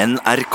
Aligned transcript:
NRK. 0.00 0.54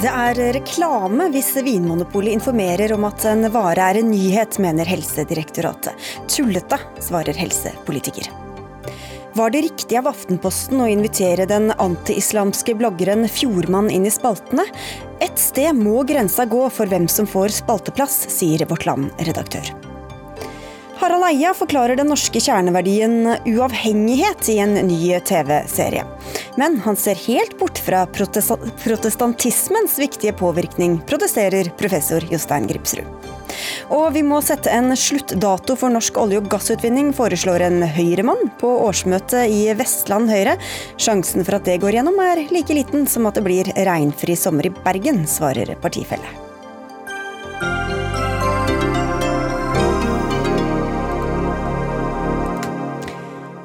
Det 0.00 0.10
er 0.10 0.40
reklame 0.56 1.28
hvis 1.30 1.52
Vinmonopolet 1.62 2.34
informerer 2.34 2.96
om 2.96 3.06
at 3.06 3.22
en 3.30 3.46
vare 3.54 3.86
er 3.92 4.00
en 4.00 4.10
nyhet, 4.10 4.58
mener 4.58 4.88
Helsedirektoratet. 4.90 5.94
Tullete, 6.26 6.80
svarer 6.98 7.38
helsepolitiker. 7.38 8.32
Var 9.38 9.54
det 9.54 9.62
riktig 9.68 10.00
av 10.00 10.10
Aftenposten 10.10 10.82
å 10.82 10.90
invitere 10.90 11.46
den 11.46 11.70
anti-islamske 11.70 12.74
bloggeren 12.80 13.28
Fjordmann 13.30 13.94
inn 13.94 14.10
i 14.10 14.14
spaltene? 14.14 14.66
Et 15.22 15.38
sted 15.38 15.76
må 15.78 16.00
grensa 16.08 16.50
gå 16.50 16.66
for 16.66 16.90
hvem 16.90 17.06
som 17.06 17.30
får 17.30 17.60
spalteplass, 17.62 18.24
sier 18.40 18.66
Vårt 18.66 18.88
Land-redaktør. 18.90 19.85
Harald 21.06 21.22
Eia 21.22 21.52
forklarer 21.54 21.94
den 22.00 22.08
norske 22.10 22.40
kjerneverdien 22.42 23.28
uavhengighet 23.46 24.48
i 24.50 24.56
en 24.58 24.72
ny 24.88 25.20
TV-serie. 25.22 26.02
Men 26.58 26.80
han 26.82 26.96
ser 26.98 27.14
helt 27.28 27.52
bort 27.60 27.78
fra 27.78 28.00
protestantismens 28.10 30.00
viktige 30.02 30.32
påvirkning, 30.34 30.96
protesterer 31.06 31.70
professor 31.78 32.26
Jostein 32.26 32.66
Gripsrud. 32.66 33.06
Og 33.94 34.08
vi 34.16 34.24
må 34.26 34.40
sette 34.42 34.72
en 34.74 34.90
sluttdato 34.98 35.76
for 35.78 35.94
norsk 35.94 36.18
olje- 36.24 36.40
og 36.42 36.48
gassutvinning, 36.50 37.12
foreslår 37.14 37.68
en 37.68 37.86
Høyre-mann 37.86 38.50
på 38.58 38.72
årsmøtet 38.88 39.46
i 39.46 39.60
Vestland 39.78 40.26
Høyre. 40.32 40.56
Sjansen 40.98 41.46
for 41.46 41.60
at 41.60 41.70
det 41.70 41.78
går 41.86 42.00
gjennom 42.00 42.18
er 42.24 42.42
like 42.50 42.74
liten 42.74 43.06
som 43.06 43.30
at 43.30 43.38
det 43.38 43.46
blir 43.46 43.70
regnfri 43.78 44.34
sommer 44.34 44.66
i 44.66 44.74
Bergen, 44.82 45.22
svarer 45.30 45.70
partifelle. 45.86 46.45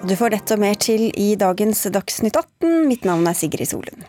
Du 0.01 0.15
får 0.17 0.33
dette 0.33 0.55
og 0.55 0.61
mer 0.63 0.79
til 0.81 1.11
i 1.13 1.35
dagens 1.37 1.83
Dagsnytt 1.93 2.33
18. 2.33 2.87
Mitt 2.89 3.03
navn 3.05 3.27
er 3.29 3.37
Sigrid 3.37 3.69
Solund. 3.69 4.01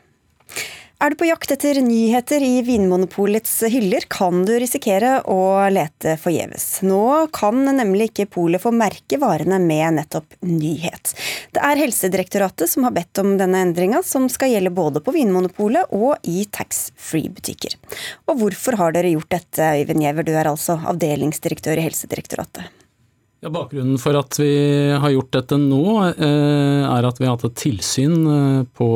Er 1.02 1.12
du 1.12 1.18
på 1.20 1.26
jakt 1.26 1.50
etter 1.52 1.80
nyheter 1.84 2.40
i 2.46 2.62
Vinmonopolets 2.64 3.58
hyller, 3.68 4.06
kan 4.08 4.44
du 4.48 4.54
risikere 4.62 5.18
å 5.28 5.36
lete 5.74 6.14
forgjeves. 6.22 6.66
Nå 6.86 7.28
kan 7.34 7.60
nemlig 7.76 8.08
ikke 8.08 8.28
polet 8.38 8.62
få 8.62 8.72
merke 8.72 9.18
varene 9.20 9.58
med 9.60 9.98
nettopp 9.98 10.38
nyhet. 10.46 11.12
Det 11.52 11.60
er 11.60 11.82
Helsedirektoratet 11.82 12.70
som 12.72 12.86
har 12.88 12.94
bedt 12.96 13.20
om 13.20 13.34
denne 13.40 13.60
endringa, 13.66 14.00
som 14.06 14.30
skal 14.32 14.54
gjelde 14.54 14.72
både 14.72 15.02
på 15.04 15.12
Vinmonopolet 15.12 15.92
og 15.92 16.22
i 16.24 16.46
taxfree-butikker. 16.48 17.76
Og 18.30 18.38
hvorfor 18.40 18.80
har 18.80 18.96
dere 18.96 19.12
gjort 19.12 19.34
dette, 19.34 19.74
Øyvind 19.82 20.06
Giæver, 20.06 20.24
du 20.24 20.32
er 20.32 20.48
altså 20.54 20.78
avdelingsdirektør 20.94 21.82
i 21.82 21.90
Helsedirektoratet? 21.90 22.81
Ja, 23.42 23.50
bakgrunnen 23.50 23.98
for 23.98 24.14
at 24.14 24.36
vi 24.38 24.52
har 25.02 25.10
gjort 25.10 25.32
dette 25.34 25.56
nå, 25.58 25.82
eh, 26.14 26.82
er 26.86 27.06
at 27.08 27.16
vi 27.18 27.26
har 27.26 27.32
hatt 27.34 27.48
et 27.48 27.56
tilsyn 27.58 28.12
eh, 28.30 28.60
på 28.78 28.86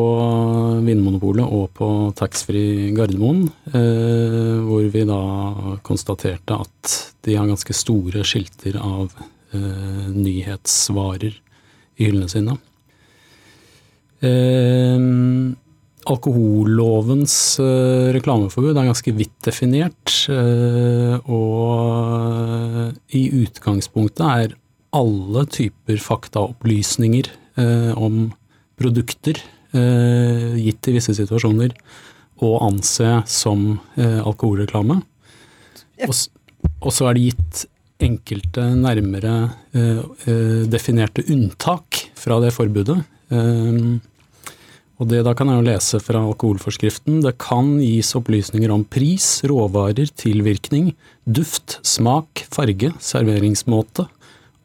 Vinmonopolet 0.86 1.42
og 1.42 1.72
på 1.74 1.88
taxfree 2.14 2.92
Gardermoen, 2.94 3.48
eh, 3.72 4.52
hvor 4.62 4.86
vi 4.94 5.02
da 5.08 5.18
konstaterte 5.82 6.60
at 6.62 6.92
de 7.26 7.34
har 7.34 7.50
ganske 7.50 7.74
store 7.74 8.22
skilter 8.22 8.78
av 8.78 9.10
nyhetsvarer 9.56 11.34
i 11.96 12.06
hyllene 12.06 12.28
sine 12.30 12.54
alkohollovens 16.10 17.34
uh, 17.62 18.12
reklameforbud 18.14 18.76
er 18.76 18.88
ganske 18.88 19.14
vidt 19.16 19.34
definert, 19.46 20.12
uh, 20.30 21.18
og 21.26 22.94
i 23.16 23.26
utgangspunktet 23.42 24.24
er 24.26 24.56
alle 24.96 25.44
typer 25.52 26.00
faktaopplysninger 26.02 27.30
uh, 27.60 27.92
om 27.98 28.30
produkter 28.78 29.42
gitt 29.76 30.88
i 30.88 30.92
visse 30.94 31.12
situasjoner 31.18 31.74
å 32.40 32.50
anse 32.64 33.10
som 33.28 33.74
alkoholreklame. 33.98 34.94
Og, 36.06 36.14
og, 36.78 36.88
så 36.94 37.10
er 37.10 37.18
det 37.18 37.24
gitt 37.26 37.64
enkelte 38.06 38.64
nærmere 38.78 39.34
definerte 40.72 41.26
unntak 41.28 42.00
fra 42.16 42.38
det 42.40 42.54
forbudet. 42.56 42.96
Og 44.96 45.10
det 45.10 45.22
da 45.26 45.34
kan 45.36 45.50
jeg 45.52 45.60
jo 45.60 45.66
lese 45.66 45.98
fra 46.00 46.22
alkoholforskriften. 46.24 47.20
Det 47.24 47.34
kan 47.42 47.74
gis 47.82 48.14
opplysninger 48.16 48.72
om 48.72 48.84
pris, 48.88 49.26
råvarer, 49.44 50.08
tilvirkning, 50.16 50.94
duft, 51.28 51.78
smak, 51.84 52.46
farge, 52.52 52.94
serveringsmåte, 53.04 54.06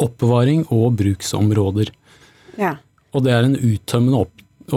oppbevaring 0.02 0.64
og 0.72 0.96
bruksområder. 1.02 1.91
Ja. 2.59 2.78
Og 3.12 3.25
det 3.25 3.36
er 3.36 3.50
en 3.50 3.59
uttømmende 3.59 4.24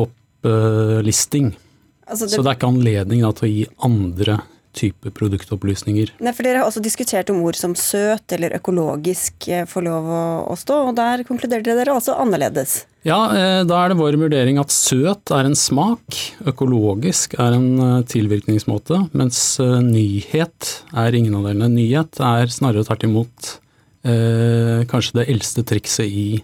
opplisting. 0.03 1.53
Opp, 1.55 1.61
uh, 1.63 2.11
altså 2.11 2.27
det... 2.27 2.35
Så 2.35 2.43
det 2.43 2.51
er 2.51 2.59
ikke 2.59 2.73
anledning 2.75 3.23
da, 3.23 3.31
til 3.39 3.47
å 3.47 3.53
gi 3.53 3.65
andre 3.87 4.41
type 4.75 5.13
produktopplysninger. 5.17 6.15
Nei, 6.25 6.35
for 6.37 6.47
Dere 6.47 6.63
har 6.63 6.69
også 6.69 6.83
diskutert 6.85 7.31
om 7.33 7.43
ord 7.47 7.57
som 7.59 7.77
søt 7.79 8.35
eller 8.35 8.57
økologisk 8.59 9.49
eh, 9.49 9.67
får 9.71 9.83
lov 9.87 10.11
å, 10.11 10.25
å 10.51 10.55
stå, 10.59 10.77
og 10.91 10.99
der 10.99 11.25
konkluderte 11.29 11.79
dere 11.79 11.95
altså 11.95 12.19
annerledes? 12.21 12.83
Ja, 13.05 13.19
eh, 13.37 13.61
da 13.69 13.83
er 13.83 13.93
det 13.93 14.01
vår 14.01 14.17
vurdering 14.17 14.57
at 14.63 14.73
søt 14.73 15.29
er 15.35 15.45
en 15.45 15.59
smak, 15.59 16.17
økologisk 16.49 17.35
er 17.37 17.53
en 17.59 17.77
eh, 17.77 18.07
tilvirkningsmåte, 18.09 18.97
mens 19.13 19.61
nyhet 19.61 20.89
er 20.97 21.13
ingen 21.19 21.35
av 21.37 21.45
delene. 21.51 21.69
Nyhet 21.75 22.17
er 22.25 22.49
snarere 22.53 22.85
tvert 22.89 23.05
imot 23.05 23.61
eh, 24.09 24.89
kanskje 24.89 25.21
det 25.21 25.29
eldste 25.35 25.61
trikset 25.69 26.09
i 26.09 26.41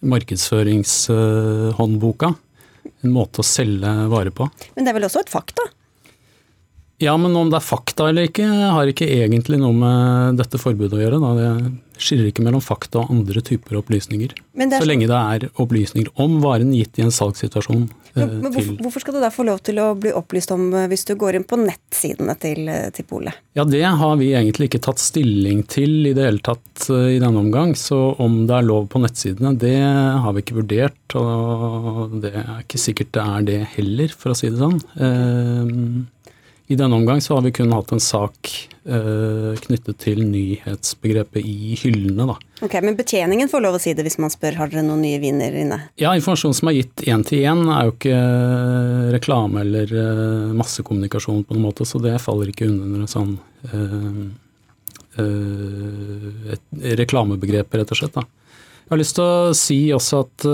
markedsføringshåndboka. 0.00 2.32
En 3.04 3.12
måte 3.14 3.42
å 3.42 3.46
selge 3.46 3.90
varer 4.10 4.32
på. 4.34 4.48
Men 4.74 4.84
det 4.84 4.90
er 4.92 4.96
vel 4.96 5.08
også 5.10 5.20
et 5.22 5.32
fakta? 5.32 5.62
Ja, 6.98 7.12
men 7.16 7.36
om 7.38 7.50
det 7.50 7.60
er 7.60 7.62
fakta 7.62 8.08
eller 8.10 8.26
ikke, 8.26 8.46
har 8.74 8.90
ikke 8.90 9.06
egentlig 9.06 9.60
noe 9.62 9.76
med 9.76 10.40
dette 10.40 10.58
forbudet 10.58 10.98
å 10.98 11.02
gjøre. 11.04 11.20
Da. 11.22 11.34
Det 11.38 12.02
skiller 12.02 12.30
ikke 12.30 12.42
mellom 12.46 12.62
fakta 12.62 13.04
og 13.04 13.12
andre 13.14 13.42
typer 13.44 13.78
opplysninger. 13.80 14.34
Så 14.74 14.86
lenge 14.86 15.06
det 15.10 15.18
er 15.18 15.46
opplysninger 15.62 16.10
om 16.22 16.38
varen 16.42 16.72
gitt 16.74 16.98
i 16.98 17.04
en 17.06 17.14
salgssituasjon. 17.14 17.86
Men, 18.18 18.22
eh, 18.22 18.34
men 18.42 18.52
hvorfor, 18.54 18.74
hvorfor, 18.82 19.04
skal 19.04 19.14
du 19.14 19.20
da 19.22 19.30
få 19.30 19.46
lov 19.46 19.60
til 19.66 19.78
å 19.82 19.92
bli 19.98 20.10
opplyst 20.16 20.50
om 20.54 20.66
eh, 20.74 20.88
hvis 20.90 21.06
du 21.06 21.14
går 21.18 21.38
inn 21.38 21.46
på 21.46 21.60
nettsidene 21.60 22.34
til, 22.42 22.64
eh, 22.72 22.90
til 22.94 23.06
Polet? 23.06 23.38
Ja, 23.58 23.66
det 23.68 23.84
har 23.84 24.18
vi 24.18 24.32
egentlig 24.34 24.70
ikke 24.70 24.82
tatt 24.88 25.02
stilling 25.02 25.62
til 25.70 26.10
i 26.10 26.14
det 26.16 26.26
hele 26.26 26.42
tatt 26.42 26.88
i 26.90 27.18
denne 27.22 27.42
omgang. 27.44 27.76
Så 27.78 27.98
om 28.18 28.40
det 28.48 28.58
er 28.58 28.66
lov 28.66 28.90
på 28.90 29.02
nettsidene, 29.02 29.54
det 29.58 29.78
har 29.78 30.34
vi 30.34 30.42
ikke 30.42 30.60
vurdert. 30.60 31.18
Og 31.18 32.18
det 32.22 32.34
er 32.34 32.62
ikke 32.62 32.82
sikkert 32.82 33.14
det 33.14 33.24
er 33.24 33.48
det 33.48 33.60
heller, 33.78 34.14
for 34.14 34.34
å 34.34 34.38
si 34.38 34.50
det 34.50 34.62
sånn. 34.62 34.82
Eh, 36.68 36.72
i 36.72 36.76
denne 36.76 36.96
omgang 36.96 37.20
så 37.20 37.34
har 37.34 37.42
vi 37.42 37.52
kun 37.52 37.72
hatt 37.72 37.92
en 37.92 38.00
sak 38.00 38.48
eh, 38.84 39.56
knyttet 39.56 39.98
til 39.98 40.24
nyhetsbegrepet 40.26 41.44
i 41.44 41.76
hyllene. 41.80 42.26
Da. 42.28 42.36
Ok, 42.62 42.82
Men 42.82 42.96
betjeningen 42.96 43.48
får 43.48 43.60
lov 43.64 43.78
å 43.78 43.80
si 43.80 43.94
det 43.94 44.04
hvis 44.04 44.18
man 44.18 44.30
spør 44.30 44.58
har 44.58 44.68
dere 44.68 44.84
noen 44.84 45.02
nye 45.02 45.20
viner 45.20 45.54
inne? 45.56 45.80
Ja, 45.96 46.14
informasjon 46.14 46.54
som 46.54 46.68
er 46.68 46.78
gitt 46.80 47.06
én 47.08 47.24
til 47.24 47.44
én 47.44 47.64
er 47.72 47.88
jo 47.88 47.94
ikke 47.96 48.18
reklame 49.16 49.62
eller 49.64 49.92
eh, 49.92 50.52
massekommunikasjon 50.58 51.44
på 51.44 51.56
noen 51.56 51.68
måte, 51.70 51.88
så 51.88 52.00
det 52.02 52.18
faller 52.20 52.52
ikke 52.52 52.68
under 52.68 53.06
en 53.06 53.10
sånn 53.10 53.38
eh, 53.72 54.28
et 55.18 56.92
reklamebegrep, 57.00 57.72
rett 57.74 57.90
og 57.90 57.98
slett. 57.98 58.14
da. 58.14 58.22
Jeg 58.84 58.92
har 58.92 59.00
lyst 59.00 59.16
til 59.16 59.24
å 59.24 59.56
si 59.56 59.78
også 59.92 60.20
at 60.22 60.44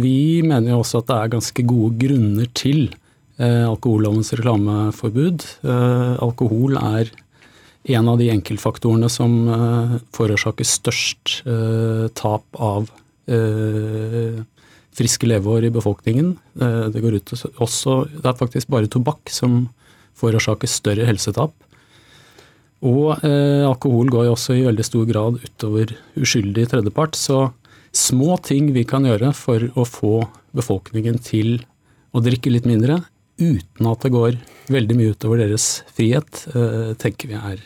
vi 0.00 0.40
mener 0.40 0.72
jo 0.72 0.78
også 0.80 1.02
at 1.02 1.10
det 1.10 1.18
er 1.18 1.32
ganske 1.34 1.64
gode 1.68 2.00
grunner 2.00 2.48
til 2.56 2.88
Eh, 2.88 2.99
alkohollovens 3.46 4.32
reklameforbud. 4.36 5.46
Eh, 5.64 6.14
alkohol 6.20 6.76
er 6.80 7.10
en 7.96 8.10
av 8.12 8.18
de 8.20 8.28
enkeltfaktorene 8.32 9.08
som 9.08 9.36
eh, 9.48 9.96
forårsaker 10.16 10.68
størst 10.68 11.40
tap 12.18 12.60
av 12.60 12.90
friske 14.98 15.28
leveår 15.28 15.68
i 15.68 15.70
befolkningen. 15.70 16.32
Det 16.90 16.98
går 16.98 17.20
ut 17.20 17.30
også 17.62 17.92
Det 18.10 18.26
er 18.26 18.38
faktisk 18.40 18.72
bare 18.72 18.90
tobakk 18.90 19.30
som 19.30 19.68
forårsaker 20.18 20.66
større 20.66 21.06
helsetap. 21.06 21.54
Og 22.80 23.20
eh, 23.26 23.62
alkohol 23.68 24.08
går 24.12 24.26
jo 24.26 24.34
også 24.34 24.56
i 24.56 24.64
veldig 24.64 24.86
stor 24.86 25.06
grad 25.08 25.40
utover 25.44 25.92
uskyldig 26.16 26.66
tredjepart. 26.70 27.16
Så 27.18 27.50
små 27.92 28.38
ting 28.44 28.70
vi 28.76 28.86
kan 28.88 29.04
gjøre 29.04 29.34
for 29.36 29.66
å 29.76 29.84
få 29.84 30.14
befolkningen 30.56 31.20
til 31.22 31.60
å 32.16 32.22
drikke 32.24 32.52
litt 32.52 32.66
mindre, 32.66 33.02
uten 33.40 33.90
at 33.90 34.06
det 34.06 34.14
går 34.14 34.38
veldig 34.70 34.96
mye 34.98 35.16
utover 35.16 35.42
deres 35.42 35.80
frihet, 35.96 36.44
eh, 36.54 36.92
tenker 37.00 37.32
vi 37.32 37.40
er 37.40 37.64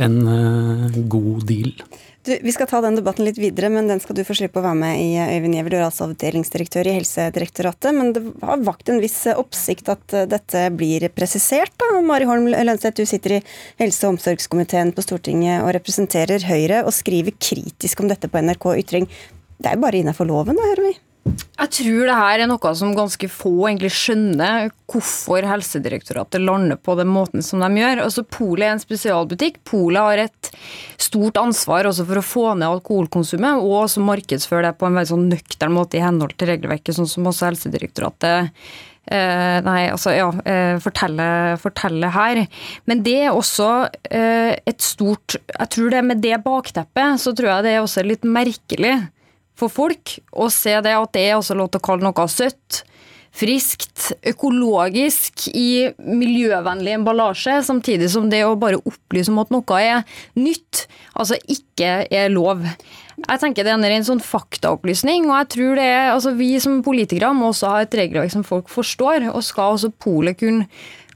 en 0.00 0.20
eh, 0.28 1.02
god 1.10 1.44
deal. 1.48 1.74
Du, 2.22 2.34
vi 2.42 2.52
skal 2.52 2.68
ta 2.68 2.82
den 2.84 2.98
debatten 2.98 3.24
litt 3.24 3.38
videre, 3.40 3.70
men 3.72 3.88
den 3.88 4.00
skal 4.00 4.18
du 4.18 4.26
få 4.28 4.34
slippe 4.36 4.60
å 4.60 4.64
være 4.64 4.76
med 4.76 5.00
i. 5.00 5.14
Øyvind 5.38 5.56
Gjever, 5.56 5.72
du 5.72 5.76
er 5.78 5.86
altså 5.86 6.04
avdelingsdirektør 6.04 6.90
i 6.90 6.94
Helsedirektoratet. 6.98 7.96
Men 7.96 8.12
det 8.12 8.22
har 8.44 8.64
vakt 8.66 8.92
en 8.92 9.00
viss 9.00 9.22
oppsikt 9.32 9.88
at 9.92 10.16
eh, 10.16 10.28
dette 10.28 10.66
blir 10.76 11.08
presisert. 11.16 11.72
da. 11.80 11.90
Mari 12.04 12.28
Holm 12.28 12.50
Lønseth, 12.52 13.00
du 13.00 13.08
sitter 13.08 13.38
i 13.38 13.42
helse- 13.80 14.04
og 14.06 14.18
omsorgskomiteen 14.18 14.92
på 14.96 15.04
Stortinget 15.06 15.64
og 15.64 15.72
representerer 15.78 16.44
Høyre, 16.48 16.84
og 16.84 16.92
skriver 16.96 17.36
kritisk 17.40 18.04
om 18.04 18.12
dette 18.12 18.28
på 18.28 18.44
NRK 18.44 18.68
Ytring. 18.84 19.08
Det 19.60 19.72
er 19.72 19.80
jo 19.80 19.86
bare 19.88 20.04
innafor 20.04 20.28
loven, 20.28 20.60
da, 20.60 20.68
hører 20.74 20.90
vi? 20.90 20.98
Jeg 21.20 21.72
tror 21.76 22.06
det 22.08 22.16
her 22.16 22.42
er 22.42 22.48
noe 22.48 22.70
som 22.78 22.94
ganske 22.96 23.28
få 23.28 23.52
egentlig 23.68 23.90
skjønner 23.92 24.70
hvorfor 24.90 25.44
Helsedirektoratet 25.44 26.40
lander 26.42 26.80
på 26.80 26.96
den 26.98 27.10
måten 27.12 27.44
som 27.44 27.60
de 27.60 27.68
gjør. 27.82 28.00
Altså 28.06 28.24
Polet 28.24 28.66
er 28.66 28.74
en 28.74 28.82
spesialbutikk. 28.82 29.60
Polet 29.68 30.00
har 30.00 30.24
et 30.24 30.52
stort 31.00 31.36
ansvar 31.40 31.90
også 31.90 32.06
for 32.08 32.20
å 32.20 32.24
få 32.24 32.46
ned 32.54 32.68
alkoholkonsumet, 32.70 33.60
og 33.60 33.82
også 33.84 34.04
markedsføre 34.06 34.70
det 34.70 34.78
på 34.80 34.88
en 34.88 34.96
veldig 34.96 35.12
sånn 35.12 35.28
nøktern 35.34 35.76
måte 35.76 36.00
i 36.00 36.04
henhold 36.04 36.34
til 36.40 36.54
regelverket, 36.54 36.96
sånn 36.96 37.10
som 37.10 37.28
også 37.28 37.50
Helsedirektoratet 37.50 38.54
Eh, 39.10 39.56
nei, 39.66 39.88
altså 39.90 40.12
ja, 40.14 40.28
eh, 40.46 40.76
fortelle, 40.78 41.24
fortelle, 41.58 42.10
her. 42.14 42.44
Men 42.86 43.00
det 43.02 43.16
er 43.24 43.34
også 43.34 43.88
eh, 44.06 44.52
et 44.54 44.84
stort 44.84 45.34
Jeg 45.34 45.70
tror 45.74 45.90
det 45.90 46.02
med 46.06 46.20
det 46.22 46.36
bakteppet, 46.44 47.18
så 47.18 47.32
tror 47.34 47.50
jeg 47.50 47.66
det 47.66 47.72
er 47.74 47.80
også 47.82 48.04
litt 48.06 48.28
merkelig 48.28 48.92
for 49.60 49.72
folk 49.72 50.18
å 50.32 50.48
se 50.52 50.76
det 50.84 50.94
at 50.96 51.12
det 51.16 51.26
er 51.28 51.36
også 51.38 51.56
lov 51.58 51.70
til 51.72 51.82
å 51.82 51.86
kalle 51.90 52.06
noe 52.06 52.28
søtt, 52.30 52.84
friskt, 53.30 54.10
økologisk, 54.26 55.46
i 55.54 55.90
miljøvennlig 56.02 56.96
emballasje, 56.98 57.60
samtidig 57.66 58.10
som 58.10 58.26
det 58.32 58.42
å 58.46 58.56
bare 58.58 58.80
opplyse 58.82 59.30
om 59.30 59.38
at 59.42 59.52
noe 59.54 59.78
er 59.78 60.02
nytt, 60.38 60.86
altså 61.14 61.38
ikke 61.46 61.92
er 62.10 62.32
lov. 62.32 62.66
Jeg 63.20 63.40
tenker 63.42 63.64
Det 63.64 63.72
er 63.74 63.92
en 63.92 64.06
sånn 64.06 64.22
faktaopplysning. 64.24 65.28
og 65.28 65.36
jeg 65.36 65.48
tror 65.54 65.74
det 65.76 65.84
er, 65.84 66.10
altså 66.14 66.32
Vi 66.32 66.58
som 66.58 66.82
politikere 66.82 67.34
må 67.36 67.50
også 67.50 67.68
ha 67.68 67.82
et 67.82 67.94
regelverk 67.94 68.32
som 68.32 68.42
folk 68.42 68.68
forstår. 68.68 69.28
og 69.34 69.44
Skal 69.44 69.76
også 69.76 69.92
polet 69.92 70.38
kunne 70.38 70.66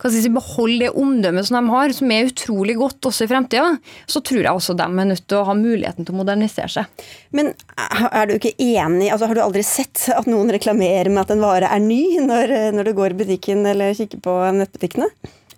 si, 0.03 0.31
beholde 0.33 0.87
det 0.87 0.91
omdømmet 0.99 1.49
som 1.49 1.59
de 1.59 1.73
har, 1.73 1.95
som 1.97 2.11
er 2.13 2.31
utrolig 2.31 2.77
godt 2.81 3.11
også 3.11 3.27
i 3.27 3.31
fremtida, 3.31 3.77
så 4.11 4.23
tror 4.25 4.43
jeg 4.43 4.53
også 4.53 4.77
de 4.79 4.87
er 4.89 5.11
nødt 5.11 5.27
til 5.29 5.41
å 5.41 5.47
ha 5.49 5.55
muligheten 5.59 6.07
til 6.07 6.15
å 6.15 6.21
modernisere 6.21 6.71
seg. 6.73 7.07
Men 7.35 7.53
er 7.77 8.29
du 8.29 8.37
ikke 8.37 8.57
enig, 8.59 9.13
altså 9.13 9.31
har 9.31 9.39
du 9.39 9.45
aldri 9.45 9.65
sett 9.67 10.09
at 10.15 10.29
noen 10.31 10.53
reklamerer 10.55 11.13
med 11.13 11.25
at 11.25 11.35
en 11.35 11.45
vare 11.45 11.71
er 11.71 11.85
ny, 11.85 12.19
når, 12.25 12.57
når 12.77 12.91
du 12.91 12.97
går 12.99 13.15
i 13.15 13.23
butikken 13.25 13.65
eller 13.71 13.97
kikker 13.97 14.23
på 14.25 14.37
nettbutikkene? 14.59 15.11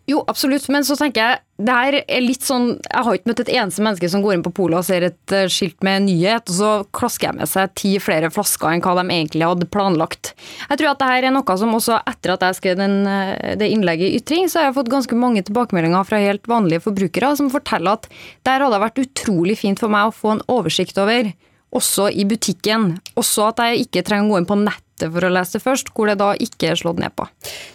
Jo, 0.06 0.20
absolutt, 0.31 0.69
men 0.70 0.85
så 0.87 0.94
tenker 0.94 1.19
jeg 1.19 1.43
det 1.67 1.73
her 1.73 1.94
er 2.05 2.20
litt 2.20 2.44
sånn 2.44 2.67
Jeg 2.76 3.03
har 3.06 3.17
ikke 3.17 3.31
møtt 3.31 3.41
et 3.43 3.50
eneste 3.56 3.82
menneske 3.82 4.11
som 4.12 4.20
går 4.23 4.37
inn 4.37 4.44
på 4.44 4.53
polet 4.55 4.79
og 4.79 4.87
ser 4.87 5.06
et 5.08 5.32
eh, 5.35 5.49
skilt 5.50 5.82
med 5.87 6.05
nyhet, 6.05 6.47
og 6.53 6.55
så 6.58 6.70
klasker 6.94 7.31
jeg 7.31 7.38
med 7.41 7.50
seg 7.50 7.73
ti 7.81 7.94
flere 8.03 8.31
flasker 8.31 8.70
enn 8.70 8.85
hva 8.85 8.94
de 9.00 9.06
egentlig 9.08 9.49
hadde 9.49 9.69
planlagt. 9.73 10.35
Jeg 10.69 10.79
tror 10.79 10.93
at 10.93 11.00
det 11.00 11.11
her 11.11 11.26
er 11.26 11.35
noe 11.35 11.58
som 11.58 11.75
også 11.75 11.99
etter 12.12 12.37
at 12.37 12.47
jeg 12.47 12.58
skrev 12.61 12.79
den, 12.79 12.97
eh, 13.11 13.56
det 13.58 13.70
innlegget 13.73 14.12
i 14.12 14.20
Ytring, 14.20 14.47
så 14.53 14.61
har 14.61 14.69
jeg 14.69 14.79
fått 14.79 14.93
ganske 14.94 15.19
mange 15.19 15.43
tilbakemeldinger 15.49 16.06
fra 16.06 16.23
helt 16.23 16.47
vanlige 16.50 16.85
forbrukere 16.87 17.32
som 17.41 17.50
forteller 17.50 17.99
at 17.99 18.06
der 18.47 18.62
hadde 18.62 18.76
det 18.76 18.85
vært 18.85 19.03
utrolig 19.08 19.58
fint 19.64 19.82
for 19.82 19.91
meg 19.91 20.06
å 20.06 20.14
få 20.14 20.37
en 20.37 20.47
oversikt 20.53 21.03
over 21.03 21.32
også 21.75 22.12
i 22.14 22.25
butikken. 22.29 22.93
Også 23.19 23.50
at 23.50 23.64
jeg 23.64 23.88
ikke 23.88 24.05
trenger 24.06 24.29
å 24.29 24.37
gå 24.37 24.43
inn 24.43 24.50
på 24.55 24.61
nett 24.61 24.86
for 25.04 25.26
å 25.26 25.32
lese 25.32 25.60
først, 25.62 25.93
hvor 25.94 26.10
det 26.10 26.19
da 26.20 26.32
ikke 26.40 26.70
er 26.72 26.81
slått 26.81 27.00
ned 27.02 27.14
på. 27.16 27.26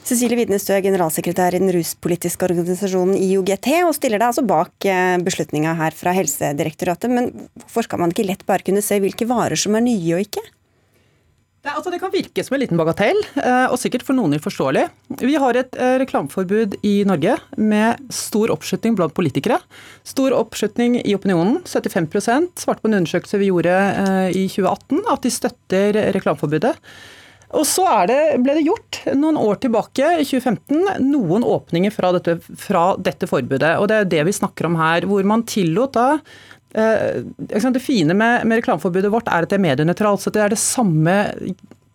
Cecilie 0.07 0.39
Widnes, 0.39 0.65
du 0.67 0.73
er 0.75 0.83
generalsekretær 0.85 1.57
i 1.57 1.61
den 1.61 1.73
ruspolitiske 1.75 2.47
organisasjonen 2.47 3.19
IOGT, 3.19 3.69
og 3.87 3.93
stiller 3.97 4.21
deg 4.21 4.31
altså 4.31 4.45
bak 4.47 4.89
eh, 4.89 5.17
beslutninga 5.23 5.75
her 5.79 5.97
fra 5.97 6.15
Helsedirektoratet. 6.17 7.13
Men 7.13 7.31
hvorfor 7.61 7.87
skal 7.87 8.01
man 8.01 8.15
ikke 8.15 8.27
lett 8.27 8.47
bare 8.49 8.65
kunne 8.65 8.83
se 8.85 8.99
hvilke 9.03 9.29
varer 9.29 9.59
som 9.59 9.77
er 9.77 9.85
nye 9.85 10.17
og 10.17 10.25
ikke? 10.25 10.43
Det, 11.61 11.69
altså 11.69 11.91
det 11.93 11.99
kan 12.01 12.09
virke 12.09 12.41
som 12.41 12.55
en 12.55 12.61
liten 12.63 12.79
bagatell, 12.79 13.19
eh, 13.37 13.67
og 13.69 13.77
sikkert 13.77 14.01
for 14.07 14.17
noen 14.17 14.33
uforståelig. 14.33 14.87
Vi 15.21 15.35
har 15.37 15.59
et 15.59 15.75
eh, 15.77 15.99
reklameforbud 16.01 16.79
i 16.81 16.95
Norge 17.05 17.35
med 17.61 18.01
stor 18.09 18.49
oppslutning 18.49 18.97
blant 18.97 19.13
politikere. 19.13 19.59
Stor 20.01 20.33
oppslutning 20.33 20.97
i 21.03 21.13
opinionen. 21.13 21.59
75% 21.69 22.63
svarte 22.63 22.81
på 22.81 22.89
en 22.89 22.97
undersøkelse 23.03 23.37
vi 23.43 23.51
gjorde 23.51 23.77
eh, 23.77 24.33
i 24.41 24.47
2018 24.49 25.05
at 25.13 25.27
de 25.27 25.33
støtter 25.37 26.01
reklameforbudet. 26.17 26.73
Og 27.51 27.67
så 27.67 27.85
det, 28.07 28.17
ble 28.41 28.55
det 28.57 28.65
gjort 28.65 29.01
noen 29.19 29.37
år 29.37 29.59
tilbake, 29.61 30.07
i 30.21 30.25
2015, 30.25 31.03
noen 31.03 31.45
åpninger 31.45 31.93
fra 31.93 32.13
dette, 32.15 32.37
fra 32.57 32.83
dette 32.97 33.27
forbudet. 33.29 33.75
Og 33.77 33.89
det 33.91 33.97
er 33.99 34.11
det 34.13 34.25
vi 34.29 34.35
snakker 34.39 34.69
om 34.69 34.79
her, 34.79 35.05
hvor 35.05 35.27
man 35.27 35.45
tillot 35.45 35.93
da 35.97 36.07
det 36.71 37.83
fine 37.83 38.15
med, 38.15 38.45
med 38.47 38.61
reklameforbudet 38.61 39.11
vårt 39.11 39.27
er 39.27 39.43
at 39.45 39.51
det 39.51 39.59
er 39.59 39.65
medienøytralt. 39.65 40.23
Så 40.23 40.33
det 40.33 40.43
er 40.43 40.53
det 40.53 40.61
samme 40.61 41.15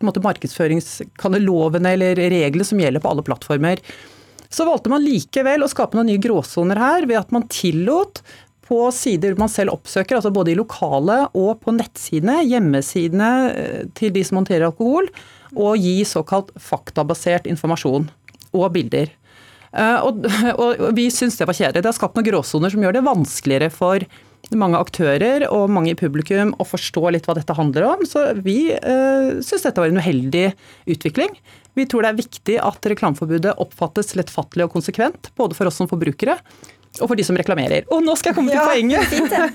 markedsføringslovene 0.01 1.93
eller 1.97 2.19
reglene 2.21 2.67
som 2.69 2.81
gjelder 2.81 3.01
på 3.01 3.13
alle 3.13 3.25
plattformer. 3.25 3.81
Så 4.49 4.67
valgte 4.69 4.93
man 4.93 5.05
likevel 5.05 5.65
å 5.65 5.71
skape 5.71 5.97
noen 5.97 6.11
nye 6.13 6.23
gråsoner 6.23 6.79
her 6.79 7.07
ved 7.09 7.19
at 7.19 7.33
man 7.35 7.49
tillot 7.51 8.23
på 8.67 8.81
sider 8.91 9.37
man 9.39 9.51
selv 9.51 9.77
oppsøker, 9.77 10.19
altså 10.19 10.33
både 10.35 10.53
i 10.53 10.59
lokale 10.59 11.21
og 11.39 11.61
på 11.63 11.75
nettsidene, 11.77 12.41
hjemmesidene 12.49 13.31
eh, 13.53 13.85
til 13.95 14.11
de 14.15 14.25
som 14.27 14.41
håndterer 14.41 14.67
alkohol, 14.69 15.07
og 15.55 15.79
gi 15.79 16.01
såkalt 16.09 16.51
faktabasert 16.59 17.47
informasjon 17.47 18.09
og 18.57 18.67
bilder. 18.75 19.13
Og, 19.77 20.25
og, 20.25 20.65
og 20.89 20.97
vi 20.97 21.07
syns 21.15 21.39
det 21.39 21.47
var 21.47 21.57
kjedelig. 21.57 21.85
Det 21.85 21.93
har 21.93 21.99
skapt 21.99 22.19
noen 22.19 22.27
gråsoner 22.27 22.73
som 22.73 22.83
gjør 22.83 22.97
det 22.97 23.07
vanskeligere 23.07 23.71
for 23.73 24.07
mange 24.55 24.79
aktører 24.79 25.47
og 25.51 25.71
mange 25.73 25.93
i 25.93 25.99
publikum 25.99 26.53
å 26.61 26.67
forstå 26.67 27.03
litt 27.15 27.27
hva 27.27 27.35
dette 27.39 27.57
handler 27.57 27.89
om. 27.89 28.05
Så 28.07 28.23
vi 28.45 28.71
eh, 28.77 29.39
syns 29.43 29.67
dette 29.67 29.83
var 29.83 29.91
en 29.91 29.99
uheldig 29.99 30.49
utvikling. 30.95 31.35
Vi 31.77 31.87
tror 31.91 32.07
det 32.07 32.13
er 32.13 32.21
viktig 32.23 32.57
at 32.63 32.91
reklameforbudet 32.93 33.57
oppfattes 33.63 34.15
lettfattelig 34.17 34.69
og 34.69 34.77
konsekvent, 34.79 35.33
både 35.37 35.59
for 35.59 35.69
oss 35.69 35.81
som 35.83 35.91
forbrukere 35.91 36.39
og 37.01 37.11
for 37.11 37.19
de 37.19 37.25
som 37.27 37.37
reklamerer. 37.37 37.89
Og 37.93 38.05
nå 38.05 38.15
skal 38.17 38.33
jeg 38.33 38.39
komme 38.39 38.55
til 38.55 38.61
ja, 38.61 38.69
poenget! 38.71 39.11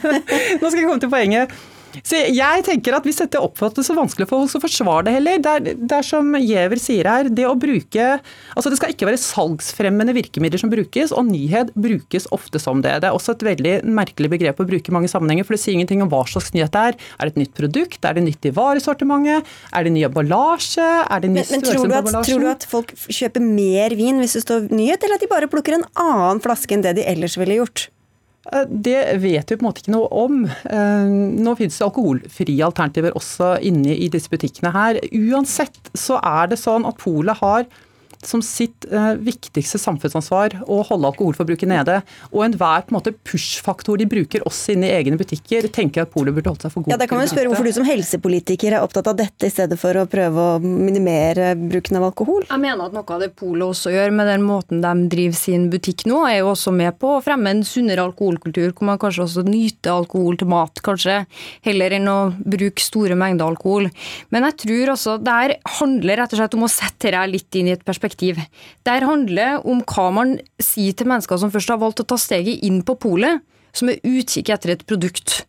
nå 0.61 0.67
skal 0.67 0.81
jeg 0.83 0.89
komme 0.89 1.01
til 1.01 1.13
poenget. 1.13 1.55
Så 1.99 2.19
jeg 2.31 2.65
tenker 2.67 2.95
at 2.97 3.07
Hvis 3.07 3.21
dette 3.21 3.39
oppfattes 3.41 3.89
så 3.89 3.95
vanskelig 3.97 4.27
for 4.29 4.43
folk, 4.43 4.51
så 4.53 4.61
forsvar 4.63 5.05
det 5.07 5.15
heller. 5.15 5.41
Det 5.41 5.51
er, 5.51 5.79
det 5.79 5.97
er 5.97 6.05
som 6.05 6.35
Giæver 6.37 6.79
sier 6.81 7.09
her, 7.09 7.29
det 7.31 7.45
å 7.47 7.55
bruke 7.59 8.07
altså 8.55 8.71
Det 8.71 8.79
skal 8.79 8.93
ikke 8.93 9.07
være 9.09 9.19
salgsfremmende 9.21 10.15
virkemidler 10.15 10.61
som 10.61 10.71
brukes, 10.71 11.13
og 11.15 11.27
nyhet 11.29 11.71
brukes 11.75 12.27
ofte 12.35 12.61
som 12.61 12.81
det. 12.83 12.97
Det 13.03 13.09
er 13.09 13.17
også 13.17 13.35
et 13.35 13.45
veldig 13.45 13.75
merkelig 13.91 14.31
begrep 14.31 14.61
å 14.61 14.67
bruke 14.67 14.91
i 14.91 14.95
mange 14.95 15.11
sammenhenger, 15.11 15.47
for 15.47 15.55
det 15.55 15.61
sier 15.63 15.77
ingenting 15.77 16.03
om 16.05 16.11
hva 16.11 16.23
slags 16.29 16.51
nyhet 16.55 16.73
det 16.73 16.83
er. 16.91 16.99
Er 17.17 17.29
det 17.29 17.35
et 17.35 17.41
nytt 17.43 17.55
produkt? 17.57 17.99
Er 18.07 18.17
det 18.17 18.25
nytt 18.25 18.49
i 18.49 18.53
varesortimentet? 18.55 19.47
Er 19.75 19.87
det 19.87 19.95
ny 19.95 20.05
emballasje? 20.07 20.89
Er 21.03 21.23
det 21.23 21.31
ny 21.31 21.41
men, 21.41 21.53
men 21.55 21.65
tror, 21.65 21.87
du 21.87 21.97
at, 21.97 22.11
tror 22.27 22.43
du 22.43 22.51
at 22.51 22.67
folk 22.69 22.93
kjøper 23.07 23.43
mer 23.45 23.95
vin 23.97 24.21
hvis 24.21 24.37
det 24.39 24.45
står 24.45 24.69
nyhet, 24.71 25.01
eller 25.03 25.19
at 25.19 25.25
de 25.25 25.31
bare 25.31 25.49
plukker 25.51 25.79
en 25.79 25.87
annen 25.99 26.43
flaske 26.43 26.75
enn 26.75 26.85
det 26.85 26.97
de 26.99 27.07
ellers 27.07 27.39
ville 27.39 27.61
gjort? 27.61 27.89
Eh, 28.49 28.65
det 28.67 29.17
vet 29.21 29.51
vi 29.51 29.57
på 29.57 29.61
en 29.61 29.69
måte 29.69 29.83
ikke 29.83 29.93
noe 29.93 30.09
om. 30.23 30.41
Eh, 30.49 31.13
nå 31.45 31.55
finnes 31.59 31.77
det 31.77 31.87
alkoholfrie 31.87 32.65
alternativer 32.65 33.15
også 33.17 33.53
inne 33.67 33.93
i 33.93 34.09
disse 34.13 34.31
butikkene 34.31 34.73
her. 34.75 35.01
Uansett 35.13 35.93
så 35.97 36.19
er 36.23 36.51
det 36.51 36.61
sånn 36.61 36.87
at 36.89 36.99
Polet 37.01 37.41
har 37.43 37.67
som 38.27 38.41
sitt 38.45 38.85
eh, 38.89 39.13
viktigste 39.21 39.79
samfunnsansvar 39.81 40.59
å 40.69 40.81
holde 40.87 41.09
alkoholforbruket 41.11 41.69
nede. 41.69 41.99
Og 42.31 42.45
enhver 42.45 42.85
på 42.85 42.93
en 42.93 42.97
måte 42.99 43.13
push-faktor 43.27 43.99
de 44.01 44.07
bruker 44.09 44.45
også 44.47 44.75
inne 44.75 44.89
i 44.89 44.95
egne 44.95 45.19
butikker, 45.19 45.67
tenker 45.73 46.01
jeg 46.01 46.09
at 46.09 46.13
polet 46.13 46.35
burde 46.35 46.51
holdt 46.51 46.65
seg 46.65 46.73
for 46.73 46.85
god 46.85 46.95
Ja, 46.95 46.99
Da 47.01 47.07
kan 47.09 47.19
man 47.19 47.27
jo 47.27 47.33
spørre 47.33 47.51
hvorfor 47.51 47.67
du 47.67 47.73
som 47.75 47.87
helsepolitiker 47.87 48.77
er 48.77 48.85
opptatt 48.85 49.09
av 49.11 49.17
dette 49.19 49.49
i 49.49 49.53
stedet 49.53 49.77
for 49.81 49.97
å 49.99 50.05
prøve 50.09 50.47
å 50.55 50.59
minimere 50.61 51.53
bruken 51.59 51.99
av 51.99 52.07
alkohol? 52.11 52.45
Jeg 52.47 52.63
mener 52.63 52.87
at 52.87 52.95
noe 52.95 53.17
av 53.17 53.23
det 53.25 53.31
polet 53.39 53.67
også 53.67 53.93
gjør 53.93 54.15
med 54.15 54.29
den 54.31 54.45
måten 54.45 54.83
de 54.83 54.93
driver 55.11 55.39
sin 55.39 55.69
butikk 55.73 56.05
nå, 56.09 56.23
er 56.29 56.41
jo 56.41 56.51
også 56.53 56.73
med 56.75 56.97
på 57.01 57.17
å 57.17 57.21
fremme 57.23 57.51
en 57.51 57.65
sunnere 57.67 58.05
alkoholkultur, 58.05 58.71
hvor 58.75 58.89
man 58.91 59.01
kanskje 59.01 59.25
også 59.27 59.45
nyter 59.47 59.93
alkohol 59.93 60.39
til 60.39 60.49
mat, 60.51 60.81
kanskje, 60.85 61.21
heller 61.65 61.97
enn 61.97 62.09
å 62.11 62.19
bruke 62.41 62.83
store 62.83 63.17
mengder 63.19 63.49
alkohol. 63.51 63.89
Men 64.33 64.47
jeg 64.49 64.59
tror 64.65 64.95
også 64.95 65.17
det 65.21 65.37
her 65.41 65.55
handler 65.79 66.21
rett 66.21 66.35
og 66.35 66.41
slett 66.41 66.57
om 66.57 66.67
å 66.67 66.71
sette 66.71 67.11
dette 67.11 67.31
litt 67.31 67.57
inn 67.57 67.69
i 67.69 67.75
et 67.75 67.85
perspektiv 67.85 68.10
perspektiv. 68.11 68.37
Der 68.85 69.05
handler 69.05 69.65
om 69.65 69.83
hva 69.83 70.11
man 70.11 70.39
sier 70.59 70.93
til 70.93 71.07
mennesker 71.07 71.37
som 71.37 71.51
først 71.51 71.69
har 71.69 71.79
valgt 71.79 72.01
å 72.01 72.07
ta 72.07 72.17
steget 72.17 72.63
inn 72.63 72.83
på 72.83 72.95
polet, 72.99 73.41
som 73.73 73.89
er 73.89 74.01
utkikk 74.03 74.49
etter 74.51 74.75
et 74.75 74.85
produkt 74.85 75.45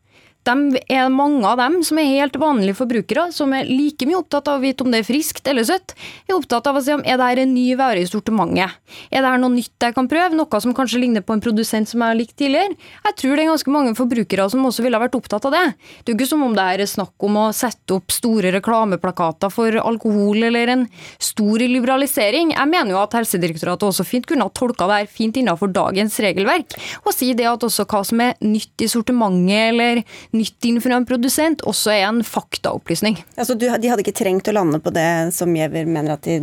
de 0.49 0.81
er 0.91 1.11
mange 1.13 1.47
av 1.47 1.61
dem 1.61 1.79
som 1.87 1.99
er 2.01 2.09
helt 2.11 2.37
vanlige 2.41 2.75
forbrukere, 2.81 3.29
som 3.35 3.53
er 3.55 3.69
like 3.69 4.07
mye 4.09 4.19
opptatt 4.19 4.49
av 4.51 4.59
å 4.59 4.63
vite 4.63 4.83
om 4.83 4.91
det 4.91 5.03
er 5.03 5.07
friskt 5.07 5.47
eller 5.49 5.67
søtt, 5.67 5.95
er 6.27 6.35
opptatt 6.35 6.67
av 6.67 6.79
å 6.79 6.83
se 6.83 6.97
om 6.97 7.05
er 7.07 7.19
det 7.21 7.29
her 7.29 7.43
en 7.45 7.53
ny 7.55 7.67
vare 7.79 8.03
i 8.03 8.09
sortimentet. 8.09 8.75
Er 9.13 9.23
det 9.23 9.31
her 9.31 9.43
noe 9.43 9.55
nytt 9.55 9.87
jeg 9.87 9.95
kan 9.95 10.09
prøve, 10.11 10.35
noe 10.35 10.63
som 10.65 10.75
kanskje 10.75 11.03
ligner 11.03 11.23
på 11.27 11.37
en 11.37 11.43
produsent 11.45 11.91
som 11.91 12.03
jeg 12.03 12.15
har 12.15 12.19
likt 12.19 12.35
tidligere? 12.41 12.75
Jeg 13.07 13.19
tror 13.21 13.37
det 13.37 13.45
er 13.45 13.51
ganske 13.53 13.75
mange 13.75 13.95
forbrukere 13.99 14.49
som 14.51 14.67
også 14.67 14.87
ville 14.87 14.99
ha 14.99 15.05
vært 15.05 15.19
opptatt 15.19 15.47
av 15.49 15.55
det. 15.55 15.65
Det 16.03 16.11
er 16.11 16.15
jo 16.15 16.19
ikke 16.19 16.31
som 16.33 16.45
om 16.47 16.57
det 16.59 16.67
er 16.75 16.85
snakk 16.91 17.29
om 17.29 17.39
å 17.45 17.47
sette 17.57 17.97
opp 17.97 18.15
store 18.15 18.53
reklameplakater 18.57 19.53
for 19.53 19.79
alkohol 19.83 20.49
eller 20.51 20.75
en 20.75 20.85
stor 21.23 21.63
liberalisering. 21.63 22.55
Jeg 22.57 22.73
mener 22.73 22.97
jo 22.97 23.01
at 23.03 23.15
Helsedirektoratet 23.17 23.89
også 23.93 24.07
fint 24.09 24.27
kunne 24.29 24.49
ha 24.49 24.55
tolka 24.55 24.91
det 24.91 25.01
her 25.05 25.13
fint 25.21 25.39
innenfor 25.39 25.71
dagens 25.73 26.19
regelverk, 26.23 26.75
og 27.07 27.15
si 27.15 27.31
det 27.39 27.47
at 27.49 27.63
også 27.63 27.87
hva 27.87 28.03
som 28.07 28.21
er 28.25 28.35
nytt 28.43 28.83
i 28.83 28.91
sortimentet 28.91 29.71
eller 29.73 30.03
nytt 30.33 30.65
inn 30.65 30.81
fra 30.81 30.97
en 30.97 31.07
produsent, 31.07 31.63
også 31.69 31.93
er 31.93 32.07
en 32.07 32.23
faktaopplysning. 32.25 33.19
Altså, 33.37 33.55
du, 33.59 33.67
de 33.69 33.91
hadde 33.91 34.05
ikke 34.05 34.15
trengt 34.17 34.49
å 34.49 34.55
lande 34.57 34.81
på 34.83 34.93
det 34.95 35.07
som 35.37 35.53
Giæver 35.53 35.89
mener 35.89 36.15
at 36.15 36.25
de 36.25 36.39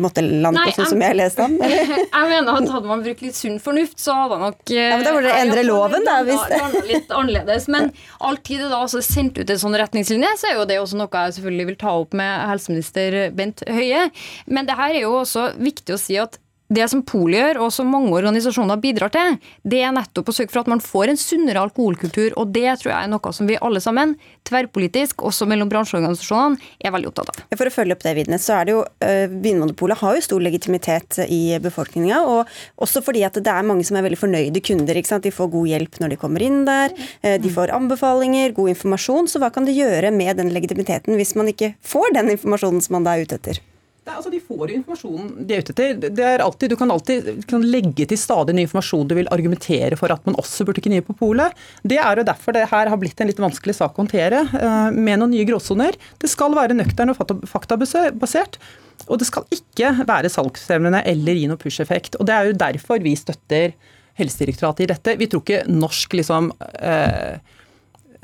måtte 0.00 0.24
lande 0.24 0.62
Nei, 0.62 0.70
på, 0.70 0.78
sånn 0.78 0.94
som 0.94 1.04
jeg 1.04 1.18
leste 1.18 1.44
ham? 1.44 1.56
jeg 1.60 2.30
mener 2.30 2.50
at 2.54 2.70
hadde 2.72 2.90
man 2.90 3.04
brukt 3.04 3.24
litt 3.24 3.36
sunn 3.36 3.58
fornuft, 3.62 3.98
så 4.00 4.16
hadde 4.22 4.40
nok 4.40 4.72
ja, 4.72 4.86
men 4.96 5.04
Da 5.04 5.12
burde 5.16 5.28
dere 5.28 5.42
endre 5.44 5.66
loven, 5.66 6.06
da. 6.08 6.20
Hvis 6.24 6.46
det. 6.50 6.84
litt 6.88 7.12
annerledes. 7.12 7.68
Men 7.72 7.90
alltid 8.24 8.64
da 8.64 8.80
altså 8.80 9.02
sendt 9.04 9.38
ut 9.40 9.50
en 9.50 9.60
sånn 9.60 9.76
retningslinje, 9.78 10.32
så 10.40 10.50
er 10.50 10.58
jo 10.58 10.68
det 10.70 10.80
også 10.80 11.00
noe 11.00 11.24
jeg 11.24 11.36
selvfølgelig 11.38 11.68
vil 11.72 11.80
ta 11.84 11.92
opp 12.00 12.16
med 12.16 12.48
helseminister 12.50 13.18
Bent 13.36 13.64
Høie. 13.68 14.08
Men 14.48 14.70
det 14.70 14.78
her 14.80 14.96
er 14.96 15.04
jo 15.04 15.18
også 15.20 15.50
viktig 15.60 15.96
å 15.96 16.00
si 16.00 16.16
at 16.20 16.40
det 16.72 16.86
som 16.88 17.02
Poli 17.04 17.36
gjør, 17.36 17.58
og 17.66 17.72
som 17.74 17.90
mange 17.92 18.12
organisasjoner 18.16 18.80
bidrar 18.80 19.12
til, 19.12 19.36
det 19.68 19.82
er 19.84 19.92
nettopp 19.92 20.30
å 20.30 20.34
sørge 20.34 20.52
for 20.52 20.62
at 20.62 20.70
man 20.72 20.80
får 20.80 21.12
en 21.12 21.20
sunnere 21.20 21.60
alkoholkultur. 21.60 22.32
Og 22.40 22.54
det 22.54 22.66
tror 22.80 22.90
jeg 22.90 22.96
er 22.96 23.10
noe 23.12 23.32
som 23.36 23.48
vi 23.48 23.58
alle 23.60 23.82
sammen, 23.84 24.14
tverrpolitisk, 24.48 25.26
også 25.28 25.48
mellom 25.50 25.68
bransjeorganisasjonene, 25.72 26.72
er 26.80 26.94
veldig 26.94 27.10
opptatt 27.10 27.34
av. 27.34 27.42
For 27.52 27.68
å 27.68 27.74
følge 27.74 27.96
opp 27.96 28.06
det, 28.06 28.14
Vidnes, 28.16 28.46
så 28.48 28.56
er 28.56 28.68
det 28.68 28.76
jo 28.76 28.80
uh, 28.84 29.34
Vinmonopolet 29.44 30.00
har 30.00 30.16
jo 30.16 30.24
stor 30.24 30.44
legitimitet 30.44 31.20
i 31.28 31.42
befolkninga. 31.62 32.22
Og 32.32 32.56
også 32.86 33.04
fordi 33.04 33.26
at 33.28 33.36
det 33.36 33.52
er 33.52 33.68
mange 33.68 33.84
som 33.84 34.00
er 34.00 34.06
veldig 34.08 34.22
fornøyde 34.22 34.64
kunder. 34.64 34.96
ikke 34.96 35.12
sant? 35.12 35.28
De 35.28 35.34
får 35.34 35.52
god 35.52 35.70
hjelp 35.74 36.00
når 36.00 36.14
de 36.14 36.20
kommer 36.24 36.46
inn 36.46 36.64
der. 36.68 36.96
Uh, 37.20 37.36
de 37.44 37.52
får 37.52 37.74
anbefalinger, 37.76 38.56
god 38.56 38.72
informasjon. 38.72 39.28
Så 39.28 39.42
hva 39.42 39.52
kan 39.52 39.68
det 39.68 39.76
gjøre 39.76 40.14
med 40.16 40.40
den 40.40 40.52
legitimiteten 40.56 41.20
hvis 41.20 41.36
man 41.36 41.52
ikke 41.52 41.74
får 41.84 42.16
den 42.16 42.32
informasjonen 42.38 42.84
som 42.84 42.98
man 42.98 43.06
da 43.06 43.18
er 43.18 43.28
ute 43.28 43.40
etter? 43.40 43.62
Det, 44.04 44.12
altså, 44.12 44.28
de 44.28 44.38
får 44.44 44.68
jo 44.68 44.76
informasjonen 44.76 45.28
de 45.48 45.54
er 45.56 45.62
ute 45.64 45.72
etter. 45.72 46.10
Det 46.12 46.24
er 46.28 46.42
alltid, 46.44 46.74
du 46.74 46.76
kan 46.76 46.90
alltid 46.92 47.28
kan 47.48 47.62
legge 47.64 48.04
til 48.10 48.18
stadig 48.20 48.52
ny 48.52 48.66
informasjon 48.66 49.08
du 49.08 49.14
vil 49.16 49.30
argumentere 49.32 49.96
for 49.96 50.12
at 50.12 50.26
man 50.28 50.36
også 50.40 50.66
burde 50.68 50.82
knive 50.84 51.06
på 51.06 51.16
polet. 51.22 51.56
Det 51.80 51.96
er 51.96 52.20
jo 52.20 52.26
derfor 52.28 52.52
det 52.52 52.66
her 52.68 52.90
har 52.92 53.00
blitt 53.00 53.22
en 53.24 53.30
litt 53.32 53.40
vanskelig 53.40 53.78
sak 53.78 53.96
å 53.96 54.02
håndtere, 54.02 54.42
uh, 54.52 54.90
med 54.92 55.22
noen 55.22 55.32
nye 55.32 55.48
gråsoner. 55.48 55.96
Det 56.20 56.28
skal 56.28 56.52
være 56.58 56.76
nøktern 56.76 57.14
og 57.14 57.48
faktabasert. 57.48 58.60
Og 59.08 59.22
det 59.22 59.30
skal 59.30 59.48
ikke 59.56 59.94
være 60.04 60.32
salgsevnende 60.32 61.00
eller 61.08 61.40
gi 61.40 61.48
noe 61.48 61.60
push-effekt. 61.60 62.20
Og 62.20 62.28
Det 62.28 62.36
er 62.36 62.50
jo 62.50 62.60
derfor 62.60 63.00
vi 63.04 63.16
støtter 63.16 63.72
Helsedirektoratet 64.20 64.84
i 64.84 64.92
dette. 64.92 65.16
Vi 65.18 65.32
tror 65.32 65.40
ikke 65.46 65.64
norsk 65.72 66.20
liksom, 66.20 66.52
uh, 66.60 67.53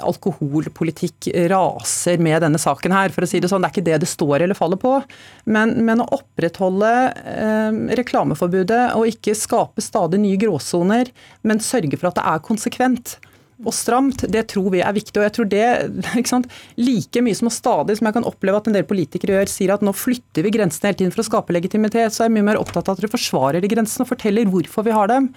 alkoholpolitikk 0.07 1.30
raser 1.52 2.21
med 2.23 2.42
denne 2.45 2.61
saken 2.61 2.95
her, 2.95 3.14
for 3.14 3.26
å 3.26 3.30
si 3.30 3.40
det 3.42 3.50
sånn. 3.52 3.64
Det 3.64 3.71
er 3.71 3.76
ikke 3.76 3.88
det 3.90 4.00
det 4.04 4.11
står 4.11 4.45
eller 4.45 4.59
faller 4.59 4.80
på. 4.80 4.97
Men, 5.50 5.76
men 5.87 6.04
å 6.04 6.11
opprettholde 6.21 6.92
eh, 7.23 7.80
reklameforbudet 8.00 8.85
og 8.99 9.09
ikke 9.11 9.38
skape 9.38 9.85
stadig 9.85 10.23
nye 10.23 10.40
gråsoner, 10.40 11.12
men 11.47 11.64
sørge 11.64 11.99
for 12.00 12.11
at 12.11 12.21
det 12.21 12.28
er 12.33 12.47
konsekvent 12.47 13.19
og 13.61 13.75
stramt, 13.76 14.25
det 14.33 14.47
tror 14.49 14.71
vi 14.73 14.80
er 14.80 14.95
viktig. 14.97 15.19
og 15.21 15.26
jeg 15.26 15.35
tror 15.37 15.49
det, 15.50 15.66
Like 16.80 17.23
mye 17.25 17.37
som 17.37 17.50
å 17.50 17.52
stadig, 17.52 17.99
som 17.99 18.09
jeg 18.09 18.16
kan 18.16 18.28
oppleve 18.28 18.61
at 18.61 18.71
en 18.71 18.76
del 18.76 18.87
politikere 18.88 19.37
gjør, 19.37 19.52
sier 19.52 19.75
at 19.75 19.85
nå 19.85 19.92
flytter 19.97 20.47
vi 20.47 20.54
grensene 20.54 20.90
hele 20.90 21.00
tiden 21.02 21.14
for 21.14 21.25
å 21.25 21.28
skape 21.28 21.57
legitimitet, 21.57 22.14
så 22.14 22.25
er 22.25 22.30
jeg 22.30 22.38
mye 22.38 22.49
mer 22.52 22.61
opptatt 22.61 22.88
av 22.88 22.97
at 22.97 23.02
dere 23.02 23.12
forsvarer 23.12 23.61
de 23.61 23.73
grensene 23.73 24.07
og 24.07 24.12
forteller 24.14 24.49
hvorfor 24.50 24.87
vi 24.87 24.97
har 24.97 25.12
dem. 25.12 25.28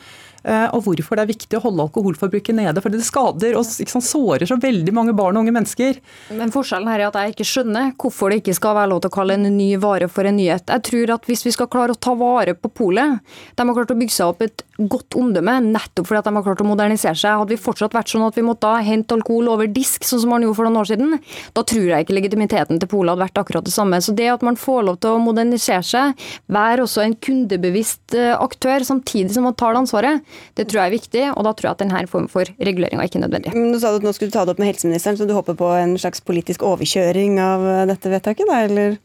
Eh, 0.44 0.66
og 0.76 0.84
hvorfor 0.84 1.16
det 1.16 1.24
er 1.24 1.32
viktig 1.32 1.58
å 1.58 1.64
holde 1.64 1.86
alkoholforbruket 1.88 2.58
nede. 2.58 2.82
For 2.84 2.92
det 2.92 3.06
skader 3.08 3.56
og 3.56 3.64
sant, 3.68 4.04
sårer 4.04 4.48
så 4.50 4.58
veldig 4.60 4.94
mange 4.96 5.16
barn 5.16 5.38
og 5.38 5.46
unge 5.46 5.56
mennesker. 5.56 6.02
Men 6.36 6.52
forskjellen 6.54 6.90
her 6.92 7.06
er 7.06 7.10
at 7.10 7.20
jeg 7.20 7.36
ikke 7.36 7.48
skjønner 7.48 7.94
hvorfor 8.00 8.34
det 8.34 8.42
ikke 8.42 8.58
skal 8.58 8.76
være 8.78 8.92
lov 8.92 9.04
til 9.04 9.14
å 9.14 9.16
kalle 9.16 9.38
en 9.40 9.48
ny 9.56 9.70
vare 9.82 10.10
for 10.12 10.28
en 10.28 10.36
nyhet. 10.40 10.68
Jeg 10.68 10.86
tror 10.90 11.16
at 11.16 11.30
hvis 11.30 11.46
vi 11.48 11.56
skal 11.56 11.72
klare 11.72 11.96
å 11.96 12.00
ta 12.00 12.16
vare 12.20 12.58
på 12.60 12.72
polet, 12.76 13.24
de 13.56 13.68
har 13.68 13.78
klart 13.78 13.94
å 13.96 14.00
bygge 14.00 14.18
seg 14.18 14.34
opp 14.34 14.44
et 14.44 14.66
godt 14.90 15.16
omdømme 15.20 15.60
nettopp 15.68 16.08
fordi 16.10 16.20
at 16.20 16.28
de 16.28 16.34
har 16.36 16.46
klart 16.46 16.64
å 16.64 16.68
modernisere 16.68 17.16
seg. 17.16 17.40
Hadde 17.40 17.54
vi 17.54 17.62
fortsatt 17.62 17.96
vært 17.96 18.12
sånn 18.12 18.26
at 18.26 18.38
vi 18.38 18.46
måtte 18.46 18.72
hente 18.84 19.16
alkohol 19.16 19.52
over 19.54 19.70
disk, 19.72 20.04
sånn 20.08 20.24
som 20.24 20.34
man 20.34 20.44
gjorde 20.44 20.58
for 20.60 20.68
noen 20.68 20.82
år 20.82 20.90
siden, 20.90 21.18
da 21.56 21.64
tror 21.68 21.88
jeg 21.88 22.06
ikke 22.06 22.18
legitimiteten 22.18 22.82
til 22.82 22.92
polet 22.92 23.14
hadde 23.14 23.28
vært 23.28 23.42
akkurat 23.44 23.68
det 23.68 23.76
samme. 23.76 24.02
Så 24.04 24.16
det 24.18 24.28
at 24.34 24.44
man 24.46 24.60
får 24.60 24.88
lov 24.90 25.00
til 25.04 25.16
å 25.16 25.24
modernisere 25.24 25.86
seg, 25.88 26.26
være 26.52 26.88
også 26.88 27.06
en 27.06 27.16
kundebevisst 27.24 28.18
eh, 28.18 28.34
aktør 28.34 28.84
samtidig 28.88 29.36
som 29.36 29.48
man 29.48 29.56
tar 29.60 29.76
det 29.76 29.84
ansvaret, 29.84 30.33
det 30.58 30.68
tror 30.70 30.84
jeg 30.84 30.92
er 30.92 30.96
viktig, 30.98 31.24
og 31.34 31.48
da 31.48 31.54
tror 31.54 31.70
jeg 31.70 31.78
at 31.78 31.84
denne 31.86 32.04
formen 32.12 32.32
for 32.32 32.50
regulering 32.60 33.00
er 33.00 33.10
ikke 33.10 33.24
nødvendig. 33.24 33.56
Men 33.56 33.74
du 33.74 33.80
sa 33.82 33.94
at 33.96 34.06
nå 34.06 34.14
skulle 34.16 34.34
du 34.34 34.38
ta 34.38 34.46
det 34.46 34.56
opp 34.56 34.62
med 34.62 34.74
helseministeren, 34.74 35.20
så 35.20 35.28
du 35.30 35.36
håper 35.38 35.58
på 35.60 35.72
en 35.78 35.98
slags 36.02 36.24
politisk 36.26 36.66
overkjøring 36.68 37.40
av 37.44 37.66
dette 37.92 38.12
vedtaket, 38.14 38.50
da, 38.50 38.64
eller? 38.68 39.00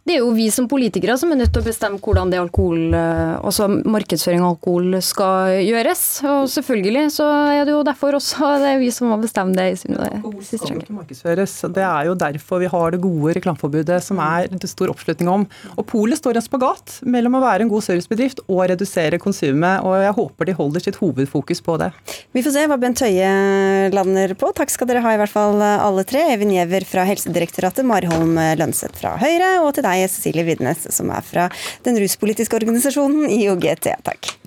Det 0.00 0.14
er 0.16 0.22
jo 0.22 0.30
vi 0.32 0.46
som 0.48 0.64
politikere 0.68 1.14
som 1.20 1.30
er 1.30 1.42
nødt 1.42 1.52
til 1.52 1.60
å 1.60 1.66
bestemme 1.66 2.00
hvordan 2.00 2.30
det 2.32 2.38
alkohol, 2.40 2.94
eh, 2.96 3.34
altså 3.36 3.66
markedsføring 3.68 4.40
av 4.40 4.54
alkohol 4.54 4.96
skal 5.04 5.58
gjøres. 5.60 6.04
Og 6.24 6.46
selvfølgelig 6.48 7.02
så 7.12 7.26
er 7.52 7.68
det 7.68 7.74
jo 7.74 7.82
derfor 7.84 8.16
også 8.16 8.48
det 8.62 8.70
er 8.72 8.80
vi 8.80 8.88
som 8.94 9.10
må 9.12 9.18
bestemme 9.20 9.52
det. 9.54 9.66
i 9.84 9.98
Alkohol 10.00 10.40
skal 10.46 10.80
ikke 10.80 10.96
markedsføres. 10.96 11.56
Det 11.76 11.84
er 11.84 12.08
jo 12.08 12.16
derfor 12.18 12.62
vi 12.62 12.70
har 12.72 12.94
det 12.94 13.02
gode 13.04 13.34
reklameforbudet 13.36 14.00
som 14.06 14.22
er 14.24 14.48
det 14.54 14.70
stor 14.72 14.92
oppslutning 14.94 15.28
om. 15.30 15.44
Og 15.76 15.86
Polet 15.90 16.18
står 16.18 16.38
i 16.38 16.40
en 16.40 16.48
spagat 16.48 16.96
mellom 17.04 17.36
å 17.36 17.44
være 17.44 17.66
en 17.66 17.72
god 17.72 17.84
servicebedrift 17.84 18.40
og 18.46 18.64
redusere 18.72 19.20
konsumet. 19.20 19.84
Og 19.84 20.00
jeg 20.00 20.16
håper 20.16 20.48
de 20.48 20.56
holder 20.56 20.86
sitt 20.86 21.00
hovedfokus 21.02 21.60
på 21.66 21.76
det. 21.82 21.90
Vi 22.32 22.44
får 22.46 22.56
se 22.56 22.64
hva 22.72 22.80
Bent 22.80 23.04
Høie 23.04 23.92
lander 23.92 24.32
på. 24.38 24.48
Takk 24.56 24.72
skal 24.72 24.88
dere 24.88 25.04
ha 25.04 25.12
i 25.12 25.20
hvert 25.20 25.36
fall 25.36 25.60
alle 25.60 26.08
tre. 26.08 26.24
Even 26.32 26.56
Giæver 26.56 26.88
fra 26.88 27.04
Helsedirektoratet, 27.10 27.84
Marholm 27.86 28.40
Lønseth 28.56 28.96
fra 29.02 29.18
Høyre 29.20 29.58
og 29.60 29.74
til 29.76 29.84
deg 29.84 29.89
deg, 29.90 30.08
Cecilie 30.10 30.46
Widnes, 30.48 30.86
som 30.94 31.10
er 31.14 31.26
fra 31.26 31.48
den 31.86 31.98
ruspolitiske 32.00 32.62
organisasjonen 32.62 33.28
IOGT. 33.30 33.92
Takk. 34.06 34.39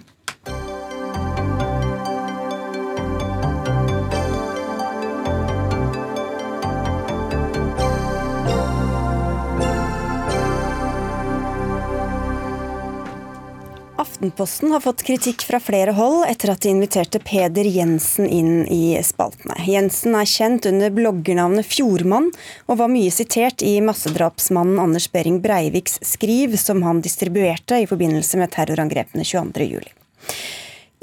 Aftenposten 14.03 14.71
har 14.71 14.81
fått 14.83 15.03
kritikk 15.07 15.45
fra 15.47 15.61
flere 15.63 15.93
hold 15.95 16.25
etter 16.27 16.51
at 16.51 16.65
de 16.65 16.73
inviterte 16.73 17.21
Peder 17.23 17.63
Jensen 17.71 18.25
inn 18.27 18.65
i 18.67 18.97
spaltene. 19.05 19.55
Jensen 19.63 20.17
er 20.19 20.27
kjent 20.27 20.67
under 20.67 20.91
bloggernavnet 20.91 21.69
Fjordmann, 21.69 22.27
og 22.67 22.81
var 22.81 22.91
mye 22.91 23.13
sitert 23.15 23.63
i 23.63 23.77
massedrapsmannen 23.85 24.81
Anders 24.83 25.07
Behring 25.13 25.39
Breiviks 25.45 26.01
skriv, 26.03 26.57
som 26.59 26.83
han 26.83 26.99
distribuerte 27.05 27.79
i 27.79 27.87
forbindelse 27.87 28.41
med 28.41 28.51
terrorangrepene 28.51 29.23
22.07. 29.23 29.87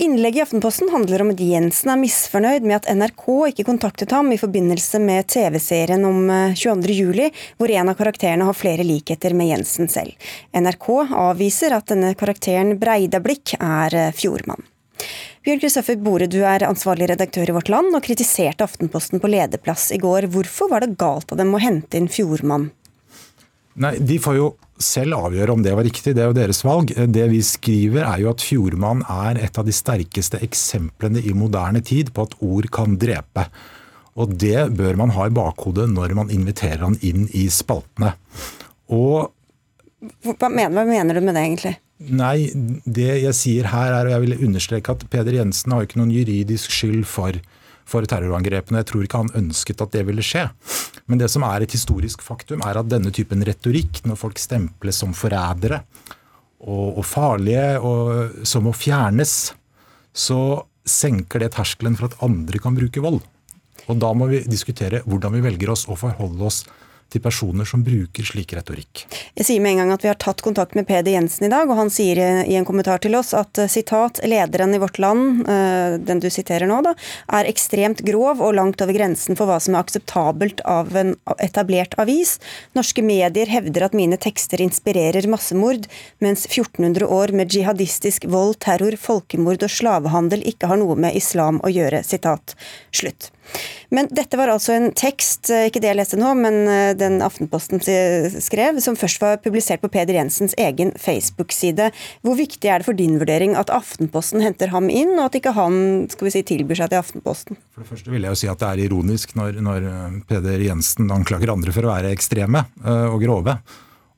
Innlegget 0.00 0.36
i 0.36 0.42
Aftenposten 0.42 0.88
handler 0.88 1.20
om 1.20 1.30
at 1.34 1.40
Jensen 1.44 1.90
er 1.92 1.98
misfornøyd 2.00 2.64
med 2.64 2.78
at 2.78 2.86
NRK 2.96 3.24
ikke 3.50 3.66
kontaktet 3.68 4.14
ham 4.16 4.30
i 4.32 4.38
forbindelse 4.40 4.96
med 5.04 5.26
TV-serien 5.28 6.06
om 6.08 6.30
22.07, 6.56 7.20
eh, 7.26 7.42
hvor 7.60 7.72
en 7.74 7.90
av 7.92 7.98
karakterene 7.98 8.46
har 8.48 8.56
flere 8.56 8.86
likheter 8.88 9.36
med 9.36 9.50
Jensen 9.50 9.90
selv. 9.92 10.16
NRK 10.56 10.88
avviser 11.04 11.76
at 11.76 11.92
denne 11.92 12.14
karakteren 12.16 12.78
Breidablikk 12.80 13.52
er 13.58 13.98
eh, 14.06 14.14
Fjordmann. 14.16 14.64
Bjørn 15.44 15.60
Kristoffer 15.66 16.00
Bore, 16.00 16.30
du 16.32 16.38
er 16.48 16.64
ansvarlig 16.64 17.10
redaktør 17.12 17.52
i 17.52 17.58
Vårt 17.58 17.68
Land 17.68 17.92
og 17.92 18.04
kritiserte 18.08 18.64
Aftenposten 18.64 19.20
på 19.20 19.28
lederplass 19.28 19.90
i 19.92 20.00
går. 20.00 20.30
Hvorfor 20.32 20.72
var 20.72 20.80
det 20.80 20.96
galt 20.96 21.28
av 21.28 21.44
dem 21.44 21.52
å 21.52 21.60
hente 21.60 22.00
inn 22.00 22.08
Fjordmann? 22.08 22.70
Nei, 23.76 23.98
De 24.00 24.16
får 24.16 24.40
jo 24.40 24.54
selv 24.82 25.18
avgjøre 25.18 25.54
om 25.54 25.64
det 25.64 25.74
var 25.76 25.86
riktig, 25.86 26.14
det 26.16 26.24
er 26.24 26.30
jo 26.30 26.36
deres 26.36 26.62
valg. 26.66 26.92
Det 26.92 27.26
vi 27.32 27.40
skriver 27.44 28.06
er 28.06 28.22
jo 28.24 28.30
at 28.32 28.44
Fjordmann 28.44 29.04
er 29.04 29.40
et 29.44 29.60
av 29.60 29.68
de 29.68 29.74
sterkeste 29.74 30.40
eksemplene 30.44 31.22
i 31.22 31.34
moderne 31.36 31.82
tid 31.84 32.14
på 32.16 32.26
at 32.28 32.38
ord 32.44 32.70
kan 32.74 32.96
drepe. 33.00 33.46
Og 34.20 34.32
det 34.40 34.70
bør 34.76 34.98
man 35.00 35.12
ha 35.16 35.28
i 35.28 35.34
bakhodet 35.34 35.86
når 35.92 36.16
man 36.18 36.32
inviterer 36.34 36.82
han 36.88 36.98
inn 37.06 37.28
i 37.36 37.46
spaltene. 37.52 38.14
Og 38.90 39.30
hva 40.00 40.48
mener, 40.48 40.72
hva 40.72 40.84
mener 40.88 41.16
du 41.16 41.24
med 41.24 41.36
det, 41.36 41.44
egentlig? 41.44 41.74
Nei, 42.00 42.48
det 42.88 43.10
jeg 43.20 43.36
sier 43.36 43.68
her 43.68 43.92
er, 43.92 44.08
og 44.08 44.14
jeg 44.14 44.24
vil 44.24 44.44
understreke 44.48 44.94
at 44.96 45.02
Peder 45.12 45.36
Jensen 45.36 45.74
har 45.74 45.82
jo 45.82 45.90
ikke 45.90 46.00
noen 46.00 46.14
juridisk 46.14 46.72
skyld 46.72 47.04
for 47.08 47.36
for 47.90 48.06
terrorangrepene. 48.06 48.82
Jeg 48.82 48.90
tror 48.90 49.06
ikke 49.06 49.22
han 49.24 49.34
ønsket 49.42 49.82
at 49.84 49.92
det 49.96 50.04
ville 50.08 50.24
skje. 50.24 50.46
Men 51.10 51.20
det 51.20 51.30
som 51.32 51.44
er 51.46 51.64
et 51.64 51.74
historisk 51.74 52.22
faktum, 52.22 52.62
er 52.66 52.78
at 52.80 52.90
denne 52.90 53.12
typen 53.14 53.42
retorikk, 53.46 54.04
når 54.06 54.20
folk 54.20 54.40
stemples 54.40 55.00
som 55.02 55.14
forrædere 55.16 55.82
og, 56.60 57.00
og 57.00 57.04
farlige 57.08 57.66
og 57.82 58.44
som 58.46 58.66
må 58.68 58.74
fjernes, 58.76 59.52
så 60.12 60.40
senker 60.86 61.42
det 61.42 61.52
terskelen 61.54 61.96
for 61.98 62.10
at 62.10 62.18
andre 62.24 62.60
kan 62.62 62.76
bruke 62.76 63.02
vold. 63.02 63.20
Og 63.90 63.98
da 63.98 64.12
må 64.14 64.28
vi 64.30 64.42
diskutere 64.46 65.02
hvordan 65.06 65.34
vi 65.36 65.44
velger 65.44 65.72
oss 65.72 65.86
å 65.90 65.98
forholde 65.98 66.46
oss 66.46 66.62
personer 67.18 67.66
som 67.66 67.82
bruker 67.82 68.22
slik 68.22 68.52
retorikk. 68.54 69.02
Jeg 69.34 69.48
sier 69.48 69.62
med 69.64 69.74
en 69.74 69.82
gang 69.82 69.92
at 69.96 70.04
vi 70.04 70.10
har 70.12 70.18
tatt 70.20 70.44
kontakt 70.46 70.76
med 70.78 70.86
Peder 70.86 71.16
Jensen 71.16 71.48
i 71.48 71.50
dag, 71.50 71.66
og 71.66 71.78
han 71.80 71.90
sier 71.90 72.20
i 72.46 72.54
en 72.54 72.66
kommentar 72.68 73.02
til 73.02 73.16
oss 73.18 73.32
at 73.34 73.58
eh, 73.58 73.70
sitat, 73.70 74.20
lederen 74.22 74.76
i 74.76 74.80
Vårt 74.82 75.00
Land, 75.02 75.42
eh, 75.50 75.96
den 75.98 76.22
du 76.22 76.28
siterer 76.30 76.70
nå, 76.70 76.78
da, 76.86 76.94
er 77.40 77.50
ekstremt 77.50 78.04
grov 78.06 78.38
og 78.44 78.54
langt 78.54 78.84
over 78.84 78.94
grensen 78.94 79.38
for 79.38 79.50
hva 79.50 79.58
som 79.62 79.74
er 79.74 79.82
akseptabelt 79.82 80.62
av 80.68 80.94
en 80.96 81.16
etablert 81.42 81.96
avis. 81.98 82.36
Norske 82.78 83.02
medier 83.02 83.50
hevder 83.50 83.88
at 83.88 83.96
mine 83.96 84.20
tekster 84.20 84.62
inspirerer 84.62 85.26
massemord, 85.30 85.88
mens 86.22 86.46
1400 86.46 87.08
år 87.10 87.34
med 87.34 87.56
jihadistisk 87.56 88.28
vold, 88.30 88.60
terror, 88.62 88.94
folkemord 89.00 89.66
og 89.66 89.74
slavehandel 89.80 90.44
ikke 90.52 90.70
har 90.70 90.80
noe 90.80 90.98
med 91.00 91.16
islam 91.18 91.62
å 91.64 91.72
gjøre. 91.72 92.04
Sitat 92.06 92.54
slutt. 92.94 93.32
Men 93.90 94.06
dette 94.14 94.38
var 94.38 94.52
altså 94.52 94.76
en 94.76 94.92
tekst, 94.94 95.50
eh, 95.50 95.66
ikke 95.66 95.82
det 95.82 95.90
jeg 95.90 95.98
leste 95.98 96.18
nå, 96.20 96.30
men 96.38 96.60
eh, 96.70 96.92
den 96.98 97.18
Aftenposten 97.26 97.82
skrev, 97.82 98.78
som 98.82 98.98
først 98.98 99.22
var 99.22 99.40
publisert 99.42 99.82
på 99.82 99.90
Peder 99.90 100.14
Jensens 100.14 100.54
egen 100.60 100.92
Facebook-side. 101.00 101.90
Hvor 102.22 102.38
viktig 102.38 102.70
er 102.70 102.80
det 102.80 102.88
for 102.88 102.98
din 102.98 103.18
vurdering 103.18 103.56
at 103.58 103.72
Aftenposten 103.74 104.44
henter 104.44 104.70
ham 104.74 104.88
inn, 104.92 105.16
og 105.18 105.26
at 105.26 105.40
ikke 105.40 105.56
han 105.58 106.06
skal 106.12 106.28
vi 106.28 106.34
si, 106.36 106.46
tilbyr 106.46 106.82
seg 106.82 106.92
til 106.92 107.02
Aftenposten? 107.02 107.58
For 107.74 107.82
det 107.82 107.90
første 107.90 108.14
vil 108.14 108.26
jeg 108.26 108.36
jo 108.36 108.42
si 108.44 108.50
at 108.52 108.62
det 108.62 108.70
er 108.70 108.86
ironisk 108.86 109.34
når, 109.38 109.60
når 109.66 109.92
Peder 110.30 110.66
Jensen 110.70 111.10
anklager 111.10 111.52
andre 111.52 111.74
for 111.74 111.86
å 111.86 111.94
være 111.94 112.14
ekstreme 112.14 112.68
og 112.84 113.18
grove. 113.22 113.58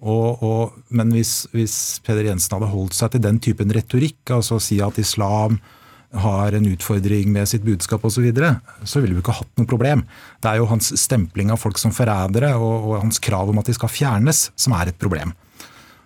Og, 0.02 0.42
og, 0.42 0.80
men 0.90 1.12
hvis, 1.14 1.44
hvis, 1.54 1.76
Peder 2.02 2.26
Jensen 2.26 2.56
hadde 2.56 2.72
holdt 2.72 2.96
seg 2.96 3.14
til 3.14 3.22
den 3.22 3.38
typen 3.42 3.70
retorikk, 3.72 4.20
altså 4.34 4.58
å 4.58 4.62
si 4.62 4.80
at 4.82 4.98
islam 4.98 5.60
har 6.12 6.52
en 6.56 6.68
utfordring 6.68 7.30
med 7.32 7.48
sitt 7.48 7.64
budskap 7.64 8.04
osv., 8.04 8.18
så, 8.18 8.24
videre, 8.24 8.52
så 8.84 9.00
ville 9.00 9.16
vi 9.16 9.22
ikke 9.22 9.38
hatt 9.38 9.52
noe 9.60 9.68
problem. 9.68 10.04
Det 10.42 10.50
er 10.50 10.60
jo 10.60 10.68
hans 10.70 10.92
stempling 11.00 11.52
av 11.52 11.60
folk 11.62 11.80
som 11.80 11.94
forrædere 11.94 12.52
og, 12.58 12.74
og, 12.90 12.94
hans 13.04 13.22
krav 13.22 13.52
om 13.52 13.60
at 13.62 13.70
de 13.70 13.76
skal 13.76 13.92
fjernes, 13.92 14.50
som 14.56 14.76
er 14.76 14.92
et 14.92 15.00
problem. 15.00 15.32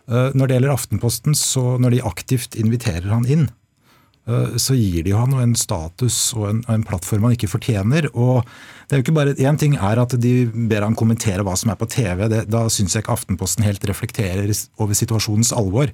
Eh, 0.06 0.32
når 0.34 0.46
det 0.46 0.58
gjelder 0.58 0.74
Aftenposten, 0.76 1.38
så 1.38 1.76
når 1.82 1.96
de 1.96 2.04
aktivt 2.06 2.58
inviterer 2.60 3.10
han 3.10 3.26
inn, 3.26 3.48
Eh, 4.26 4.56
så 4.58 4.74
gir 4.74 5.04
de 5.06 5.14
han 5.14 5.34
en 5.38 5.54
status 5.54 6.18
og 6.34 6.48
en, 6.50 6.62
en, 6.72 6.84
plattform 6.86 7.28
han 7.28 7.36
ikke 7.36 7.50
fortjener. 7.50 8.08
og 8.12 8.42
det 8.86 8.94
er 8.94 9.00
jo 9.00 9.04
ikke 9.04 9.18
bare, 9.18 9.34
Én 9.38 9.58
ting 9.58 9.76
er 9.76 10.00
at 10.02 10.14
de 10.18 10.34
ber 10.50 10.82
han 10.82 10.98
kommentere 10.98 11.44
hva 11.46 11.54
som 11.58 11.70
er 11.70 11.78
på 11.78 11.88
TV. 11.90 12.26
Det, 12.30 12.46
da 12.50 12.66
syns 12.70 12.94
jeg 12.94 13.04
ikke 13.04 13.14
Aftenposten 13.14 13.66
helt 13.66 13.86
reflekterer 13.86 14.50
over 14.78 14.94
situasjonens 14.94 15.52
alvor. 15.54 15.92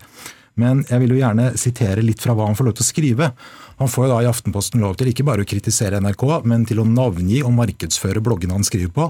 Men 0.56 0.84
jeg 0.88 1.00
vil 1.00 1.14
jo 1.14 1.20
gjerne 1.20 1.52
sitere 1.56 2.04
litt 2.04 2.20
fra 2.20 2.34
hva 2.36 2.48
han 2.48 2.56
får 2.56 2.68
lov 2.68 2.76
til 2.76 2.84
å 2.84 2.90
skrive. 2.90 3.30
Han 3.82 3.90
får 3.90 4.04
jo 4.06 4.10
da 4.12 4.18
i 4.22 4.26
Aftenposten 4.30 4.78
lov 4.78 4.92
til 4.94 5.08
ikke 5.10 5.24
bare 5.26 5.42
å 5.42 5.46
kritisere 5.48 5.98
NRK, 5.98 6.20
men 6.46 6.62
til 6.68 6.78
å 6.78 6.84
navngi 6.86 7.40
og 7.42 7.50
markedsføre 7.56 8.20
bloggene 8.22 8.54
han 8.54 8.62
skriver 8.62 8.92
på. 8.94 9.08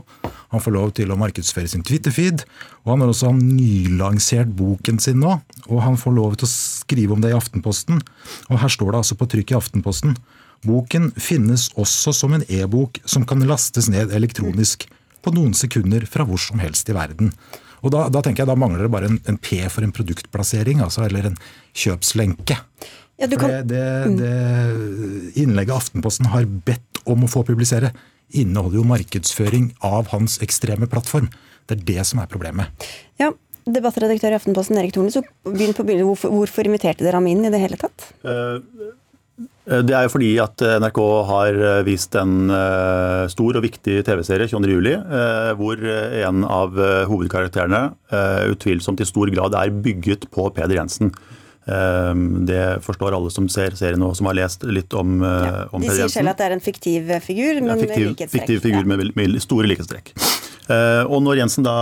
Han 0.55 0.62
får 0.64 0.73
lov 0.73 0.95
til 0.97 1.12
å 1.12 1.19
markedsføre 1.21 1.69
sin 1.69 1.85
Twitter-feed, 1.85 2.47
og 2.81 2.95
han 2.95 3.05
har 3.05 3.12
også 3.12 3.35
nylansert 3.37 4.55
boken 4.57 4.97
sin 5.05 5.21
nå. 5.21 5.35
Og 5.67 5.83
han 5.85 6.00
får 6.00 6.17
lov 6.17 6.38
til 6.41 6.49
å 6.49 6.52
skrive 6.55 7.12
om 7.12 7.21
det 7.21 7.35
i 7.35 7.37
Aftenposten. 7.37 8.00
Og 8.49 8.62
her 8.62 8.73
står 8.73 8.95
det 8.95 9.02
altså 9.02 9.19
på 9.21 9.29
trykk 9.35 9.52
i 9.52 9.59
Aftenposten. 9.61 10.17
Boken 10.64 11.11
finnes 11.21 11.67
også 11.76 12.17
som 12.17 12.33
en 12.38 12.47
e-bok 12.49 13.02
som 13.05 13.29
kan 13.29 13.45
lastes 13.45 13.91
ned 13.93 14.17
elektronisk 14.17 14.88
på 15.21 15.35
noen 15.37 15.52
sekunder 15.52 16.09
fra 16.09 16.25
hvor 16.25 16.41
som 16.41 16.64
helst 16.64 16.88
i 16.88 16.97
verden. 16.97 17.35
Og 17.83 17.91
da, 17.91 18.07
da, 18.14 18.23
tenker 18.23 18.45
jeg 18.45 18.50
da 18.50 18.59
mangler 18.59 18.87
det 18.87 18.93
bare 18.95 19.09
en, 19.11 19.21
en, 19.29 19.38
P 19.43 19.59
for 19.69 19.85
en 19.85 19.93
produktplassering, 19.95 20.81
altså, 20.85 21.05
eller 21.09 21.33
en 21.33 21.38
kjøpslenke. 21.76 22.57
Ja, 23.21 23.28
kan... 23.28 23.50
det, 23.50 23.61
det, 23.71 23.85
mm. 24.09 24.16
det, 24.19 25.42
innlegget 25.42 25.76
Aftenposten 25.76 26.31
har 26.33 26.49
bedt 26.66 27.02
om 27.09 27.26
å 27.26 27.31
få 27.31 27.45
publisere, 27.47 27.92
inneholder 28.33 28.81
jo 28.81 28.88
markedsføring 28.88 29.73
av 29.85 30.11
hans 30.14 30.38
ekstreme 30.45 30.88
plattform. 30.90 31.28
Det 31.69 31.78
er 31.78 31.87
det 31.92 32.07
som 32.09 32.23
er 32.23 32.31
problemet. 32.31 32.88
Ja, 33.21 33.31
Debattredaktør 33.62 34.35
i 34.35 34.38
Aftenposten 34.40 34.81
Erik 34.81 34.95
Thorne, 34.97 35.12
så 35.14 35.23
begynn 35.47 35.76
på. 35.76 35.85
Hvorfor, 35.87 36.33
hvorfor 36.35 36.66
inviterte 36.66 37.04
dere 37.04 37.21
ham 37.21 37.28
inn 37.31 37.45
i 37.47 37.52
det 37.52 37.61
hele 37.62 37.78
tatt? 37.78 38.09
Uh, 38.26 38.59
Eh, 39.71 39.83
det 39.87 39.95
er 39.95 40.07
jo 40.07 40.12
fordi 40.16 40.31
at 40.42 40.62
eh, 40.64 40.78
NRK 40.83 41.00
har 41.28 41.59
eh, 41.59 41.83
vist 41.87 42.16
en 42.19 42.52
stor 43.33 43.59
og 43.59 43.64
viktig 43.64 44.00
TV-serie, 44.07 44.50
22.07, 44.50 45.54
hvor 45.59 45.83
en 45.83 46.47
av 46.47 46.78
hovedkarakterene 47.11 47.83
utvilsomt 48.52 49.00
i 49.02 49.07
stor 49.09 49.31
grad 49.33 49.57
er 49.59 49.73
bygget 49.85 50.28
på 50.35 50.49
Peder 50.57 50.81
Jensen. 50.81 51.12
Det 51.62 52.62
forstår 52.83 53.14
alle 53.14 53.31
som 53.31 53.45
ser 53.52 53.76
serien 53.78 54.02
og 54.02 54.16
som 54.19 54.26
har 54.26 54.35
lest 54.35 54.64
litt 54.66 54.90
om, 54.99 55.21
ja, 55.23 55.69
om. 55.71 55.85
De 55.85 55.92
sier 55.95 56.11
selv 56.11 56.33
at 56.33 56.40
det 56.40 56.49
er 56.49 56.54
en 56.57 56.64
fiktiv 56.64 57.12
figur, 57.23 57.61
men 57.61 57.71
ja, 57.71 57.76
fiktiv, 57.85 58.09
likhetstrekk. 58.09 58.33
Fiktiv 58.35 58.64
figur 58.64 58.88
med, 58.90 59.12
med 59.14 59.37
store 59.45 59.71
likhetstrekk. 59.71 60.11
Og 61.07 61.23
når 61.23 61.38
Jensen 61.38 61.69
da 61.69 61.76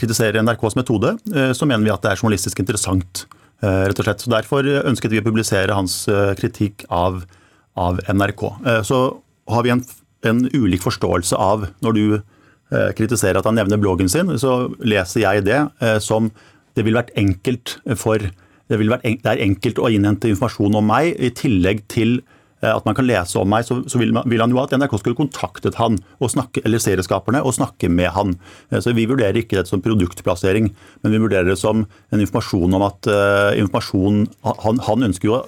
kritiserer 0.00 0.40
NRKs 0.40 0.78
metode, 0.80 1.12
så 1.28 1.68
mener 1.68 1.84
vi 1.84 1.92
at 1.92 2.06
det 2.06 2.14
er 2.14 2.22
journalistisk 2.22 2.64
interessant 2.64 3.26
Eh, 3.60 3.82
rett 3.90 4.00
og 4.00 4.06
slett. 4.06 4.24
Så 4.24 4.32
Derfor 4.32 4.66
ønsket 4.88 5.12
vi 5.12 5.20
å 5.20 5.26
publisere 5.26 5.76
hans 5.76 6.02
eh, 6.08 6.32
kritikk 6.38 6.86
av, 6.88 7.24
av 7.76 8.00
NRK. 8.08 8.44
Eh, 8.64 8.82
så 8.88 9.00
har 9.52 9.66
vi 9.66 9.74
en, 9.74 9.82
en, 10.24 10.44
ulik 10.54 10.84
forståelse 10.84 11.36
av 11.36 11.68
Når 11.84 11.98
du 11.98 12.04
kritiserer 12.94 13.40
at 13.40 13.46
han 13.48 13.56
nevner 13.58 13.80
bloggen 13.82 14.06
sin, 14.06 14.28
så 14.38 14.68
leser 14.78 15.24
jeg 15.24 15.42
det 15.42 15.56
som 15.98 16.28
det 16.78 16.84
ville 16.86 17.00
vært 17.00 17.10
enkelt 17.18 17.72
for 17.98 18.22
det, 18.70 18.78
er 18.78 19.42
enkelt 19.44 19.80
å 19.82 19.90
innhente 19.90 20.30
informasjon 20.30 20.78
om 20.78 20.86
meg, 20.92 21.14
i 21.18 21.32
tillegg 21.34 21.84
til 21.90 22.20
at 22.60 22.84
man 22.84 22.96
kan 22.96 23.06
lese 23.08 23.38
om 23.40 23.48
meg, 23.48 23.64
så, 23.64 23.78
vil, 23.96 24.12
man, 24.12 24.26
vil, 24.28 24.40
han 24.42 24.52
jo 24.52 24.60
at 24.60 24.74
NRK 24.76 24.98
skulle 25.00 25.18
kontaktet 25.18 25.78
han, 25.80 25.96
snakke, 26.20 26.60
eller 26.66 26.82
serieskaperne, 26.82 27.40
og 27.40 27.56
snakke 27.56 27.88
med 27.88 28.12
han. 28.12 28.34
Så 28.84 28.92
Vi 28.96 29.06
vurderer 29.08 29.40
ikke 29.40 29.56
dette 29.56 29.72
som 29.72 29.80
produktplassering, 29.84 30.68
men 31.00 31.14
vi 31.14 31.22
vurderer 31.22 31.48
det 31.48 31.58
som 31.60 31.86
en 31.86 32.20
informasjon 32.20 32.76
om 32.76 32.84
at 32.84 33.08
uh, 33.08 33.56
informasjon, 33.56 34.26
han, 34.44 34.82
han, 34.84 35.08
ønsker 35.08 35.30
jo 35.30 35.40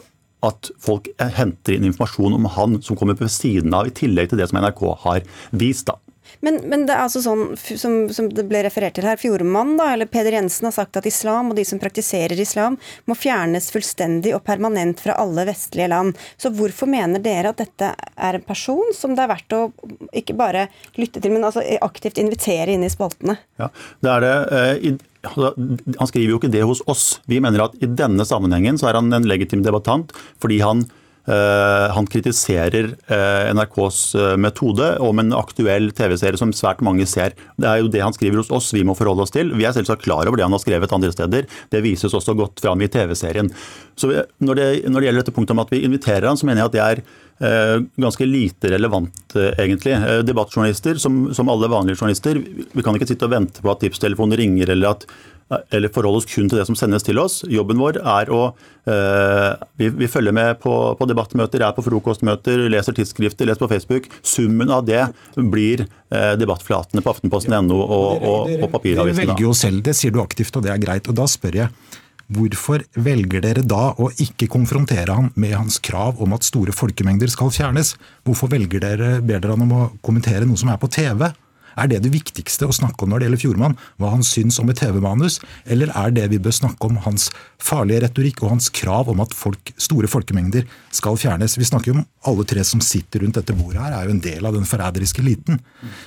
at 0.43 0.73
folk 0.83 1.11
henter 1.21 1.77
inn 1.77 1.87
informasjon 1.87 2.39
om 2.39 2.49
han 2.57 2.81
som 2.83 2.99
kommer 2.99 3.19
på 3.19 3.29
siden 3.31 3.77
av, 3.77 3.87
i 3.91 3.95
tillegg 3.95 4.33
til 4.33 4.41
det 4.41 4.49
som 4.51 4.63
NRK 4.63 4.83
har 5.05 5.23
vist. 5.53 5.93
da. 5.93 6.01
Men, 6.41 6.61
men, 6.71 6.87
det 6.89 6.95
er 6.95 7.05
altså 7.05 7.23
sånn, 7.25 7.57
som, 7.59 7.97
som, 8.13 8.29
det 8.33 8.45
ble 8.49 8.63
referert 8.67 8.97
til 8.97 9.07
her, 9.07 9.21
Fjordmann 9.21 9.77
da, 9.79 9.93
eller 9.95 10.11
Peder 10.11 10.37
Jensen 10.37 10.69
har 10.69 10.75
sagt 10.77 10.99
at 10.99 11.09
islam 11.09 11.53
og 11.53 11.59
de 11.59 11.65
som 11.69 11.81
praktiserer 11.83 12.39
islam 12.41 12.79
må 13.11 13.17
fjernes 13.19 13.71
fullstendig 13.75 14.35
og 14.37 14.45
permanent 14.47 15.03
fra 15.03 15.17
alle 15.21 15.47
vestlige 15.49 15.91
land. 15.93 16.19
Så 16.41 16.53
hvorfor 16.55 16.91
mener 16.91 17.23
dere 17.23 17.53
at 17.53 17.63
dette 17.63 17.93
er 17.93 18.39
en 18.39 18.47
person 18.47 18.95
som 18.97 19.17
det 19.17 19.27
er 19.27 19.33
verdt 19.35 19.57
å 19.59 19.63
ikke 20.17 20.37
bare 20.39 20.69
lytte 21.01 21.23
til, 21.23 21.35
men 21.35 21.47
altså 21.49 21.65
aktivt 21.83 22.21
invitere 22.23 22.75
inn 22.75 22.87
i 22.87 22.93
spaltene? 22.93 23.39
Ja, 23.61 23.71
det 24.03 24.15
er 24.17 24.25
det. 24.27 24.35
Eh, 24.59 25.13
altså, 25.29 25.53
han 25.99 26.11
skriver 26.11 26.35
jo 26.35 26.41
ikke 26.41 26.53
det 26.53 26.65
hos 26.69 26.83
oss. 26.91 27.07
Vi 27.31 27.41
mener 27.43 27.67
at 27.67 27.79
i 27.83 27.91
denne 27.91 28.27
sammenhengen 28.29 28.81
så 28.81 28.91
er 28.91 29.01
han 29.01 29.13
en 29.13 29.29
legitim 29.29 29.65
debattant 29.67 30.15
fordi 30.43 30.63
han 30.65 30.87
han 31.95 32.07
kritiserer 32.11 32.89
eh, 33.07 33.55
NRKs 33.55 34.01
eh, 34.15 34.37
metode 34.37 34.89
om 34.99 35.23
en 35.23 35.33
aktuell 35.39 35.93
TV-serie 35.95 36.41
som 36.41 36.55
svært 36.57 36.83
mange 36.83 37.07
ser. 37.07 37.37
Det 37.61 37.69
er 37.69 37.83
jo 37.83 37.91
det 37.93 38.03
han 38.03 38.17
skriver 38.17 38.43
hos 38.43 38.51
oss 38.51 38.73
vi 38.75 38.83
må 38.87 38.97
forholde 38.99 39.23
oss 39.23 39.35
til. 39.35 39.53
Vi 39.55 39.67
er 39.69 39.77
selvsagt 39.77 40.03
klar 40.03 40.27
over 40.27 40.41
det 40.41 40.47
han 40.49 40.57
har 40.57 40.63
skrevet 40.65 40.95
andre 40.95 41.13
steder. 41.15 41.47
Det 41.71 41.85
vises 41.85 42.15
også 42.19 42.35
godt 42.39 42.63
fram 42.65 42.83
i 42.83 42.91
TV-serien. 42.91 43.53
Så 43.95 44.11
når 44.43 44.59
det, 44.59 44.69
når 44.89 44.99
det, 44.99 45.07
gjelder 45.07 45.23
dette 45.23 45.37
punktet 45.37 45.55
om 45.55 45.63
at 45.63 45.71
vi 45.71 45.85
inviterer 45.87 46.27
han, 46.27 46.41
så 46.41 46.49
mener 46.49 46.65
jeg 46.65 46.73
at 46.73 46.79
det 46.79 46.87
er 46.87 47.05
ganske 47.99 48.27
lite 48.29 48.71
relevant, 48.71 49.35
egentlig. 49.59 49.97
Debattjournalister, 50.23 51.01
som, 51.03 51.25
som 51.35 51.49
alle 51.51 51.71
vanlige 51.73 51.99
journalister, 51.99 52.39
vi 52.39 52.85
kan 52.87 52.95
ikke 52.95 53.09
sitte 53.11 53.27
og 53.27 53.33
vente 53.33 53.65
på 53.65 53.73
at 53.73 53.83
tipstelefonen 53.83 54.39
ringer 54.39 54.71
eller 54.71 54.95
at 54.95 55.07
eller 55.71 55.93
forholde 55.93 56.23
oss 56.23 56.29
kun 56.29 56.49
til 56.51 56.61
det 56.61 56.67
som 56.69 56.77
sendes 56.79 57.05
til 57.07 57.21
oss. 57.23 57.41
Jobben 57.51 57.81
vår 57.81 57.99
er 58.01 58.33
å 58.33 58.43
eh, 58.89 59.65
vi, 59.81 59.91
vi, 60.03 60.11
følger 60.11 60.35
med 60.37 60.61
på, 60.63 60.75
på, 60.99 61.09
debattmøter, 61.11 61.65
er 61.65 61.77
på 61.77 61.85
frokostmøter, 61.87 62.67
leser 62.73 62.97
tidsskrifter, 62.97 63.49
leser 63.49 63.65
på 63.65 63.71
Facebook. 63.73 64.09
Summen 64.23 64.73
av 64.73 64.87
det 64.89 65.05
blir 65.37 65.87
eh, 65.87 66.35
debattflatene 66.41 67.05
på 67.05 67.15
aftenposten.no 67.17 67.81
og, 67.83 68.23
og, 68.23 68.55
og 68.59 68.71
papiravisene. 68.73 69.13
Dere 69.13 69.33
velger 69.35 69.49
jo 69.49 69.57
selv, 69.57 69.83
det 69.87 69.97
sier 69.99 70.15
du 70.15 70.23
aktivt, 70.25 70.57
og 70.57 70.67
det 70.67 70.75
er 70.75 70.83
greit. 70.83 71.11
Og 71.11 71.19
da 71.19 71.29
spør 71.31 71.65
jeg, 71.65 71.75
Hvorfor 72.33 72.81
velger 73.03 73.43
dere 73.45 73.65
da 73.67 73.91
å 74.01 74.09
ikke 74.23 74.47
konfrontere 74.53 75.13
han 75.13 75.31
med 75.37 75.53
hans 75.57 75.79
krav 75.85 76.21
om 76.23 76.33
at 76.37 76.47
store 76.47 76.73
folkemengder 76.73 77.29
skal 77.33 77.51
fjernes? 77.53 77.95
Hvorfor 78.25 78.49
velger 78.53 78.81
dere, 78.81 79.11
ber 79.21 79.43
dere 79.43 79.57
han 79.57 79.65
om 79.67 79.75
å 79.77 79.89
kommentere 80.07 80.47
noe 80.49 80.61
som 80.61 80.71
er 80.73 80.79
på 80.81 80.89
TV? 80.93 81.27
Er 81.79 81.89
det 81.91 82.03
det 82.05 82.13
viktigste 82.15 82.69
å 82.69 82.75
snakke 82.75 83.05
om 83.05 83.13
når 83.13 83.23
det 83.23 83.29
gjelder 83.29 83.43
Fjordmann? 83.43 83.77
Hva 84.01 84.13
han 84.15 84.25
syns 84.27 84.59
om 84.63 84.71
et 84.73 84.81
TV-manus? 84.81 85.39
Eller 85.65 85.93
er 85.99 86.15
det 86.15 86.29
vi 86.33 86.41
bør 86.43 86.55
snakke 86.57 86.89
om 86.89 87.01
hans 87.07 87.29
farlige 87.63 88.05
retorikk 88.07 88.43
og 88.45 88.55
hans 88.55 88.71
krav 88.75 89.11
om 89.13 89.23
at 89.25 89.37
folk, 89.37 89.75
store 89.81 90.11
folkemengder 90.11 90.67
skal 90.95 91.19
fjernes? 91.21 91.59
Vi 91.59 91.69
snakker 91.69 91.93
jo 91.93 91.99
om 92.01 92.07
alle 92.29 92.47
tre 92.49 92.65
som 92.67 92.83
sitter 92.85 93.25
rundt 93.25 93.39
dette 93.41 93.57
bordet 93.57 93.83
her, 93.83 93.97
er 93.97 94.09
jo 94.09 94.17
en 94.17 94.25
del 94.25 94.49
av 94.49 94.57
den 94.57 94.69
forræderiske 94.69 95.23
eliten. 95.25 95.61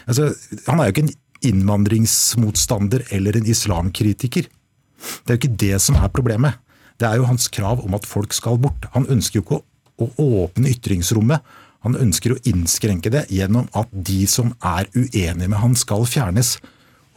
Altså, 0.05 0.31
han 0.67 0.81
er 0.81 0.89
jo 0.89 0.95
ikke 0.95 1.07
en 1.07 1.15
innvandringsmotstander 1.45 3.07
eller 3.15 3.37
en 3.37 3.49
islamkritiker. 3.51 4.47
Det 4.47 5.33
er 5.33 5.37
jo 5.37 5.41
ikke 5.43 5.57
det 5.65 5.79
som 5.83 5.97
er 5.99 6.13
problemet. 6.13 6.61
Det 6.99 7.07
er 7.09 7.19
jo 7.19 7.27
hans 7.27 7.49
krav 7.51 7.83
om 7.83 7.95
at 7.97 8.07
folk 8.07 8.33
skal 8.33 8.59
bort. 8.61 8.87
Han 8.95 9.07
ønsker 9.11 9.41
jo 9.41 9.45
ikke 9.45 9.61
å 9.99 10.07
åpne 10.45 10.71
ytringsrommet 10.71 11.43
han 11.85 11.97
ønsker 12.01 12.33
å 12.33 12.39
innskrenke 12.49 13.11
det 13.13 13.27
gjennom 13.33 13.69
at 13.77 13.91
de 13.93 14.23
som 14.29 14.51
er 14.65 14.89
uenige 14.97 15.47
med 15.47 15.59
han 15.61 15.77
skal 15.77 16.05
fjernes. 16.09 16.57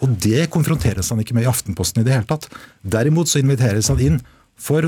Og 0.04 0.14
det 0.22 0.46
konfronteres 0.54 1.10
han 1.10 1.22
ikke 1.22 1.34
med 1.36 1.46
i 1.46 1.50
Aftenposten 1.50 2.02
i 2.02 2.06
det 2.06 2.14
hele 2.14 2.28
tatt. 2.28 2.46
Derimot 2.84 3.30
så 3.30 3.40
inviteres 3.40 3.88
han 3.90 4.02
inn 4.04 4.20
for, 4.58 4.84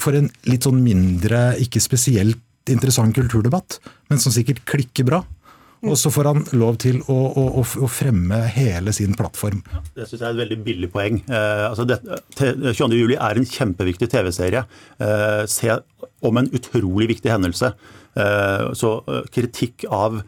for 0.00 0.16
en 0.18 0.30
litt 0.48 0.66
sånn 0.66 0.82
mindre, 0.84 1.54
ikke 1.62 1.82
spesielt 1.82 2.40
interessant 2.70 3.14
kulturdebatt, 3.16 3.78
men 4.10 4.20
som 4.20 4.34
sikkert 4.34 4.64
klikker 4.68 5.06
bra. 5.08 5.22
Og 5.86 5.96
så 5.96 6.10
får 6.12 6.28
han 6.28 6.42
lov 6.60 6.76
til 6.82 6.98
å, 7.08 7.16
å, 7.40 7.62
å 7.62 7.88
fremme 7.88 8.42
hele 8.52 8.92
sin 8.92 9.14
plattform. 9.16 9.62
Det 9.96 10.04
syns 10.08 10.18
jeg 10.20 10.26
er 10.26 10.34
et 10.34 10.42
veldig 10.42 10.58
billig 10.66 10.90
poeng. 10.92 11.22
Eh, 11.24 11.62
altså 11.70 11.86
det, 11.88 12.00
22. 12.36 12.90
juli 12.98 13.16
er 13.16 13.40
en 13.40 13.48
kjempeviktig 13.48 14.10
TV-serie. 14.12 14.66
Eh, 15.00 15.44
se 15.48 15.78
om 16.26 16.40
en 16.40 16.50
utrolig 16.56 17.08
viktig 17.14 17.32
hendelse. 17.32 17.72
Eh, 18.18 18.66
så 18.76 18.92
eh, 19.06 19.24
kritikk 19.32 19.88
av 19.88 20.20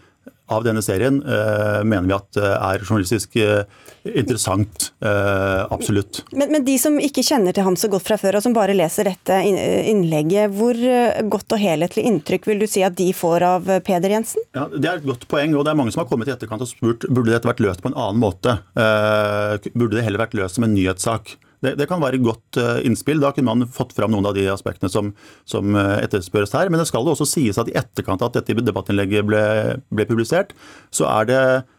av 0.50 0.64
denne 0.66 0.83
serien 0.85 1.20
uh, 1.22 1.83
mener 1.87 2.09
vi 2.09 2.14
at 2.16 2.38
uh, 2.40 2.48
er 2.72 2.83
journalistisk 2.83 3.37
uh, 3.40 3.62
interessant. 4.02 4.88
absolutt. 5.70 6.24
Men, 6.35 6.50
men, 6.50 6.64
de 6.66 6.74
som 6.81 6.96
ikke 6.98 7.22
kjenner 7.22 7.55
til 7.55 7.62
ham 7.62 7.76
så 7.78 7.87
godt 7.90 8.07
fra 8.09 8.16
før, 8.18 8.38
og 8.38 8.44
som 8.44 8.55
bare 8.57 8.74
leser 8.74 9.07
dette 9.07 9.37
innlegget, 9.46 10.50
hvor 10.57 10.74
godt 11.31 11.55
og 11.55 11.62
helhetlig 11.62 12.05
inntrykk 12.11 12.48
vil 12.50 12.64
du 12.64 12.66
si 12.70 12.83
at 12.83 12.96
de 12.98 13.07
får 13.14 13.46
av 13.46 13.70
Peder 13.87 14.16
Jensen? 14.16 14.42
Ja, 14.59 14.66
Det 14.72 14.90
er 14.90 14.98
et 14.98 15.07
godt 15.07 15.28
poeng, 15.31 15.55
og 15.55 15.62
det 15.62 15.72
er 15.72 15.78
mange 15.78 15.94
som 15.94 16.02
har 16.02 16.11
kommet 16.11 16.31
i 16.31 16.35
etterkant 16.35 16.66
og 16.66 16.70
spurt 16.70 17.07
burde 17.07 17.31
dette 17.31 17.46
vært 17.46 17.62
løst 17.62 17.85
på 17.85 17.92
en 17.92 17.98
annen 17.98 18.22
måte. 18.22 18.59
burde 18.74 19.94
det 19.94 20.07
heller 20.09 20.24
vært 20.24 20.35
løst 20.38 20.59
som 20.59 20.66
en 20.66 20.74
nyhetssak? 20.74 21.37
Det, 21.62 21.77
det, 21.79 21.88
kan 21.90 22.03
være 22.03 22.20
godt 22.22 22.59
uh, 22.61 22.79
innspill. 22.87 23.22
Da 23.22 23.33
kunne 23.35 23.55
man 23.55 23.70
fått 23.70 23.94
fram 23.96 24.14
noen 24.14 24.27
av 24.29 24.37
de 24.38 24.48
aspektene 24.53 24.90
som, 24.92 25.12
som 25.48 25.77
uh, 25.79 25.98
etterspørres 26.03 26.55
her. 26.59 26.72
Men 26.72 26.83
det 26.83 26.88
skal 26.90 27.07
også 27.09 27.29
sies 27.29 27.61
at 27.61 27.70
i 27.70 27.77
etterkant 27.79 28.22
av 28.22 28.33
at 28.33 28.40
dette 28.40 28.66
debattinnlegget 28.66 29.29
ble, 29.29 29.44
ble 29.94 30.09
publisert, 30.09 30.57
så 30.94 31.09
er 31.11 31.31
det 31.31 31.42
Eh, 31.42 31.72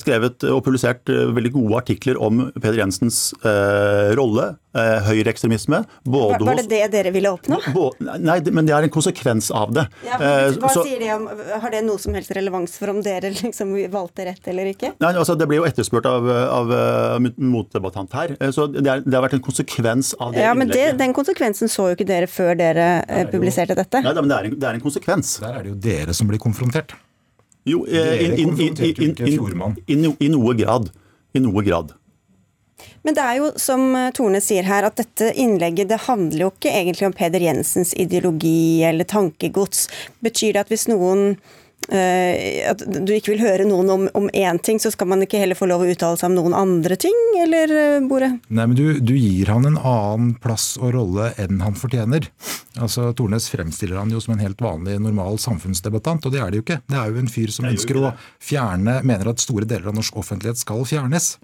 skrevet 0.00 0.44
og 0.50 0.64
publisert 0.66 1.10
eh, 1.12 1.28
veldig 1.34 1.52
gode 1.54 1.78
artikler 1.78 2.18
om 2.20 2.46
Peder 2.56 2.80
Jensens 2.80 3.30
eh, 3.46 4.10
rolle, 4.18 4.54
eh, 4.74 4.96
høyreekstremisme. 5.06 5.82
Var, 6.10 6.34
var 6.42 6.60
det 6.60 6.66
det 6.70 6.82
dere 6.94 7.12
ville 7.14 7.30
oppnå? 7.30 7.60
Både, 7.74 8.16
nei, 8.18 8.38
men 8.50 8.66
det 8.68 8.74
er 8.76 8.86
en 8.86 8.92
konsekvens 8.92 9.50
av 9.54 9.74
det. 9.76 9.86
Ja, 10.06 10.18
hva 10.20 10.72
så, 10.74 10.84
sier 10.86 11.02
det 11.02 11.10
om, 11.14 11.28
Har 11.62 11.74
det 11.74 11.82
noe 11.86 12.02
som 12.02 12.16
helst 12.18 12.32
relevans 12.36 12.76
for 12.80 12.92
om 12.94 13.02
dere 13.04 13.32
liksom 13.36 13.74
valgte 13.92 14.26
rett 14.30 14.50
eller 14.50 14.72
ikke? 14.72 14.94
Nei, 15.02 15.12
altså 15.12 15.36
Det 15.38 15.48
ble 15.50 15.60
jo 15.60 15.68
etterspurt 15.68 16.08
av, 16.10 16.26
av, 16.28 16.72
av 17.16 17.30
motdebattant 17.38 18.16
her. 18.18 18.34
Så 18.54 18.66
det, 18.72 18.84
er, 18.84 19.04
det, 19.06 19.14
har 19.14 19.26
vært 19.26 19.38
en 19.38 19.44
konsekvens 19.44 20.14
av 20.18 20.34
det 20.34 20.44
ja, 20.44 20.54
men 20.56 20.70
det, 20.70 20.96
Den 20.98 21.14
konsekvensen 21.16 21.70
så 21.70 21.90
jo 21.90 21.98
ikke 21.98 22.08
dere 22.08 22.30
før 22.30 22.56
dere 22.58 22.88
publiserte 23.30 23.78
dette. 23.78 24.02
Nei, 24.02 24.16
men 24.18 24.32
det 24.32 24.40
er, 24.40 24.50
en, 24.50 24.58
det 24.58 24.72
er 24.72 24.80
en 24.80 24.84
konsekvens. 24.84 25.38
Der 25.44 25.60
er 25.60 25.64
det 25.66 25.74
jo 25.74 25.78
dere 25.90 26.16
som 26.16 26.30
blir 26.30 26.42
konfrontert. 26.42 26.96
Jo, 27.68 27.84
i 30.20 30.30
noe 30.32 30.54
grad. 30.56 30.90
I 31.36 31.42
noe 31.44 31.64
grad. 31.66 31.94
Men 33.04 33.16
det 33.16 33.24
er 33.24 33.36
jo 33.38 33.50
som 33.60 33.94
eh, 33.96 34.10
Torne 34.16 34.40
sier 34.44 34.64
her, 34.68 34.86
at 34.88 34.96
dette 35.00 35.30
innlegget 35.40 35.90
det 35.92 36.02
handler 36.06 36.46
jo 36.46 36.50
ikke 36.52 36.72
egentlig 36.72 37.08
om 37.08 37.16
Peder 37.16 37.44
Jensens 37.44 37.92
ideologi 37.96 38.82
eller 38.88 39.08
tankegods. 39.08 39.86
Betyr 40.24 40.56
det 40.56 40.64
at 40.64 40.72
hvis 40.72 40.88
noen 40.90 41.34
Eh, 41.34 41.59
at 41.88 42.82
du 42.86 43.10
ikke 43.14 43.32
vil 43.32 43.42
høre 43.42 43.64
noen 43.66 43.88
om, 43.90 44.04
om 44.14 44.28
én 44.36 44.60
ting, 44.62 44.78
så 44.82 44.92
skal 44.92 45.08
man 45.10 45.24
ikke 45.24 45.40
heller 45.40 45.58
få 45.58 45.66
lov 45.70 45.82
å 45.82 45.88
uttale 45.90 46.18
seg 46.20 46.30
om 46.30 46.36
noen 46.36 46.54
andre 46.54 46.98
ting, 47.00 47.16
eller 47.40 47.72
eh, 47.74 48.06
Bore? 48.06 48.28
Nei, 48.48 48.66
men 48.66 48.76
du, 48.78 49.00
du 49.00 49.14
gir 49.16 49.50
han 49.50 49.66
en 49.66 49.78
annen 49.78 50.34
plass 50.42 50.74
og 50.80 50.92
rolle 50.94 51.30
enn 51.40 51.62
han 51.64 51.78
fortjener. 51.78 52.28
Altså, 52.78 53.08
Tornes 53.16 53.48
fremstiller 53.50 53.98
han 53.98 54.12
jo 54.12 54.22
som 54.22 54.36
en 54.36 54.44
helt 54.44 54.60
vanlig, 54.62 55.00
normal 55.02 55.40
samfunnsdebattant, 55.42 56.28
og 56.28 56.34
det 56.34 56.42
er 56.44 56.52
det 56.52 56.60
jo 56.60 56.66
ikke. 56.66 56.80
Det 56.90 57.00
er 57.00 57.10
jo 57.10 57.22
en 57.22 57.32
fyr 57.32 57.54
som 57.54 57.70
ønsker 57.70 57.98
å 57.98 58.12
fjerne, 58.38 59.00
mener 59.06 59.32
at 59.32 59.42
store 59.42 59.68
deler 59.68 59.90
av 59.90 59.98
norsk 59.98 60.20
offentlighet 60.20 60.60
skal 60.60 60.86
fjernes. 60.88 61.34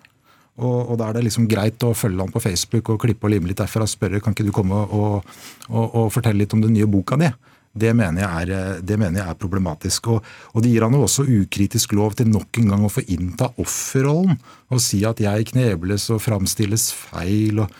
Og, 0.57 0.90
og, 0.90 0.94
Da 0.99 1.11
er 1.11 1.18
det 1.18 1.27
liksom 1.27 1.49
greit 1.51 1.83
å 1.85 1.92
følge 1.96 2.22
han 2.22 2.33
på 2.33 2.40
Facebook 2.40 2.88
og 2.94 3.03
klippe 3.03 3.29
og 3.29 3.35
lime 3.35 3.51
litt 3.51 3.61
derfra 3.61 3.85
og 3.85 3.92
spørre 3.92 4.22
kan 4.25 4.33
ikke 4.33 4.46
du 4.46 4.55
komme 4.57 4.79
og, 4.87 5.27
og, 5.68 5.85
og 5.85 6.09
fortelle 6.14 6.40
litt 6.40 6.55
om 6.57 6.62
den 6.64 6.72
nye 6.77 6.88
boka 6.88 7.18
di. 7.20 7.29
Det 7.76 7.92
mener 7.96 8.24
jeg 8.24 8.48
er, 8.48 8.78
eh, 8.80 8.96
mener 8.96 9.20
jeg 9.20 9.28
er 9.28 9.40
problematisk. 9.40 10.08
Og, 10.14 10.24
og, 10.54 10.62
Det 10.62 10.72
gir 10.72 10.86
han 10.86 10.96
jo 10.96 11.04
også 11.04 11.26
ukritisk 11.26 11.92
lov 11.92 12.16
til 12.16 12.30
nok 12.32 12.58
en 12.62 12.72
gang 12.72 12.86
å 12.86 12.92
få 12.92 13.04
innta 13.12 13.50
offerrollen 13.60 14.38
og 14.70 14.82
si 14.82 15.04
at 15.04 15.20
jeg 15.22 15.50
knebles 15.52 16.08
og 16.10 16.22
framstilles 16.24 16.88
feil. 16.96 17.60
og, 17.60 17.70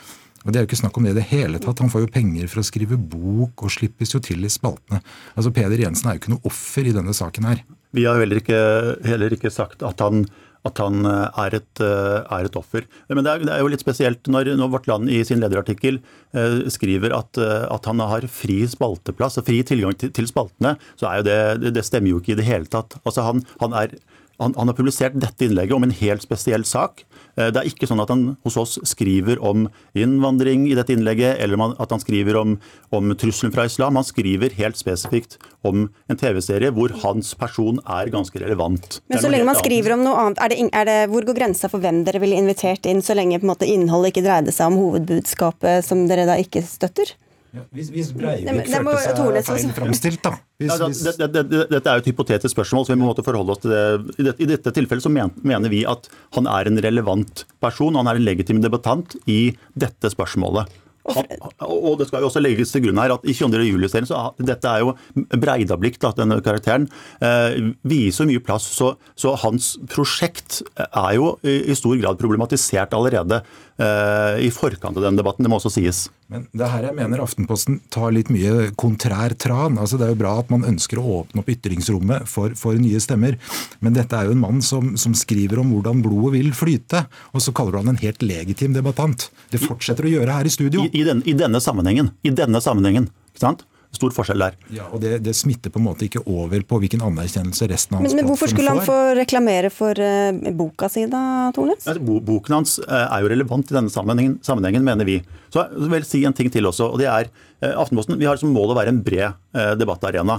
og 0.45 0.53
Det 0.53 0.59
er 0.59 0.65
jo 0.65 0.71
ikke 0.71 0.83
snakk 0.85 0.99
om 0.99 1.09
det 1.09 1.17
i 1.17 1.21
det 1.21 1.29
hele 1.33 1.59
tatt. 1.63 1.81
Han 1.81 1.93
får 1.93 2.07
jo 2.07 2.13
penger 2.13 2.51
for 2.53 2.63
å 2.63 2.69
skrive 2.69 3.01
bok 3.01 3.65
og 3.67 3.73
slippes 3.73 4.13
jo 4.15 4.21
til 4.21 4.45
i 4.45 4.53
spaltene. 4.53 5.01
Altså 5.35 5.51
Peder 5.51 5.81
Jensen 5.81 6.11
er 6.11 6.17
jo 6.17 6.25
ikke 6.25 6.35
noe 6.37 6.47
offer 6.47 6.87
i 6.87 6.95
denne 6.95 7.17
saken 7.17 7.49
her. 7.49 7.65
Vi 7.97 8.05
har 8.05 8.21
heller 8.21 8.43
ikke, 8.43 8.61
heller 9.07 9.33
ikke 9.33 9.51
sagt 9.51 9.83
at 9.87 10.03
han 10.05 10.27
at 10.67 10.83
han 10.83 11.07
eh, 11.07 11.41
er 11.45 11.57
et, 11.61 11.83
eh, 11.85 12.19
er 12.37 12.49
et, 12.49 12.59
offer. 12.59 12.87
Men 13.11 13.25
det 13.25 13.33
er, 13.33 13.45
det 13.47 13.55
er, 13.55 13.63
jo 13.63 13.71
litt 13.73 13.85
spesielt 13.85 14.31
når, 14.33 14.53
når, 14.59 14.73
Vårt 14.75 14.91
Land 14.91 15.13
i 15.13 15.23
sin 15.27 15.43
lederartikkel 15.43 16.01
eh, 16.01 16.59
skriver 16.73 17.15
at, 17.17 17.39
at, 17.39 17.89
han 17.89 18.03
har 18.03 18.27
fri 18.33 18.63
spalteplass 18.71 19.41
og 19.41 19.47
fri 19.49 19.63
tilgang 19.67 19.97
til, 19.99 20.13
til 20.17 20.29
spaltene, 20.31 20.77
så 20.99 21.11
er 21.11 21.21
jo 21.21 21.27
det, 21.29 21.73
det, 21.77 21.87
stemmer 21.87 22.15
jo 22.15 22.23
ikke 22.23 22.35
i 22.35 22.41
det 22.41 22.49
hele 22.49 22.71
tatt. 22.71 22.99
Altså 23.05 23.27
han, 23.27 23.45
han 23.63 23.77
er 23.77 23.99
han, 24.37 24.53
han, 24.53 24.69
har 24.69 24.77
publisert 24.77 25.17
dette 25.17 25.47
innlegget 25.47 25.77
om 25.77 25.87
en 25.87 25.95
helt 25.97 26.25
spesiell 26.25 26.67
sak. 26.69 27.07
Eh, 27.37 27.51
det 27.53 27.61
er 27.61 27.69
ikke 27.69 27.89
sånn 27.89 28.03
at 28.03 28.13
han 28.13 28.25
hos 28.47 28.57
oss 28.61 28.77
skriver 28.89 29.41
om 29.45 29.67
innvandring 29.97 30.67
i 30.71 30.77
dette 30.79 30.95
innlegget, 30.97 31.41
eller 31.43 31.77
at 31.77 31.93
han 31.93 32.03
skriver 32.03 32.39
om, 32.41 32.57
om 32.97 33.13
trusselen 33.19 33.55
fra 33.55 33.67
islam. 33.69 33.99
Han 34.01 34.07
skriver 34.07 34.57
helt 34.57 34.81
spesifikt 34.81 35.39
om 35.67 35.89
en 36.09 36.21
TV-serie 36.21 36.73
hvor 36.77 36.95
hans 37.03 37.35
person 37.39 37.81
er 37.85 38.13
ganske 38.13 38.41
relevant. 38.43 39.01
Men 39.13 39.23
så 39.23 39.33
lenge 39.33 39.49
man 39.49 39.61
skriver 39.61 39.97
om 39.97 40.07
noe 40.07 40.17
annet, 40.23 40.43
er 40.43 40.53
det, 40.53 40.61
er 40.73 40.89
det, 40.89 40.99
hvor 41.13 41.27
går 41.29 41.41
grensa 41.41 41.71
for 41.73 41.83
hvem 41.83 42.05
dere 42.07 42.23
ville 42.23 42.39
invitert 42.41 42.89
inn, 42.89 43.05
så 43.05 43.17
lenge 43.17 43.41
på 43.41 43.49
en 43.49 43.53
måte 43.53 43.69
innholdet 43.69 44.15
ikke 44.15 44.27
dreide 44.27 44.55
seg 44.55 44.73
om 44.73 44.81
hovedbudskapet 44.81 45.85
som 45.87 46.07
dere 46.11 46.29
da 46.29 46.39
ikke 46.41 46.65
støtter? 46.67 47.17
Ja, 47.57 47.63
hvis, 47.73 47.89
hvis 47.95 48.11
Breivik 48.13 48.69
følte 48.69 49.43
seg 49.47 49.47
feil 49.49 49.71
framstilt, 49.79 50.23
da. 50.27 50.35
Hvis, 50.61 50.73
ja. 50.77 50.89
Det, 50.93 51.29
det, 51.33 51.45
det, 51.49 51.61
dette 51.73 51.89
er 51.89 51.99
jo 51.99 52.05
et 52.05 52.11
hypotetisk 52.11 52.53
spørsmål, 52.53 52.85
så 52.85 52.93
vi 52.93 53.01
må 53.01 53.15
forholde 53.17 53.55
oss 53.55 53.63
til 53.63 53.73
det. 53.73 53.85
I 54.21 54.27
dette, 54.29 54.45
i 54.45 54.51
dette 54.51 54.73
tilfellet 54.77 55.07
så 55.07 55.13
mener 55.13 55.73
vi 55.73 55.85
at 55.89 56.11
han 56.37 56.51
er 56.53 56.69
en 56.69 56.83
relevant 56.85 57.47
person, 57.65 57.97
han 57.97 58.11
er 58.11 58.21
en 58.21 58.27
legitim 58.27 58.61
debattant 58.65 59.17
i 59.25 59.55
dette 59.73 60.13
spørsmålet. 60.13 60.83
Han, 61.15 61.29
og 61.63 62.01
det 62.01 62.09
skal 62.09 62.25
jo 62.25 62.29
også 62.31 62.43
legges 62.43 62.73
til 62.75 62.83
grunn 62.87 62.99
her 62.99 63.15
at 63.15 63.27
i 63.29 63.35
22. 63.37 63.63
juli-serien 63.69 64.09
så 64.09 64.23
dette 64.43 64.71
er 64.71 64.83
jo 64.83 64.95
Breidablikk, 65.15 66.01
da, 66.03 66.11
denne 66.17 66.41
karakteren, 66.45 66.89
eh, 67.23 67.71
viser 67.87 68.29
mye 68.29 68.43
plass. 68.43 68.67
Så, 68.75 68.93
så, 69.15 69.37
hans 69.45 69.75
prosjekt 69.93 70.63
er 70.87 71.13
jo 71.19 71.37
i, 71.47 71.61
i 71.71 71.79
stor 71.79 71.97
grad 72.03 72.19
problematisert 72.21 72.97
allerede 72.97 73.43
i 73.77 74.49
forkant 74.55 74.97
av 74.97 75.05
den 75.05 75.19
debatten. 75.19 75.45
Det 75.45 75.51
må 75.53 75.59
også 75.59 75.75
sies. 75.75 76.07
Men 76.33 76.47
det 76.57 76.69
her 76.73 76.87
jeg 76.89 76.97
mener 76.97 77.21
Aftenposten 77.23 77.77
tar 77.93 78.15
litt 78.15 78.31
mye 78.33 78.71
kontrær 78.79 79.35
tran. 79.39 79.77
Altså 79.79 79.99
Det 80.01 80.07
er 80.07 80.15
jo 80.15 80.21
bra 80.23 80.33
at 80.41 80.51
man 80.51 80.65
ønsker 80.67 80.99
å 80.99 81.21
åpne 81.21 81.43
opp 81.43 81.53
ytringsrommet 81.53 82.27
for, 82.31 82.57
for 82.59 82.79
nye 82.81 83.01
stemmer, 83.03 83.37
men 83.85 83.95
dette 83.97 84.17
er 84.17 84.31
jo 84.31 84.35
en 84.35 84.43
mann 84.43 84.65
som, 84.65 84.95
som, 84.97 85.15
skriver 85.17 85.61
om 85.63 85.71
hvordan 85.75 86.03
blodet 86.05 86.35
vil 86.39 86.51
flyte, 86.57 87.05
og 87.33 87.45
så 87.45 87.55
kaller 87.57 87.77
du 87.77 87.83
han 87.83 87.95
en 87.95 88.03
helt 88.03 88.25
legitim 88.25 88.75
debattant. 88.77 89.29
Det 89.53 89.63
fortsetter 89.63 90.09
å 90.09 90.17
gjøre 90.17 90.41
her 90.41 90.49
i 90.49 90.57
studio. 90.57 90.89
I, 90.89 91.03
i, 91.03 91.07
den, 91.07 91.23
i 91.29 91.37
denne 91.37 91.61
sammenhengen. 91.63 92.11
I 92.27 92.35
denne 92.37 92.65
sammenhengen. 92.65 93.11
ikke 93.33 93.45
sant? 93.45 93.67
Stor 93.95 94.13
forskjell 94.15 94.43
der. 94.43 94.57
Ja, 94.75 94.87
og 94.93 95.01
det, 95.03 95.19
det, 95.25 95.35
smitter 95.37 95.73
på 95.73 95.81
en 95.81 95.87
måte 95.87 96.07
ikke 96.07 96.23
over 96.25 96.63
på 96.69 96.81
hvilken 96.83 97.05
anerkjennelse 97.07 97.69
resten 97.71 97.97
av 97.97 98.03
hans 98.03 98.13
men, 98.13 98.21
men 98.21 98.29
hvorfor 98.31 98.51
skulle 98.53 98.73
han 98.73 98.83
få 98.87 98.99
reklamere 99.19 99.71
for 99.73 99.99
uh, 100.01 100.51
boka 100.57 100.91
si 100.93 101.07
da, 101.11 101.23
Tornes? 101.57 101.87
Altså, 101.87 102.19
boken 102.31 102.59
hans 102.59 102.77
uh, 102.85 103.07
er 103.07 103.25
jo 103.25 103.33
relevant 103.33 103.73
i 103.73 103.79
denne 103.79 103.93
sammenhengen, 103.93 104.37
sammenhengen, 104.47 104.85
mener 104.87 105.09
vi. 105.09 105.21
Så 105.55 105.65
jeg 105.65 105.91
vil 105.95 106.07
si 106.09 106.23
en 106.29 106.37
ting 106.37 106.53
til 106.53 106.69
også. 106.69 106.91
og 106.93 107.01
det 107.03 107.09
er 107.13 107.31
uh, 107.31 107.73
Aftenposten 107.83 108.19
vi 108.21 108.29
har 108.29 108.41
som 108.41 108.53
mål 108.55 108.75
å 108.75 108.79
være 108.79 108.93
en 108.95 109.03
bred 109.05 109.43
debattarena 109.81 110.37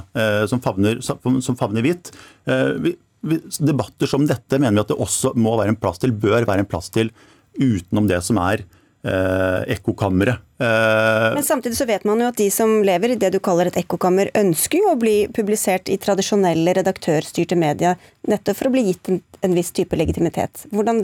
som 0.49 0.59
favner, 0.61 0.99
som 1.01 1.55
favner 1.57 1.81
vidt. 1.81 2.11
Vi, 2.45 2.91
vi, 3.25 3.39
debatter 3.65 4.09
som 4.09 4.27
dette 4.29 4.59
mener 4.61 4.77
vi 4.77 4.83
at 4.83 4.91
det 4.91 4.99
også 5.01 5.31
må 5.39 5.55
være 5.57 5.73
en 5.73 5.79
plass 5.79 5.97
til, 6.03 6.13
bør 6.13 6.45
være 6.45 6.61
en 6.61 6.69
plass 6.69 6.91
til 6.93 7.09
utenom 7.57 8.05
det 8.09 8.19
som 8.25 8.37
er 8.43 8.61
eh, 9.03 9.61
ekkokammeret. 9.75 10.43
Eh, 10.59 11.33
Men 11.35 11.43
samtidig 11.43 11.77
så 11.77 11.85
vet 11.85 12.05
man 12.07 12.21
jo 12.21 12.29
at 12.31 12.39
de 12.39 12.47
som 12.53 12.79
lever 12.85 13.13
i 13.13 13.19
det 13.19 13.31
du 13.35 13.39
kaller 13.43 13.69
et 13.69 13.77
ekkokammer, 13.77 14.31
ønsker 14.37 14.81
jo 14.81 14.93
å 14.93 14.99
bli 14.99 15.15
publisert 15.33 15.91
i 15.91 15.99
tradisjonelle 16.01 16.73
redaktørstyrte 16.79 17.57
medier, 17.59 17.99
nettopp 18.27 18.59
for 18.59 18.69
å 18.69 18.73
bli 18.73 18.87
gitt 18.89 19.11
en, 19.11 19.21
en 19.45 19.55
viss 19.57 19.71
type 19.75 19.99
legitimitet. 19.99 20.65
Hvordan, 20.73 21.03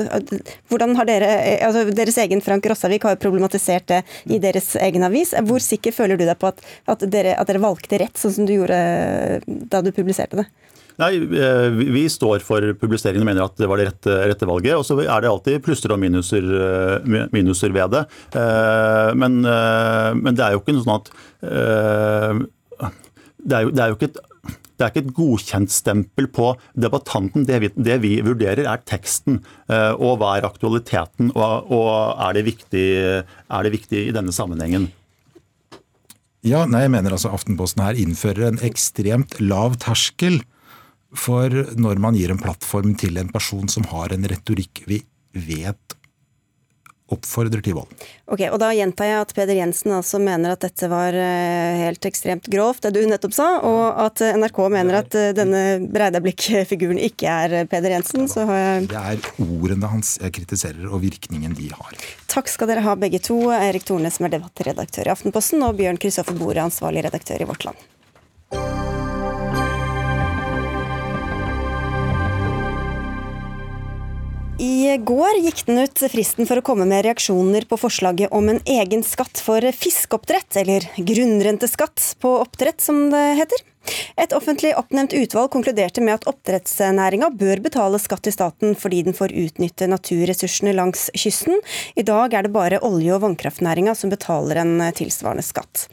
hvordan 0.71 0.97
har 0.99 1.10
dere, 1.10 1.32
altså 1.67 1.86
Deres 1.93 2.17
egen 2.23 2.41
Frank 2.43 2.65
Rossavik 2.69 3.06
har 3.08 3.15
jo 3.15 3.23
problematisert 3.27 3.88
det 3.91 4.01
i 4.25 4.41
deres 4.43 4.73
egen 4.82 5.06
avis. 5.06 5.36
Hvor 5.45 5.63
sikker 5.63 5.95
føler 5.95 6.19
du 6.19 6.25
deg 6.25 6.38
på 6.41 6.49
at, 6.49 6.65
at, 6.89 7.06
dere, 7.13 7.38
at 7.38 7.49
dere 7.49 7.63
valgte 7.63 8.01
rett, 8.01 8.17
sånn 8.19 8.38
som 8.39 8.49
du 8.49 8.58
gjorde 8.58 8.77
da 9.45 9.84
du 9.86 9.93
publiserte 9.93 10.41
det? 10.41 10.49
Nei, 11.01 11.13
eh, 11.17 11.69
Vi 11.73 12.03
står 12.12 12.43
for 12.45 12.65
publiseringen 12.79 13.23
og 13.23 13.29
mener 13.29 13.47
at 13.47 13.56
det 13.58 13.69
var 13.69 13.82
det 13.82 13.88
rette, 13.89 14.17
rette 14.29 14.49
valget. 14.49 14.75
Og 14.77 14.86
så 14.86 14.97
er 15.01 15.23
det 15.23 15.32
alltid 15.32 15.63
plusser 15.65 15.93
og 15.93 16.01
minuser, 16.01 16.43
eh, 16.43 17.29
minuser 17.34 17.73
ved 17.73 17.95
det. 17.95 18.03
Eh, 18.38 19.13
men, 19.17 19.41
men, 19.41 20.36
det 20.36 20.43
er 20.45 20.53
jo 20.53 20.62
ikke 20.62 20.77
noe 20.77 20.86
sånn 20.86 20.99
at 21.01 21.10
det 23.43 23.58
er 23.58 23.65
jo, 23.65 23.73
det 23.73 23.82
er 23.82 23.91
jo 23.91 23.99
ikke 23.99 24.13
et 24.13 24.23
det 24.73 24.88
er 24.88 24.89
ikke 24.89 25.01
et 25.03 25.15
godkjentstempel 25.15 26.27
på 26.34 26.47
debattanten. 26.82 27.43
Det 27.45 27.60
vi, 27.62 27.67
det 27.77 27.99
vi, 28.01 28.15
vurderer, 28.25 28.65
er 28.67 28.82
teksten. 28.89 29.38
Og 29.69 30.17
hva 30.17 30.32
er 30.34 30.47
aktualiteten, 30.47 31.29
og, 31.38 31.69
og 31.69 32.17
er, 32.17 32.34
det 32.36 32.43
viktig, 32.49 32.88
er, 33.21 33.62
det 33.63 33.71
viktig, 33.75 34.01
i 34.10 34.15
denne 34.17 34.34
sammenhengen? 34.34 34.89
Ja, 36.43 36.65
nei, 36.65 36.82
jeg 36.88 36.95
mener 36.97 37.13
altså 37.15 37.32
Aftenposten 37.38 37.86
her 37.86 38.01
innfører 38.01 38.49
en 38.49 38.60
ekstremt 38.65 39.38
lav 39.39 39.77
terskel 39.86 40.41
for 41.13 41.54
når 41.78 42.02
man 42.02 42.17
gir 42.17 42.34
en 42.34 42.41
plattform 42.41 42.95
til 42.99 43.19
en 43.21 43.32
person 43.34 43.69
som 43.69 43.86
har 43.91 44.13
en 44.15 44.30
retorikk 44.30 44.84
vi 44.89 45.04
vet 45.34 45.97
oppfordrer 47.13 47.62
til 47.63 47.76
vold. 47.78 47.91
Ok, 48.32 48.45
og 48.47 48.58
Da 48.62 48.71
gjentar 48.73 49.10
jeg 49.10 49.21
at 49.21 49.34
Peder 49.36 49.58
Jensen 49.60 49.93
altså 49.95 50.19
mener 50.23 50.54
at 50.56 50.63
dette 50.63 50.88
var 50.91 51.15
eh, 51.17 51.82
helt 51.84 52.06
ekstremt 52.08 52.47
grovt, 52.52 52.86
det 52.86 52.93
du 52.95 53.10
nettopp 53.10 53.36
sa, 53.36 53.47
og 53.67 53.99
at 54.06 54.23
NRK 54.39 54.60
mener 54.73 54.99
at 55.02 55.17
eh, 55.19 55.34
denne 55.36 55.63
Breidablikk-figuren 55.93 57.02
ikke 57.04 57.30
er 57.30 57.67
Peder 57.69 57.97
Jensen. 57.97 58.28
Så 58.32 58.47
har 58.49 58.62
jeg 58.62 58.91
Det 58.93 59.02
er 59.02 59.26
ordene 59.43 59.91
hans 59.91 60.15
jeg 60.21 60.36
kritiserer, 60.39 60.86
og 60.89 61.04
virkningen 61.04 61.58
de 61.60 61.69
har. 61.76 61.97
Takk 62.32 62.49
skal 62.49 62.71
dere 62.71 62.86
ha 62.86 62.95
begge 62.99 63.21
to, 63.23 63.39
Erik 63.54 63.86
Torne 63.89 64.12
som 64.13 64.30
er 64.30 64.38
debattredaktør 64.38 65.12
i 65.12 65.13
Aftenposten, 65.13 65.65
og 65.67 65.78
Bjørn 65.80 66.02
Kristoffer 66.02 66.38
Bore, 66.39 66.63
ansvarlig 66.63 67.06
redaktør 67.06 67.43
i 67.43 67.49
Vårt 67.49 67.67
Land. 67.67 67.92
I 74.63 74.97
går 74.97 75.41
gikk 75.43 75.65
den 75.67 75.82
ut 75.84 76.02
fristen 76.13 76.47
for 76.47 76.62
å 76.62 76.63
komme 76.63 76.86
med 76.88 77.04
reaksjoner 77.04 77.65
på 77.67 77.80
forslaget 77.82 78.32
om 78.36 78.47
en 78.52 78.62
egen 78.69 79.02
skatt 79.04 79.41
for 79.43 79.65
fiskeoppdrett, 79.76 80.56
eller 80.62 80.86
grunnrenteskatt 80.95 82.13
på 82.23 82.38
oppdrett, 82.45 82.80
som 82.80 83.10
det 83.12 83.23
heter. 83.41 83.65
Et 84.15 84.34
offentlig 84.36 84.74
oppnevnt 84.78 85.13
utvalg 85.17 85.52
konkluderte 85.54 86.02
med 86.04 86.19
at 86.19 86.28
oppdrettsnæringa 86.30 87.30
bør 87.38 87.62
betale 87.65 88.00
skatt 88.02 88.24
til 88.26 88.36
staten 88.36 88.76
fordi 88.80 89.02
den 89.08 89.17
får 89.17 89.34
utnytte 89.36 89.89
naturressursene 89.89 90.74
langs 90.78 91.10
kysten. 91.17 91.60
I 92.00 92.06
dag 92.08 92.34
er 92.34 92.46
det 92.46 92.54
bare 92.56 92.82
olje- 92.86 93.15
og 93.15 93.24
vannkraftnæringa 93.26 93.96
som 93.98 94.13
betaler 94.13 94.62
en 94.62 94.76
tilsvarende 94.96 95.43
skatt. 95.46 95.88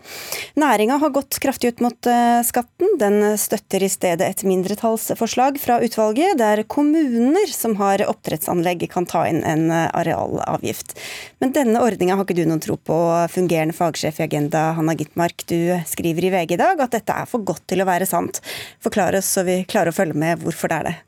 Næringa 0.61 1.01
har 1.03 1.15
gått 1.15 1.41
kraftig 1.43 1.75
ut 1.75 1.83
mot 1.85 2.11
eh, 2.11 2.41
skatten. 2.47 2.95
Den 3.01 3.39
støtter 3.41 3.83
i 3.83 3.91
stedet 3.91 4.29
et 4.29 4.45
mindretallsforslag 4.47 5.59
fra 5.61 5.81
utvalget, 5.83 6.39
der 6.39 6.63
kommuner 6.69 7.51
som 7.51 7.77
har 7.81 8.05
oppdrettsanlegg 8.07 8.87
kan 8.93 9.09
ta 9.09 9.27
inn 9.31 9.43
en 9.43 9.67
eh, 9.75 9.89
arealavgift. 9.97 10.97
Men 11.41 11.55
denne 11.57 11.83
ordninga 11.83 12.19
har 12.19 12.27
ikke 12.27 12.39
du 12.39 12.45
noen 12.47 12.63
tro 12.63 12.77
på, 12.77 13.01
fungerende 13.33 13.77
fagsjef 13.77 14.21
i 14.21 14.27
Agenda 14.29 14.71
Hanna 14.77 14.95
Gitmark. 14.99 15.47
Du 15.51 15.75
skriver 15.89 16.29
i 16.29 16.33
VG 16.35 16.57
i 16.57 16.61
dag 16.61 16.81
at 16.85 16.95
dette 16.95 17.15
er 17.17 17.29
for 17.31 17.45
godt 17.47 17.65
til 17.71 17.80
å 17.85 17.89
være 17.89 18.09
sant. 18.09 18.43
Forklar 18.83 19.19
oss 19.19 19.31
så 19.37 19.47
vi 19.47 19.63
klarer 19.69 19.93
å 19.93 19.97
følge 19.97 20.19
med 20.19 20.43
hvorfor 20.45 20.73
det 20.73 20.81
er 20.81 20.91
det. 20.91 20.99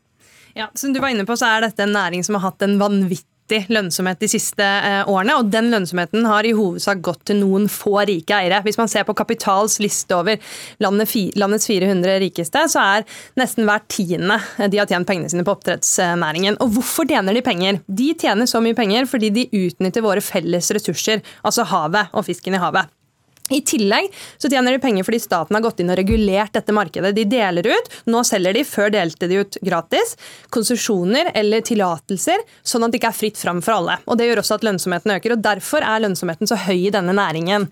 Ja, 0.54 0.70
som 0.74 0.92
du 0.92 1.00
var 1.00 1.12
inne 1.12 1.26
på, 1.28 1.36
så 1.36 1.48
er 1.48 1.64
dette 1.64 1.86
en 1.86 1.94
næring 1.96 2.24
som 2.24 2.36
har 2.36 2.50
hatt 2.50 2.62
en 2.64 2.76
vanvittig 2.80 3.30
lønnsomhet 3.72 4.20
de 4.20 4.28
siste 4.30 4.64
eh, 4.64 5.00
årene, 5.08 5.38
og 5.40 5.48
den 5.52 5.70
lønnsomheten 5.72 6.26
har 6.28 6.44
i 6.44 6.52
hovedsak 6.56 7.00
gått 7.04 7.24
til 7.28 7.40
noen 7.40 7.66
få 7.72 8.04
rike 8.08 8.36
eiere. 8.36 8.60
Hvis 8.64 8.78
man 8.80 8.88
ser 8.88 9.06
på 9.08 9.16
Kapitals 9.16 9.78
liste 9.82 10.16
over 10.16 10.40
landets 10.84 11.68
400 11.68 12.18
rikeste, 12.22 12.64
så 12.72 12.86
er 12.98 13.08
nesten 13.40 13.68
hver 13.68 13.84
tiende 13.92 14.38
de 14.68 14.80
har 14.80 14.88
tjent 14.88 15.08
pengene 15.08 15.32
sine 15.32 15.44
på 15.44 15.56
oppdrettsnæringen. 15.56 16.60
Og 16.64 16.76
hvorfor 16.76 17.08
tjener 17.08 17.36
de 17.36 17.44
penger? 17.44 17.80
De 17.88 18.12
tjener 18.12 18.48
så 18.48 18.60
mye 18.64 18.76
penger 18.78 19.08
fordi 19.08 19.32
de 19.32 19.48
utnytter 19.64 20.04
våre 20.04 20.24
felles 20.24 20.72
ressurser, 20.76 21.24
altså 21.42 21.68
havet 21.72 22.12
og 22.12 22.28
fisken 22.28 22.56
i 22.56 22.62
havet. 22.62 22.92
I 23.52 23.60
tillegg 23.66 24.10
så 24.38 24.50
tjener 24.50 24.74
de 24.74 24.82
penger 24.82 25.06
fordi 25.06 25.20
staten 25.22 25.56
har 25.56 25.64
gått 25.64 25.82
inn 25.82 25.92
og 25.92 25.98
regulert 26.00 26.54
dette 26.56 26.74
markedet. 26.74 27.14
De 27.16 27.26
deler 27.28 27.68
ut, 27.68 27.90
nå 28.10 28.22
selger 28.26 28.56
de, 28.56 28.64
før 28.68 28.92
delte 28.94 29.28
de 29.30 29.42
ut 29.42 29.58
gratis, 29.64 30.16
konsesjoner 30.54 31.32
eller 31.38 31.64
tillatelser, 31.66 32.44
sånn 32.62 32.86
at 32.86 32.94
det 32.94 33.02
ikke 33.02 33.12
er 33.12 33.20
fritt 33.22 33.40
fram 33.40 33.62
for 33.64 33.78
alle. 33.80 33.98
Og 34.06 34.18
Det 34.18 34.30
gjør 34.30 34.42
også 34.44 34.58
at 34.58 34.64
lønnsomheten 34.66 35.16
øker. 35.16 35.36
og 35.36 35.44
Derfor 35.44 35.84
er 35.84 36.06
lønnsomheten 36.06 36.50
så 36.50 36.58
høy 36.66 36.78
i 36.86 36.94
denne 36.94 37.14
næringen. 37.16 37.68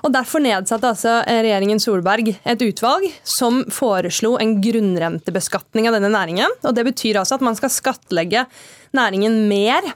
Og 0.00 0.12
Derfor 0.14 0.40
nedsatte 0.40 0.88
altså 0.88 1.18
regjeringen 1.28 1.80
Solberg 1.82 2.32
et 2.32 2.62
utvalg 2.64 3.06
som 3.26 3.64
foreslo 3.74 4.36
en 4.40 4.56
grunnrentebeskatning 4.64 5.90
av 5.90 5.98
denne 5.98 6.12
næringen. 6.12 6.58
og 6.64 6.74
Det 6.74 6.86
betyr 6.88 7.20
altså 7.20 7.36
at 7.36 7.44
man 7.44 7.58
skal 7.58 7.72
skattlegge 7.74 8.46
næringen 8.96 9.44
mer 9.48 9.92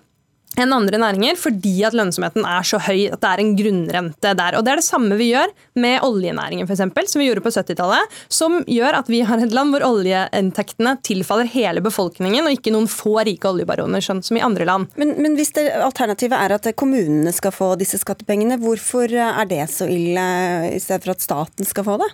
enn 0.60 0.74
andre 0.74 1.00
næringer 1.00 1.38
fordi 1.38 1.76
at 1.86 1.96
lønnsomheten 1.96 2.46
er 2.46 2.66
så 2.66 2.80
høy 2.82 3.08
at 3.12 3.20
det 3.22 3.30
er 3.30 3.42
en 3.42 3.54
grunnrente 3.58 4.34
der. 4.38 4.58
Og 4.58 4.64
Det 4.64 4.72
er 4.72 4.80
det 4.80 4.86
samme 4.86 5.18
vi 5.18 5.30
gjør 5.32 5.52
med 5.80 6.04
oljenæringen, 6.06 6.68
eksempel, 6.70 7.08
som 7.10 7.22
vi 7.22 7.28
gjorde 7.28 7.44
på 7.44 7.52
70-tallet. 7.54 8.14
Som 8.32 8.60
gjør 8.70 9.00
at 9.00 9.10
vi 9.10 9.22
har 9.26 9.42
et 9.42 9.54
land 9.54 9.74
hvor 9.74 9.84
oljeinntektene 9.86 10.96
tilfaller 11.06 11.50
hele 11.52 11.82
befolkningen, 11.84 12.46
og 12.46 12.56
ikke 12.56 12.72
noen 12.74 12.88
få 12.90 13.16
rike 13.26 13.50
oljebaroner, 13.50 14.04
sånn 14.04 14.22
som 14.24 14.38
i 14.38 14.44
andre 14.44 14.66
land. 14.68 14.92
Men, 15.00 15.14
men 15.22 15.38
hvis 15.38 15.54
det 15.56 15.66
alternativet 15.74 16.36
er 16.38 16.56
at 16.56 16.70
kommunene 16.78 17.32
skal 17.34 17.54
få 17.54 17.72
disse 17.80 17.98
skattepengene, 18.02 18.58
hvorfor 18.62 19.10
er 19.10 19.50
det 19.50 19.62
så 19.72 19.88
ille, 19.90 20.24
i 20.70 20.80
stedet 20.82 21.04
for 21.04 21.14
at 21.14 21.24
staten 21.24 21.68
skal 21.68 21.86
få 21.86 21.98
det? 22.02 22.10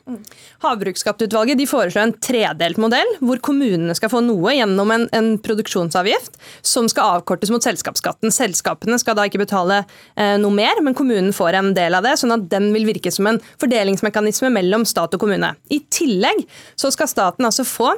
Havbruksskatteutvalget 0.65 1.61
de 1.61 1.69
foreslår 1.71 2.09
en 2.09 2.17
tredelt 2.23 2.81
modell, 2.81 3.17
hvor 3.21 3.41
kommunene 3.45 3.95
skal 3.99 4.13
få 4.13 4.23
noe 4.25 4.55
gjennom 4.57 4.93
en, 4.95 5.07
en 5.17 5.33
produksjonsavgift 5.43 6.39
som 6.67 6.89
skal 6.91 7.19
avkortes 7.19 7.53
mot 7.53 7.65
selskapsskatten 7.65 8.30
selskapene 8.35 8.99
skal 9.01 9.17
da 9.19 9.27
ikke 9.29 9.43
betale 9.43 9.83
eh, 9.83 10.37
noe 10.41 10.55
mer, 10.55 10.83
men 10.85 10.97
kommunen 10.97 11.33
får 11.37 11.59
en 11.59 11.73
del 11.77 11.97
av 11.99 12.07
det. 12.07 12.17
Sånn 12.21 12.35
at 12.37 12.47
den 12.53 12.71
vil 12.77 12.89
virke 12.89 13.13
som 13.15 13.29
en 13.31 13.41
fordelingsmekanisme 13.61 14.53
mellom 14.55 14.87
stat 14.89 15.17
og 15.17 15.23
kommune. 15.23 15.55
I 15.71 15.83
tillegg 15.93 16.47
så 16.79 16.93
skal 16.95 17.11
staten 17.11 17.49
altså 17.49 17.67
få 17.69 17.95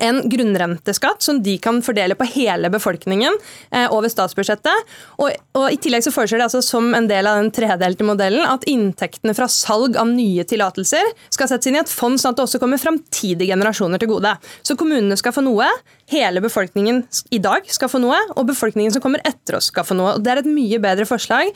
en 0.00 0.28
grunnrenteskatt 0.28 1.22
som 1.22 1.38
de 1.42 1.56
kan 1.62 1.78
fordele 1.82 2.16
på 2.18 2.26
hele 2.34 2.70
befolkningen 2.70 3.36
eh, 3.70 3.86
over 3.92 4.10
statsbudsjettet. 4.10 4.94
Og, 5.22 5.30
og, 5.56 5.66
I 5.72 5.78
tillegg 5.80 6.04
så 6.04 6.12
foreslår 6.14 6.42
de 6.42 6.46
altså 6.48 6.62
som 6.64 6.90
en 6.96 7.08
del 7.08 7.28
av 7.30 7.38
den 7.40 7.52
tredelte 7.54 8.06
modellen 8.06 8.44
at 8.46 8.66
inntektene 8.70 9.34
fra 9.36 9.48
salg 9.50 9.96
av 10.00 10.10
nye 10.10 10.44
tillatelser 10.48 11.06
skal 11.32 11.50
settes 11.50 11.70
inn 11.70 11.78
i 11.78 11.82
et 11.84 11.92
fond, 11.92 12.18
sånn 12.20 12.34
at 12.34 12.40
det 12.40 12.46
også 12.48 12.60
kommer 12.62 12.82
framtidige 12.82 13.54
generasjoner 13.54 14.02
til 14.02 14.10
gode. 14.10 14.34
Så 14.66 14.76
kommunene 14.78 15.18
skal 15.18 15.34
få 15.36 15.44
noe, 15.46 15.68
hele 16.12 16.42
befolkningen 16.44 17.02
i 17.34 17.40
dag 17.42 17.66
skal 17.72 17.90
få 17.90 18.02
noe, 18.02 18.18
og 18.34 18.50
befolkningen 18.50 18.94
som 18.94 19.04
kommer 19.04 19.22
etter 19.26 19.58
oss 19.60 19.70
skal 19.72 19.86
få 19.86 19.96
noe. 19.98 20.16
Og 20.16 20.26
Det 20.26 20.34
er 20.34 20.42
et 20.42 20.50
mye 20.50 20.82
bedre 20.82 21.06
forslag 21.08 21.52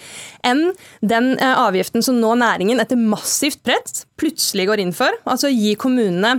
enn 0.47 0.71
den 1.03 1.35
eh, 1.37 1.57
avgiften 1.66 2.05
som 2.07 2.23
nå 2.23 2.37
næringen 2.40 2.81
etter 2.83 2.99
massivt 2.99 3.62
press 3.66 4.05
plutselig 4.21 4.69
går 4.71 4.83
inn 4.83 4.95
for. 4.97 5.14
Altså 5.29 5.51
gi 5.51 5.75
kommunene 5.81 6.38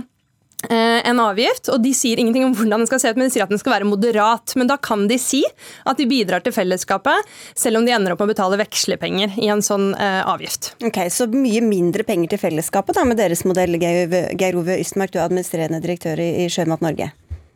en 0.70 1.20
avgift, 1.22 1.68
og 1.72 1.82
De 1.82 1.90
sier 1.96 2.20
ingenting 2.20 2.44
om 2.46 2.54
hvordan 2.56 2.82
den 2.82 2.88
skal 2.90 3.00
se 3.02 3.10
ut, 3.10 3.18
men 3.18 3.28
de 3.28 3.34
sier 3.34 3.44
at 3.46 3.52
den 3.52 3.60
skal 3.60 3.74
være 3.74 3.88
moderat. 3.88 4.54
Men 4.58 4.70
da 4.70 4.76
kan 4.80 5.06
de 5.10 5.18
si 5.20 5.42
at 5.88 5.98
de 5.98 6.06
bidrar 6.08 6.44
til 6.44 6.54
fellesskapet, 6.54 7.28
selv 7.58 7.80
om 7.80 7.86
de 7.86 7.94
ender 7.94 8.14
opp 8.14 8.22
med 8.22 8.30
å 8.30 8.34
betale 8.34 8.60
vekslepenger 8.62 9.38
i 9.42 9.50
en 9.52 9.64
sånn 9.64 9.92
eh, 9.94 10.20
avgift. 10.28 10.72
Ok, 10.84 11.00
Så 11.12 11.28
mye 11.32 11.64
mindre 11.64 12.06
penger 12.08 12.34
til 12.34 12.42
fellesskapet 12.42 12.98
da, 12.98 13.06
med 13.08 13.20
deres 13.20 13.44
modell, 13.48 13.78
Geir 13.80 14.60
Ove 14.60 14.78
Ystmark, 14.78 15.12
du 15.12 15.20
er 15.20 15.26
administrerende 15.26 15.82
direktør 15.82 16.22
i 16.22 16.48
Sjømat 16.52 16.84
Norge. 16.84 17.12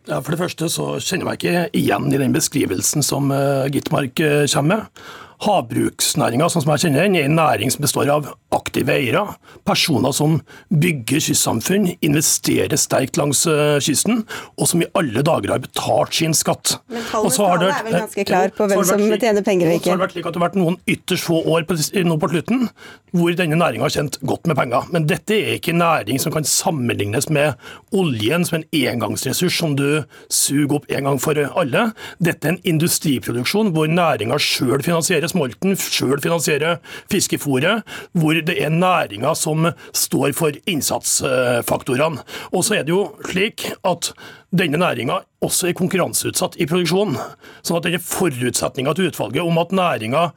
Ja, 0.06 0.20
For 0.22 0.34
det 0.34 0.38
første 0.38 0.68
så 0.70 0.88
kjenner 1.02 1.24
jeg 1.24 1.28
meg 1.28 1.40
ikke 1.40 1.62
igjen 1.80 2.10
i 2.14 2.20
den 2.20 2.34
beskrivelsen 2.34 3.02
som 3.02 3.32
uh, 3.34 3.66
Gitmark 3.72 4.20
uh, 4.22 4.44
kommer 4.52 4.84
med. 4.84 5.06
Havbruksnæringa 5.44 6.49
sånn 6.49 6.64
som 6.64 6.72
jeg 6.72 6.87
kjenner 6.87 7.05
den, 7.05 7.16
er 7.18 7.29
en 7.29 7.37
næring 7.37 7.72
som 7.72 7.85
består 7.85 8.09
av 8.12 8.31
aktive 8.57 8.94
eiere. 8.94 9.22
Personer 9.68 10.14
som 10.16 10.38
bygger 10.72 11.20
kystsamfunn, 11.27 11.90
investerer 12.05 12.79
sterkt 12.81 13.20
langs 13.20 13.42
uh, 13.51 13.77
kysten, 13.85 14.22
og 14.57 14.70
som 14.70 14.85
i 14.85 14.88
alle 14.96 15.25
dager 15.27 15.53
har 15.53 15.62
betalt 15.64 16.16
sin 16.16 16.37
skatt. 16.37 16.79
Men 16.92 17.05
tallenes 17.11 17.40
tale 17.40 17.70
er 17.72 17.85
vel 17.87 17.99
ganske 17.99 18.27
klar 18.29 18.55
på 18.57 18.68
hvem 18.70 18.85
som 18.88 19.05
tjener 19.16 19.46
penger 19.46 19.70
og 19.72 19.79
ikke? 19.79 19.90
Så 19.90 19.92
har 19.92 20.01
det 20.01 20.07
vært 20.07 20.16
slik 20.16 20.31
at 20.31 20.37
det 20.37 20.40
har 20.40 20.46
vært 20.49 20.61
noen 20.62 20.79
ytterst 20.96 21.29
få 21.29 21.42
år 21.53 21.66
på, 21.68 21.79
nå 22.07 22.18
på 22.22 22.33
slutten 22.33 22.68
hvor 23.16 23.33
denne 23.37 23.57
næringa 23.57 23.87
har 23.87 23.94
tjent 23.94 24.18
godt 24.29 24.49
med 24.49 24.59
penger. 24.59 24.88
Men 24.92 25.07
dette 25.09 25.37
er 25.37 25.57
ikke 25.57 25.72
en 25.75 25.83
næring 25.85 26.20
som 26.20 26.35
kan 26.35 26.46
sammenlignes 26.49 27.31
med 27.33 27.57
oljen 27.96 28.44
som 28.46 28.61
en 28.61 28.66
engangsressurs 28.77 29.57
som 29.57 29.77
du 29.79 30.03
suger 30.33 30.79
opp 30.79 30.88
en 30.92 31.11
gang 31.11 31.20
for 31.22 31.38
alle. 31.46 31.90
Dette 32.22 32.49
er 32.49 32.57
en 32.57 32.62
industriproduksjon 32.75 33.72
hvor 33.77 33.88
næringa 33.90 34.38
sjøl 34.42 34.85
finansierer 34.85 35.25
smolten, 35.30 35.76
sjøl 35.76 36.20
finansierer 36.22 36.80
fiskefôret, 37.12 37.84
hvor 38.16 38.38
det 38.46 38.56
er 38.56 38.72
næringa 38.74 39.34
som 39.38 39.70
står 39.96 40.34
for 40.36 40.56
innsatsfaktorene. 40.68 42.24
Og 42.52 42.66
så 42.66 42.78
er 42.78 42.86
det 42.86 42.94
jo 42.94 43.06
slik 43.28 43.68
at 43.86 44.12
denne 44.56 44.80
næringa 44.80 45.20
også 45.44 45.70
er 45.70 45.78
konkurranseutsatt 45.78 46.58
i 46.60 46.68
produksjonen. 46.68 47.18
Sånn 47.62 47.80
at 47.80 47.88
denne 47.88 48.02
forutsetninga 48.02 48.94
til 48.96 49.10
utvalget 49.10 49.44
om 49.44 49.58
at 49.62 49.74
næringa 49.76 50.28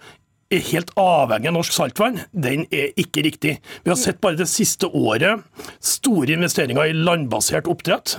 er 0.50 0.66
helt 0.72 0.90
avhengig 0.98 1.52
av 1.52 1.56
norsk 1.60 1.76
saltvann, 1.76 2.24
den 2.34 2.66
er 2.74 2.96
ikke 2.98 3.24
riktig. 3.28 3.60
Vi 3.86 3.92
har 3.92 4.00
sett 4.02 4.22
bare 4.22 4.40
det 4.40 4.50
siste 4.50 4.90
året 4.90 5.46
store 5.78 6.34
investeringer 6.34 6.90
i 6.90 6.98
landbasert 6.98 7.70
oppdrett 7.70 8.18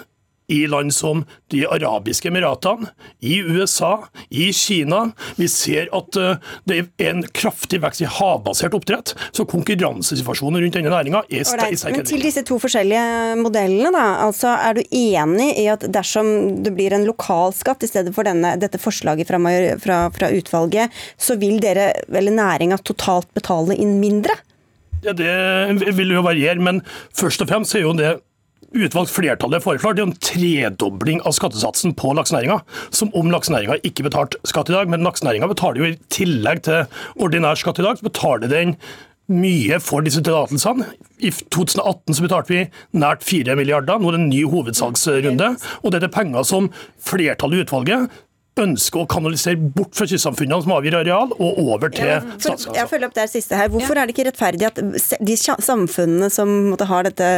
i 0.50 0.64
land 0.70 0.94
som 0.94 1.24
De 1.50 1.64
arabiske 1.66 2.28
emiratene, 2.30 2.90
i 3.26 3.40
USA, 3.42 4.04
i 4.30 4.52
Kina. 4.54 5.00
Vi 5.36 5.48
ser 5.50 5.88
at 5.96 6.16
eh, 6.18 6.52
det 6.68 6.76
er 6.78 7.08
en 7.10 7.24
kraftig 7.34 7.80
vekst 7.82 8.04
i 8.04 8.10
havbasert 8.10 8.74
oppdrett, 8.76 9.14
så 9.34 9.46
konkurransesituasjonen 9.50 10.62
rundt 10.62 10.78
denne 10.78 10.92
næringa 10.92 11.24
er 11.26 11.46
sterk. 11.48 11.74
Men 11.90 12.06
til 12.06 12.22
disse 12.22 12.44
to 12.46 12.60
forskjellige 12.62 13.40
modellene, 13.40 13.90
da. 13.94 14.04
Altså, 14.28 14.52
er 14.54 14.78
du 14.78 14.82
enig 14.84 15.50
i 15.58 15.66
at 15.72 15.88
dersom 15.90 16.62
det 16.64 16.74
blir 16.76 16.94
en 16.94 17.08
lokalskatt 17.08 17.82
i 17.86 17.90
stedet 17.90 18.14
for 18.14 18.26
denne, 18.28 18.54
dette 18.62 18.78
forslaget 18.78 19.30
fra, 19.30 19.42
fra, 19.82 19.98
fra 20.14 20.30
utvalget, 20.38 21.02
så 21.18 21.38
vil 21.40 21.58
dere, 21.62 21.90
eller 22.06 22.38
næringa, 22.38 22.78
totalt 22.86 23.30
betale 23.34 23.78
inn 23.78 23.98
mindre? 24.02 24.38
Ja, 25.02 25.14
Det 25.16 25.94
vil 25.96 26.12
jo 26.12 26.22
variere, 26.22 26.60
men 26.60 26.82
først 27.16 27.42
og 27.42 27.48
fremst 27.50 27.74
er 27.74 27.86
jo 27.86 27.94
det 27.96 28.18
utvalgt 28.76 29.12
flertallet 29.12 29.64
foreslår, 29.64 29.96
det 29.96 30.02
er 30.02 30.09
en 30.09 30.16
tredobling 30.22 31.20
av 31.26 31.35
skattesatsen 31.37 31.94
på 31.98 32.14
laksenæringa. 32.16 32.61
Som 32.94 33.12
om 33.18 33.30
laksenæringa 33.33 33.80
ikke 33.87 34.06
betalte 34.06 34.40
skatt 34.48 34.70
i 34.70 34.76
dag, 34.76 34.90
men 34.90 35.06
laksenæringa 35.06 35.50
betaler 35.50 35.83
jo 35.83 35.90
i 35.90 35.98
tillegg 36.12 36.64
til 36.68 36.85
ordinær 37.20 37.59
skatt 37.59 37.80
i 37.83 37.87
dag, 37.87 37.98
så 37.98 38.06
betaler 38.06 38.52
den 38.52 38.76
mye 39.30 39.78
for 39.83 40.02
disse 40.02 40.22
tillatelsene. 40.26 40.88
I 41.22 41.30
2018 41.30 42.16
så 42.16 42.24
betalte 42.24 42.54
vi 42.54 42.64
nært 42.98 43.22
4 43.26 43.54
milliarder, 43.59 44.00
nå 44.00 44.11
er 44.11 44.16
det 44.16 44.22
en 44.24 44.33
ny 44.33 44.42
hovedsalgsrunde. 44.50 45.52
Og 45.85 45.94
dette 45.94 46.11
er 46.11 46.14
penger 46.14 46.46
som 46.46 46.70
flertallet 47.06 47.61
i 47.61 47.66
utvalget 47.66 48.20
ønsker 48.58 49.04
å 49.04 49.08
kanalisere 49.08 49.56
bort 49.56 49.94
fra 49.96 50.06
kystsamfunnene 50.10 50.64
som 50.64 50.72
avgir 50.74 50.96
areal, 50.98 51.30
og 51.38 51.58
over 51.62 51.92
til 51.94 52.10
statskassa. 52.34 52.74
Jeg 52.76 52.90
følger 52.90 53.06
opp 53.06 53.16
der 53.16 53.30
siste 53.30 53.58
her. 53.58 53.70
Hvorfor 53.72 53.96
er 53.96 54.08
det 54.08 54.14
ikke 54.14 54.26
rettferdig 54.26 54.66
at 54.66 54.80
de 54.80 55.36
samfunnene 55.38 56.30
som 56.34 56.50
måtte 56.72 56.88
ha 56.90 57.00
dette, 57.06 57.28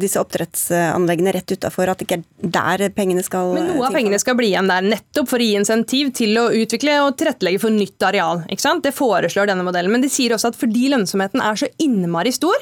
disse 0.00 0.20
oppdrettsanleggene 0.22 1.34
rett 1.34 1.56
utafor, 1.56 1.90
at 1.90 2.00
det 2.00 2.06
ikke 2.06 2.20
er 2.20 2.86
der 2.86 2.94
pengene 2.94 3.24
skal 3.26 3.52
Men 3.56 3.72
Noe 3.72 3.88
av 3.88 3.96
pengene 3.96 4.20
skal 4.22 4.36
bli 4.38 4.52
igjen 4.52 4.70
der, 4.70 4.86
nettopp 4.86 5.32
for 5.32 5.42
å 5.42 5.48
gi 5.48 5.58
insentiv 5.58 6.12
til 6.16 6.38
å 6.40 6.46
utvikle 6.54 7.00
og 7.04 7.16
tilrettelegge 7.18 7.62
for 7.66 7.74
nytt 7.74 8.06
areal. 8.06 8.44
Ikke 8.52 8.64
sant? 8.64 8.84
Det 8.86 8.94
foreslår 8.96 9.50
denne 9.50 9.66
modellen. 9.66 9.92
Men 9.92 10.04
de 10.04 10.12
sier 10.12 10.36
også 10.36 10.52
at 10.52 10.60
fordi 10.60 10.86
lønnsomheten 10.94 11.42
er 11.42 11.58
så 11.58 11.68
innmari 11.82 12.32
stor, 12.34 12.56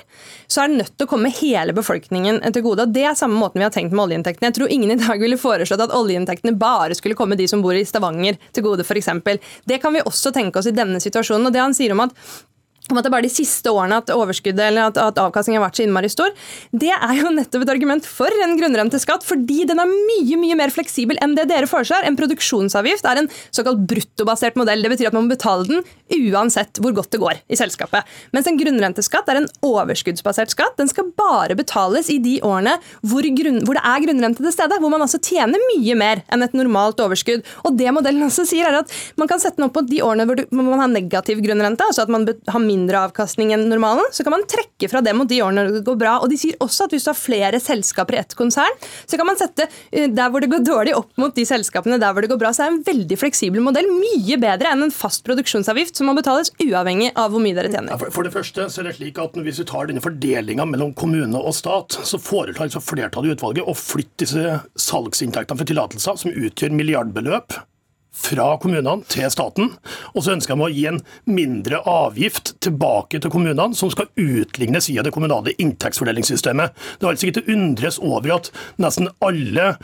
så 0.49 0.65
er 0.65 0.73
det 0.73 0.81
nødt 0.81 0.97
til 0.97 1.07
å 1.07 1.13
komme 1.13 1.33
hele 1.37 1.77
befolkningen 1.77 2.41
til 2.49 2.65
gode. 2.65 2.89
Og 2.89 2.97
Det 2.97 3.05
er 3.07 3.19
samme 3.19 3.39
måten 3.39 3.61
vi 3.61 3.69
har 3.69 3.75
tenkt 3.75 3.95
med 3.95 4.07
oljeinntektene. 4.07 4.51
Jeg 4.51 4.59
tror 4.59 4.73
ingen 4.73 4.95
i 4.95 4.99
dag 5.01 5.21
ville 5.21 5.39
foreslått 5.41 5.85
at 5.85 5.95
oljeinntektene 5.95 6.57
bare 6.59 6.97
skulle 6.97 7.19
komme 7.19 7.39
de 7.39 7.49
som 7.51 7.63
bor 7.65 7.74
i 7.81 7.87
Stavanger 7.89 8.39
til 8.53 8.67
gode, 8.67 8.85
f.eks. 8.85 9.11
Det 9.67 9.81
kan 9.83 9.95
vi 9.95 10.05
også 10.05 10.33
tenke 10.35 10.61
oss 10.61 10.71
i 10.71 10.77
denne 10.77 11.01
situasjonen. 11.03 11.47
og 11.49 11.55
det 11.55 11.63
han 11.63 11.77
sier 11.77 11.95
om 11.95 12.05
at 12.07 12.15
om 12.93 12.99
at 12.99 13.07
det 13.07 13.09
er 13.09 13.15
bare 13.15 13.25
de 13.25 13.33
siste 13.33 13.71
årene 13.73 13.97
at 14.03 14.11
overskuddet 14.13 14.61
eller 14.67 14.91
at, 14.91 14.99
at 15.01 15.21
avkastningen 15.23 15.57
har 15.57 15.71
vært 15.71 15.79
så 15.79 15.85
innmari 15.87 16.11
stor, 16.13 16.33
det 16.77 16.93
er 16.93 17.15
jo 17.17 17.31
nettopp 17.33 17.65
et 17.65 17.73
argument 17.73 18.05
for 18.05 18.45
en 18.45 18.57
grunnrenteskatt, 18.61 19.25
fordi 19.25 19.63
den 19.71 19.81
er 19.81 19.89
mye 19.89 20.37
mye 20.41 20.59
mer 20.59 20.73
fleksibel 20.75 21.17
enn 21.25 21.33
det 21.39 21.47
dere 21.49 21.69
foreslår. 21.71 22.05
En 22.05 22.19
produksjonsavgift 22.19 23.09
er 23.09 23.23
en 23.23 23.31
såkalt 23.55 23.81
bruttobasert 23.89 24.59
modell. 24.61 24.85
Det 24.85 24.93
betyr 24.93 25.09
at 25.09 25.17
man 25.17 25.25
må 25.25 25.33
betale 25.33 25.65
den 25.69 25.81
uansett 26.29 26.81
hvor 26.85 26.93
godt 26.97 27.15
det 27.15 27.23
går 27.23 27.41
i 27.49 27.59
selskapet. 27.59 28.05
Mens 28.37 28.51
en 28.51 28.61
grunnrenteskatt 28.61 29.33
er 29.33 29.41
en 29.41 29.49
overskuddsbasert 29.65 30.53
skatt. 30.53 30.77
Den 30.77 30.93
skal 30.93 31.09
bare 31.17 31.57
betales 31.57 32.13
i 32.13 32.19
de 32.21 32.37
årene 32.45 32.77
hvor, 33.01 33.25
grunn, 33.25 33.63
hvor 33.65 33.81
det 33.81 33.85
er 33.95 34.05
grunnrente 34.05 34.45
til 34.45 34.53
stede, 34.53 34.81
hvor 34.83 34.93
man 34.93 35.07
altså 35.07 35.23
tjener 35.25 35.63
mye 35.73 35.97
mer 35.97 36.25
enn 36.29 36.45
et 36.45 36.57
normalt 36.59 37.01
overskudd. 37.01 37.49
Og 37.65 37.81
det 37.81 37.89
modellen 37.97 38.29
også 38.29 38.45
sier, 38.49 38.69
er 38.69 38.83
at 38.83 38.93
man 39.17 39.31
kan 39.31 39.41
sette 39.41 39.57
den 39.57 39.71
opp 39.71 39.77
på 39.79 39.87
de 39.89 40.05
årene 40.05 40.29
hvor, 40.29 40.45
man 40.61 40.85
har 40.85 40.93
negativ 40.93 41.41
grunnrente, 41.45 41.89
altså 41.89 42.05
at 42.05 42.13
man 42.13 42.29
har 42.29 42.61
mindre 42.61 42.74
avkastning 42.75 43.53
enn 43.55 43.69
normalen, 43.71 44.07
så 44.13 44.25
kan 44.25 44.35
man 44.35 44.45
trekke 44.49 44.89
fra 44.91 45.01
det 45.05 45.15
mot 45.17 45.29
de 45.29 45.41
årene 45.45 45.67
det 45.71 45.85
går 45.87 45.99
bra. 46.01 46.17
Og 46.23 46.31
de 46.33 46.39
sier 46.41 46.59
også 46.63 46.87
at 46.87 46.95
hvis 46.95 47.07
du 47.07 47.11
har 47.13 47.19
flere 47.19 47.61
selskaper 47.63 48.17
i 48.17 48.21
ett 48.23 48.35
konsern, 48.39 48.79
så 49.07 49.19
kan 49.21 49.29
man 49.29 49.39
sette 49.41 49.69
eh, 49.91 50.09
der 50.11 50.31
hvor 50.33 50.45
det 50.45 50.51
går 50.53 50.65
dårlig 50.67 50.95
opp 50.99 51.13
mot 51.21 51.35
de 51.35 51.47
selskapene 51.49 51.99
der 52.03 52.15
hvor 52.15 52.25
det 52.25 52.31
går 52.33 52.41
bra. 52.41 52.53
Så 52.53 52.65
det 52.65 52.69
er 52.69 52.75
en 52.75 52.87
veldig 52.89 53.19
fleksibel 53.21 53.65
modell. 53.65 53.91
Mye 53.91 54.39
bedre 54.41 54.73
enn 54.75 54.87
en 54.87 54.95
fast 54.95 55.25
produksjonsavgift 55.27 56.01
som 56.01 56.11
må 56.11 56.17
betales 56.19 56.53
uavhengig 56.63 57.13
av 57.21 57.35
hvor 57.35 57.45
mye 57.45 57.57
dere 57.57 57.73
tjener. 57.73 57.95
Ja, 57.95 58.01
for, 58.01 58.27
det 58.27 58.35
første 58.35 58.69
så 58.73 58.83
er 58.83 58.91
det 58.91 58.97
slik 58.99 59.21
at 59.23 59.37
Hvis 59.45 59.61
vi 59.61 59.69
tar 59.69 59.89
denne 59.91 60.03
fordelinga 60.03 60.65
mellom 60.69 60.95
kommune 60.97 61.39
og 61.39 61.55
stat, 61.57 61.99
så 62.07 62.21
foretar 62.21 62.67
altså 62.67 62.83
flertallet 62.83 63.33
i 63.33 63.37
utvalget 63.37 63.69
å 63.69 63.77
flytte 63.77 64.25
disse 64.25 64.59
salgsinntektene 64.81 65.61
for 65.61 65.69
tillatelser, 65.69 66.19
som 66.21 66.33
utgjør 66.33 66.75
milliardbeløp, 66.77 67.59
fra 68.15 68.55
kommunene 68.63 69.03
til 69.11 69.27
staten. 69.33 69.73
Og 70.15 70.25
så 70.25 70.35
ønsker 70.37 70.55
de 70.57 70.67
å 70.67 70.73
gi 70.73 70.87
en 70.91 71.03
mindre 71.27 71.83
avgift 71.91 72.55
tilbake 72.65 73.21
til 73.21 73.33
kommunene, 73.33 73.75
som 73.77 73.91
skal 73.93 74.11
utlignes 74.21 74.89
via 74.93 75.05
det 75.05 75.13
kommunale 75.15 75.57
inntektsfordelingssystemet. 75.59 76.75
Det 76.99 77.07
er 77.07 77.13
altså 77.13 77.29
ikke 77.29 77.41
til 77.41 77.55
undres 77.59 78.01
over 78.03 78.37
at 78.39 78.51
nesten 78.83 79.11
alle 79.25 79.75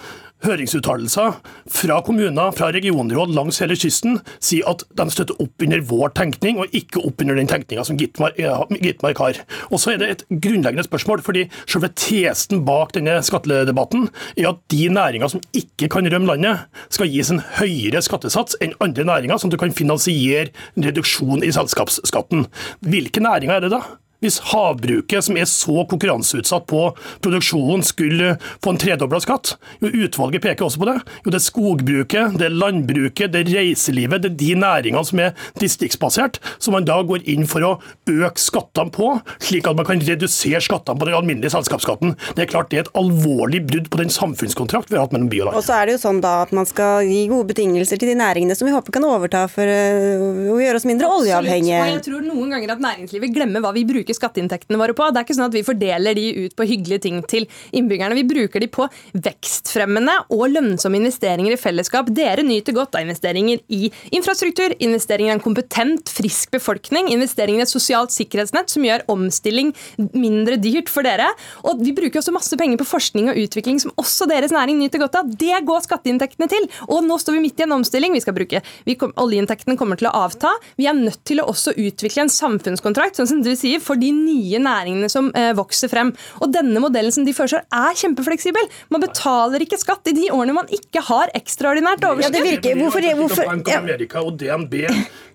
høringsuttalelser 0.44 1.38
fra 1.70 1.98
kommuner, 2.06 2.52
fra 2.56 2.70
regionråd 2.74 3.34
langs 3.36 3.60
hele 3.62 3.76
kysten, 3.78 4.18
sier 4.42 4.68
at 4.70 4.84
de 4.96 5.06
støtter 5.12 5.38
opp 5.42 5.64
under 5.64 5.84
vår 5.90 6.14
tenkning, 6.18 6.60
og 6.60 6.74
ikke 6.76 7.02
opp 7.04 7.22
under 7.24 7.38
den 7.38 7.50
tenkninga 7.50 7.84
som 7.86 7.98
Gitmark, 8.00 9.20
har. 9.20 9.40
Og 9.70 9.82
så 9.82 9.94
er 9.94 10.00
det 10.00 10.10
et 10.10 10.26
grunnleggende 10.30 10.86
spørsmål, 10.86 11.24
fordi 11.26 11.46
selve 11.64 11.92
tesen 11.98 12.64
bak 12.68 12.94
denne 12.96 13.18
skattedebatten 13.26 14.08
er 14.36 14.50
at 14.52 14.62
de 14.72 14.88
næringer 14.92 15.32
som 15.32 15.44
ikke 15.56 15.90
kan 15.92 16.08
rømme 16.10 16.32
landet, 16.32 16.66
skal 16.92 17.10
gis 17.10 17.32
en 17.32 17.42
høyere 17.60 18.02
skattesats 18.04 18.58
enn 18.62 18.76
andre 18.82 19.06
næringer, 19.08 19.40
sånn 19.40 19.52
at 19.52 19.58
du 19.58 19.62
kan 19.62 19.76
finansiere 19.76 20.50
en 20.76 20.86
reduksjon 20.86 21.44
i 21.46 21.52
selskapsskatten. 21.54 22.46
Hvilke 22.86 23.22
næringer 23.24 23.58
er 23.58 23.66
det 23.66 23.74
da? 23.74 23.82
Hvis 24.20 24.36
havbruket, 24.50 25.24
som 25.24 25.38
er 25.40 25.46
så 25.48 25.84
konkurranseutsatt 25.88 26.66
på 26.68 26.82
produksjonen, 27.24 27.80
skulle 27.86 28.34
få 28.60 28.74
en 28.74 28.80
tredobla 28.80 29.20
skatt? 29.24 29.54
Jo, 29.80 29.88
utvalget 30.04 30.44
peker 30.44 30.66
også 30.66 30.82
på 30.82 30.88
det. 30.90 30.96
Jo, 31.24 31.32
det 31.32 31.38
er 31.38 31.44
skogbruket, 31.46 32.36
det 32.40 32.48
er 32.50 32.56
landbruket, 32.56 33.32
det 33.32 33.44
er 33.44 33.52
reiselivet, 33.60 34.20
det 34.20 34.32
er 34.32 34.36
de 34.42 34.50
næringene 34.60 35.04
som 35.08 35.22
er 35.24 35.32
distriktsbasert, 35.60 36.36
som 36.60 36.76
man 36.76 36.88
da 36.88 36.98
går 37.06 37.24
inn 37.32 37.48
for 37.48 37.64
å 37.64 37.72
øke 38.10 38.40
skattene 38.40 38.92
på, 38.92 39.08
slik 39.40 39.68
at 39.70 39.78
man 39.78 39.88
kan 39.88 40.04
redusere 40.04 40.60
skattene 40.64 41.00
på 41.00 41.08
den 41.08 41.16
alminnelige 41.16 41.54
selskapsskatten. 41.56 42.12
Det 42.36 42.44
er 42.44 42.52
klart 42.52 42.70
det 42.74 42.82
er 42.82 42.86
et 42.86 42.92
alvorlig 43.00 43.62
brudd 43.70 43.88
på 43.92 44.02
den 44.02 44.12
samfunnskontrakt 44.12 44.92
vi 44.92 44.98
har 44.98 45.06
hatt 45.06 45.16
mellom 45.16 45.30
by 45.32 45.40
og 45.40 45.48
land. 45.48 45.60
Og 45.62 45.64
så 45.64 45.78
er 45.78 45.88
det 45.88 45.96
jo 45.96 46.02
sånn 46.04 46.20
da 46.20 46.34
at 46.44 46.52
man 46.56 46.68
skal 46.68 47.08
gi 47.08 47.24
gode 47.32 47.48
betingelser 47.54 48.00
til 48.00 48.12
de 48.12 48.18
næringene 48.20 48.56
som 48.58 48.68
vi 48.68 48.76
håper 48.76 48.98
kan 48.98 49.08
overta 49.08 49.46
for 49.48 49.64
å 49.64 50.60
gjøre 50.60 50.76
oss 50.76 50.88
mindre 50.88 51.08
oljeavhengige. 51.16 51.80
Og 51.80 51.92
jeg 51.96 52.04
tror 52.10 52.28
noen 52.28 52.54
ganger 52.54 52.76
at 52.76 52.84
næringslivet 52.84 53.34
glemmer 53.34 53.64
hva 53.64 53.72
vi 53.76 53.86
bruker 53.88 54.09
bruker 54.10 54.18
skatteinntektene 54.18 54.78
våre 54.78 54.94
på. 54.94 55.06
Det 55.10 55.20
er 55.20 55.26
ikke 55.26 55.36
sånn 55.38 55.48
at 55.48 55.56
vi 55.56 55.64
fordeler 55.66 56.16
de 56.16 56.46
ut 56.46 56.56
på 56.56 56.66
hyggelige 56.66 57.04
ting 57.06 57.20
til 57.28 57.46
innbyggerne. 57.76 58.16
Vi 58.18 58.26
bruker 58.28 58.60
de 58.60 58.68
på 58.70 58.86
vekstfremmende 59.14 60.16
og 60.30 60.50
lønnsomme 60.50 60.98
investeringer 61.00 61.54
i 61.54 61.60
fellesskap. 61.60 62.10
Dere 62.14 62.44
nyter 62.46 62.74
godt 62.76 62.96
av 62.96 63.04
investeringer 63.04 63.60
i 63.68 63.90
infrastruktur, 64.16 64.74
investeringer 64.78 65.32
i 65.32 65.36
en 65.36 65.44
kompetent, 65.44 66.10
frisk 66.10 66.50
befolkning, 66.54 67.10
investeringer 67.14 67.62
i 67.62 67.66
et 67.66 67.72
sosialt 67.72 68.14
sikkerhetsnett 68.14 68.70
som 68.72 68.84
gjør 68.86 69.06
omstilling 69.12 69.72
mindre 70.14 70.58
dyrt 70.60 70.90
for 70.90 71.06
dere. 71.06 71.30
Og 71.64 71.82
vi 71.84 71.94
bruker 71.96 72.20
også 72.20 72.34
masse 72.34 72.58
penger 72.60 72.80
på 72.80 72.88
forskning 72.88 73.30
og 73.30 73.40
utvikling 73.40 73.80
som 73.82 73.94
også 74.00 74.28
deres 74.30 74.54
næring 74.54 74.80
nyter 74.80 75.02
godt 75.02 75.20
av. 75.20 75.30
Det 75.40 75.62
går 75.66 75.86
skatteinntektene 75.86 76.50
til. 76.50 76.68
Og 76.88 77.04
nå 77.06 77.18
står 77.20 77.38
vi 77.38 77.44
midt 77.46 77.62
i 77.62 77.66
en 77.68 77.78
omstilling. 77.78 78.16
Vi 78.16 78.24
skal 78.24 78.36
bruke, 78.36 78.62
vi, 78.86 78.98
Oljeinntektene 79.20 79.78
kommer 79.80 79.98
til 80.00 80.10
å 80.10 80.14
avta. 80.26 80.52
Vi 80.80 80.86
er 80.88 80.96
nødt 80.96 81.22
til 81.28 81.40
å 81.42 81.48
også 81.50 81.72
utvikle 81.78 82.24
en 82.24 82.32
samfunnskontrakt, 82.32 83.18
sånn 83.18 83.28
som 83.30 83.40
du 83.44 83.52
sier, 83.58 83.80
for 83.82 83.99
de 84.00 84.10
nye 84.14 84.60
næringene 84.62 85.10
som 85.12 85.30
eh, 85.36 85.52
vokser 85.56 85.90
frem. 85.92 86.12
Og 86.40 86.52
denne 86.54 86.82
modellen 86.82 87.14
som 87.14 87.26
de 87.26 87.34
foreslår, 87.36 87.66
er 87.70 87.98
kjempefleksibel. 88.00 88.68
Man 88.92 89.04
betaler 89.04 89.64
ikke 89.64 89.78
skatt 89.80 90.10
i 90.10 90.16
de 90.16 90.28
årene 90.34 90.56
man 90.56 90.70
ikke 90.74 91.02
har 91.06 91.32
ekstraordinært 91.36 92.04
overskudd. 92.06 92.28
Ja, 92.28 92.34
det 92.34 92.44
virker. 92.46 92.78
Hvorfor, 92.80 93.06
hvorfor, 93.20 93.50
Bank 93.50 93.68
of 93.68 93.80
America 93.80 94.24
og 94.24 94.38
DNB 94.40 94.76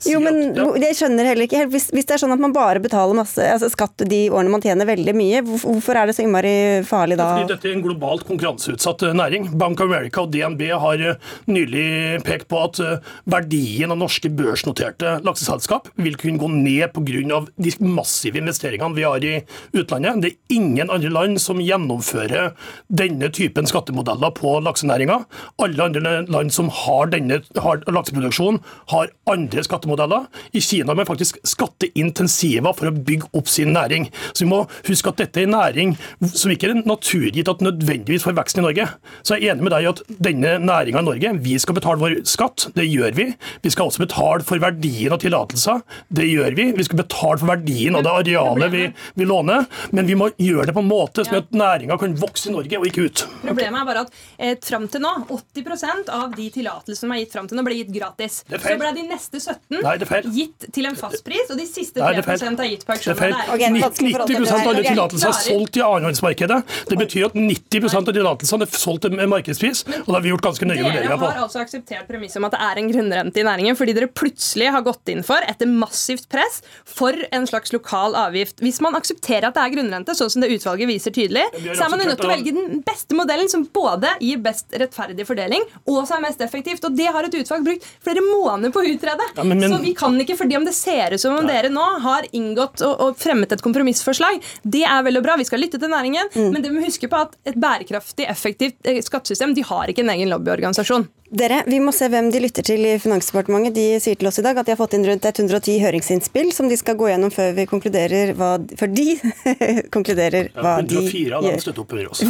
jo, 0.05 0.19
men 0.21 0.57
Jeg 0.81 0.97
skjønner 0.99 1.29
heller 1.29 1.47
ikke 1.47 1.61
helt. 1.63 1.71
Hvis, 1.73 1.87
hvis, 1.93 2.05
det 2.07 2.17
er 2.17 2.21
sånn 2.21 2.33
at 2.35 2.41
man 2.41 2.53
bare 2.55 2.81
betaler 2.83 3.17
masse 3.17 3.41
altså 3.41 3.69
skatt 3.71 4.03
de 4.09 4.25
årene 4.29 4.51
man 4.53 4.63
tjener 4.63 4.87
veldig 4.87 5.15
mye, 5.17 5.41
hvorfor 5.45 5.97
er 5.97 6.09
det 6.09 6.17
så 6.17 6.25
innmari 6.25 6.83
farlig 6.87 7.17
da? 7.19 7.29
Fordi 7.37 7.53
dette 7.53 7.69
er 7.69 7.77
en 7.77 7.83
globalt 7.85 8.25
konkurranseutsatt 8.27 9.07
eh, 9.07 9.15
næring. 9.17 9.49
Bank 9.57 9.81
of 9.81 9.89
America 9.89 10.25
og 10.25 10.33
DNB 10.35 10.65
har 10.83 11.05
eh, 11.11 11.31
nylig 11.49 11.87
pekt 12.27 12.49
på 12.51 12.61
at 12.67 12.81
verdien 13.29 13.93
av 13.93 13.99
norske 13.99 14.29
børsnoterte 14.33 15.17
lakseselskap 15.25 15.89
vil 16.01 16.17
kunne 16.19 16.41
gå 16.41 16.49
ned 16.51 16.93
pga. 16.95 17.41
de 17.55 17.71
massive 17.81 18.39
investeringene 18.41 18.54
investeringene 18.55 18.95
vi 18.95 19.03
har 19.03 19.23
i 19.23 19.43
utlandet. 19.75 20.21
Det 20.21 20.31
er 20.31 20.55
ingen 20.55 20.89
andre 20.89 21.11
land 21.11 21.39
som 21.41 21.59
gjennomfører 21.61 22.53
denne 22.87 23.29
typen 23.33 23.67
skattemodeller 23.67 24.31
på 24.35 24.59
laksenæringa. 24.63 25.25
Alle 25.61 25.83
andre 25.83 26.23
land 26.29 26.53
som 26.53 26.69
har 26.69 27.11
denne 27.11 27.41
har 27.61 27.83
lakseproduksjon, 27.87 28.61
har 28.91 29.11
andre 29.31 29.63
skattemodeller. 29.63 30.27
I 30.53 30.61
Kina 30.61 30.93
er 30.93 30.99
man 31.01 31.09
faktisk 31.09 31.39
skatteintensiva 31.45 32.73
for 32.75 32.89
å 32.89 32.95
bygge 32.95 33.29
opp 33.35 33.49
sin 33.51 33.73
næring. 33.75 34.09
Så 34.33 34.45
vi 34.45 34.51
må 34.51 34.63
huske 34.87 35.11
at 35.11 35.19
dette 35.21 35.41
er 35.41 35.49
en 35.49 35.55
næring 35.55 35.95
som 36.33 36.51
ikke 36.53 36.71
er 36.71 36.83
naturgitt 36.85 37.49
at 37.51 37.63
nødvendigvis 37.63 38.25
får 38.25 38.37
veksten 38.39 38.63
i 38.63 38.67
Norge. 38.67 38.87
Så 39.23 39.35
jeg 39.35 39.49
er 39.49 39.55
enig 39.55 39.67
med 39.67 39.75
deg 39.75 39.85
i 39.85 39.91
at 39.91 40.03
denne 40.29 40.55
næringa 40.63 41.03
i 41.03 41.09
Norge, 41.09 41.35
vi 41.45 41.57
skal 41.61 41.77
betale 41.77 42.01
vår 42.01 42.19
skatt. 42.29 42.69
Det 42.75 42.87
gjør 42.87 43.15
vi. 43.17 43.29
Vi 43.63 43.73
skal 43.73 43.89
også 43.89 44.05
betale 44.05 44.45
for 44.47 44.61
verdien 44.61 45.13
av 45.13 45.21
tillatelser. 45.23 45.83
Det 46.15 46.27
gjør 46.29 46.55
vi. 46.57 46.69
Vi 46.77 46.87
skal 46.87 47.01
betale 47.03 47.41
for 47.41 47.49
verdien 47.49 47.97
av 47.97 48.05
det 48.05 48.13
arealet 48.13 48.44
kapitalet 48.45 48.73
vi, 48.73 48.91
vi, 49.13 49.25
låner, 49.25 49.65
men 49.89 50.05
vi 50.05 50.15
må 50.15 50.29
gjøre 50.37 50.69
det 50.69 50.75
på 50.75 50.83
en 50.83 50.89
måte 50.89 51.25
sånn 51.25 51.39
at 51.39 51.51
næringa 51.55 51.97
kan 51.99 52.15
vokse 52.19 52.49
i 52.49 52.53
Norge 52.53 52.79
og 52.79 52.87
ikke 52.89 53.07
ut. 53.07 53.23
Problemet 53.43 53.81
er 53.81 53.87
bare 53.89 54.03
at 54.05 54.13
eh, 54.37 54.55
fram 54.63 54.87
til 54.91 55.03
nå, 55.03 55.13
80% 55.29 56.11
av 56.13 56.35
de 56.35 56.47
tillatelsene 56.53 56.99
som 56.99 57.13
er 57.15 57.23
gitt 57.23 57.35
fram 57.35 57.49
til 57.49 57.59
nå, 57.59 57.65
ble 57.65 57.79
gitt 57.79 57.91
gratis. 57.95 58.41
Så 58.45 58.77
ble 58.79 58.91
de 58.95 59.05
neste 59.09 59.41
17 59.41 59.81
Nei, 59.85 59.95
gitt 60.35 60.67
til 60.75 60.89
en 60.89 60.97
fastpris, 60.99 61.49
og 61.51 61.59
de 61.59 61.67
siste 61.69 61.99
3 62.01 62.21
er, 62.21 62.45
er 62.45 62.71
gitt 62.71 62.85
på 62.87 62.95
auksjon. 62.95 63.23
Okay, 63.55 63.71
90% 63.75 64.51
av 64.55 64.71
alle 64.71 64.85
tillatelser 64.85 65.31
er 65.31 65.37
solgt 65.39 65.79
i 65.79 65.83
annenhåndsmarkedet. 65.85 66.59
Det 66.89 66.99
betyr 66.99 67.29
at 67.29 67.37
90% 67.37 68.11
av 68.11 68.17
tillatelsene 68.19 68.67
er 68.67 68.81
solgt 68.85 69.05
til 69.05 69.17
markedspris, 69.31 69.83
og 70.03 70.09
det 70.09 70.17
har 70.17 70.25
vi 70.25 70.33
gjort 70.33 70.47
ganske 70.49 70.69
nøye 70.69 70.81
vurderinger 70.81 71.15
på. 71.15 71.25
Dere 71.25 71.39
har 71.39 71.47
altså 71.47 71.61
akseptert 71.63 72.09
premisset 72.09 72.41
om 72.41 72.47
at 72.49 72.55
det 72.55 72.61
er 72.65 72.81
en 72.81 72.91
grunnrente 72.91 73.41
i 73.41 73.45
næringen, 73.47 73.77
fordi 73.79 73.95
dere 73.97 74.11
plutselig 74.11 74.71
har 74.75 74.85
gått 74.85 75.13
inn 75.13 75.23
for, 75.25 75.43
etter 75.45 75.69
massivt 75.69 76.27
press, 76.31 76.61
for 76.85 77.17
en 77.35 77.47
slags 77.49 77.73
lokal 77.75 78.15
avgift 78.17 78.34
avgift. 78.35 78.61
Hvis 78.63 78.81
man 78.83 78.95
aksepterer 78.97 79.49
at 79.49 79.57
det 79.57 79.63
er 79.63 79.73
grunnrente, 79.73 80.15
sånn 80.17 80.31
som 80.31 80.43
det 80.43 80.51
utvalget 80.53 80.89
viser 80.89 81.15
tydelig, 81.15 81.45
så 81.71 81.85
er 81.85 81.91
man 81.91 82.03
nødt 82.03 82.19
til 82.19 82.27
å 82.27 82.33
velge 82.33 82.53
den 82.55 82.81
beste 82.85 83.17
modellen 83.17 83.49
som 83.51 83.65
både 83.73 84.11
gir 84.23 84.41
best 84.43 84.75
rettferdig 84.75 85.25
fordeling 85.27 85.63
og 85.85 86.03
som 86.07 86.19
er 86.19 86.27
mest 86.27 86.43
effektivt. 86.43 86.85
Og 86.85 86.95
det 86.97 87.09
har 87.15 87.27
et 87.27 87.37
utvalg 87.39 87.65
brukt 87.65 87.87
flere 88.03 88.23
måneder 88.25 88.73
på 88.75 88.83
å 88.83 88.93
utrede. 88.95 89.27
Ja, 89.35 89.43
men, 89.43 89.61
men, 89.61 89.71
så 89.71 89.81
vi 89.83 89.95
kan 89.97 90.17
ikke, 90.21 90.37
fordi 90.39 90.59
om 90.59 90.67
det 90.67 90.75
ser 90.77 91.15
ut 91.15 91.21
som 91.21 91.37
om 91.37 91.49
dere 91.49 91.71
nå 91.73 91.85
har 92.05 92.27
inngått 92.35 92.83
og, 92.85 92.93
og, 92.93 93.19
fremmet 93.19 93.55
et 93.55 93.63
kompromissforslag, 93.63 94.41
det 94.63 94.85
er 94.87 95.05
vel 95.05 95.21
og 95.21 95.25
bra, 95.25 95.37
vi 95.39 95.47
skal 95.47 95.61
lytte 95.63 95.79
til 95.81 95.91
næringen, 95.91 96.31
mm. 96.33 96.49
men 96.53 96.63
det 96.63 96.73
må 96.73 96.83
huske 96.85 97.09
på 97.11 97.21
at 97.25 97.37
et 97.47 97.57
bærekraftig, 97.59 98.27
effektivt 98.31 98.89
eh, 98.89 99.01
skattesystem, 99.05 99.55
de 99.55 99.63
har 99.65 99.91
ikke 99.91 100.03
en 100.05 100.13
egen 100.15 100.33
lobbyorganisasjon. 100.33 101.07
Dere, 101.35 101.63
Vi 101.67 101.81
må 101.83 101.91
se 101.91 102.07
hvem 102.07 102.29
de 102.31 102.39
lytter 102.39 102.63
til 102.63 102.85
i 102.87 102.93
Finansdepartementet. 103.01 103.75
De 103.75 103.99
sier 103.99 104.15
til 104.15 104.29
oss 104.29 104.39
i 104.39 104.43
dag 104.45 104.55
at 104.55 104.67
de 104.67 104.71
har 104.71 104.79
fått 104.79 104.93
inn 104.95 105.03
rundt 105.03 105.25
110 105.27 105.81
høringsinnspill 105.83 106.53
som 106.55 106.69
de 106.71 106.77
skal 106.79 106.95
gå 106.95 107.09
gjennom 107.11 107.33
før 107.33 107.51
vi 107.57 107.65
konkluderer 107.67 108.31
hva 108.39 108.53
Før 108.79 108.93
de 108.95 109.07
konkluderer 109.95 110.47
hva 110.55 110.77
de 110.85 111.01
gjør 111.03 111.51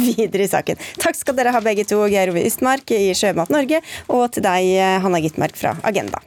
videre 0.08 0.48
i 0.48 0.50
saken. 0.50 0.82
Takk 0.98 1.20
skal 1.20 1.38
dere 1.38 1.54
ha 1.54 1.62
begge 1.62 1.86
to, 1.86 2.00
Geir 2.10 2.34
Ove 2.34 2.42
Ystmark 2.48 2.90
i 2.96 3.14
Sjømat 3.14 3.52
Norge, 3.54 3.82
og 4.10 4.26
til 4.34 4.46
deg, 4.46 4.74
Hanna 5.06 5.22
Gitmark 5.22 5.54
fra 5.58 5.76
Agenda. 5.86 6.18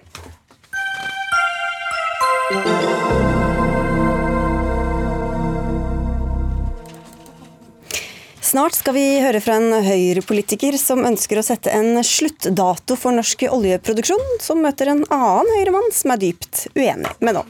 Snart 8.50 8.74
skal 8.74 8.96
vi 8.96 9.04
høre 9.22 9.38
fra 9.46 9.60
en 9.60 9.84
Høyre-politiker 9.86 10.74
som 10.82 11.04
ønsker 11.06 11.38
å 11.38 11.44
sette 11.46 11.70
en 11.70 12.00
sluttdato 12.02 12.96
for 12.98 13.14
norsk 13.14 13.44
oljeproduksjon, 13.46 14.26
som 14.42 14.64
møter 14.66 14.90
en 14.90 15.04
annen 15.14 15.54
Høyre-mann 15.54 15.92
som 15.94 16.16
er 16.16 16.24
dypt 16.24 16.64
uenig 16.74 17.14
med 17.22 17.38
nå. 17.38 17.44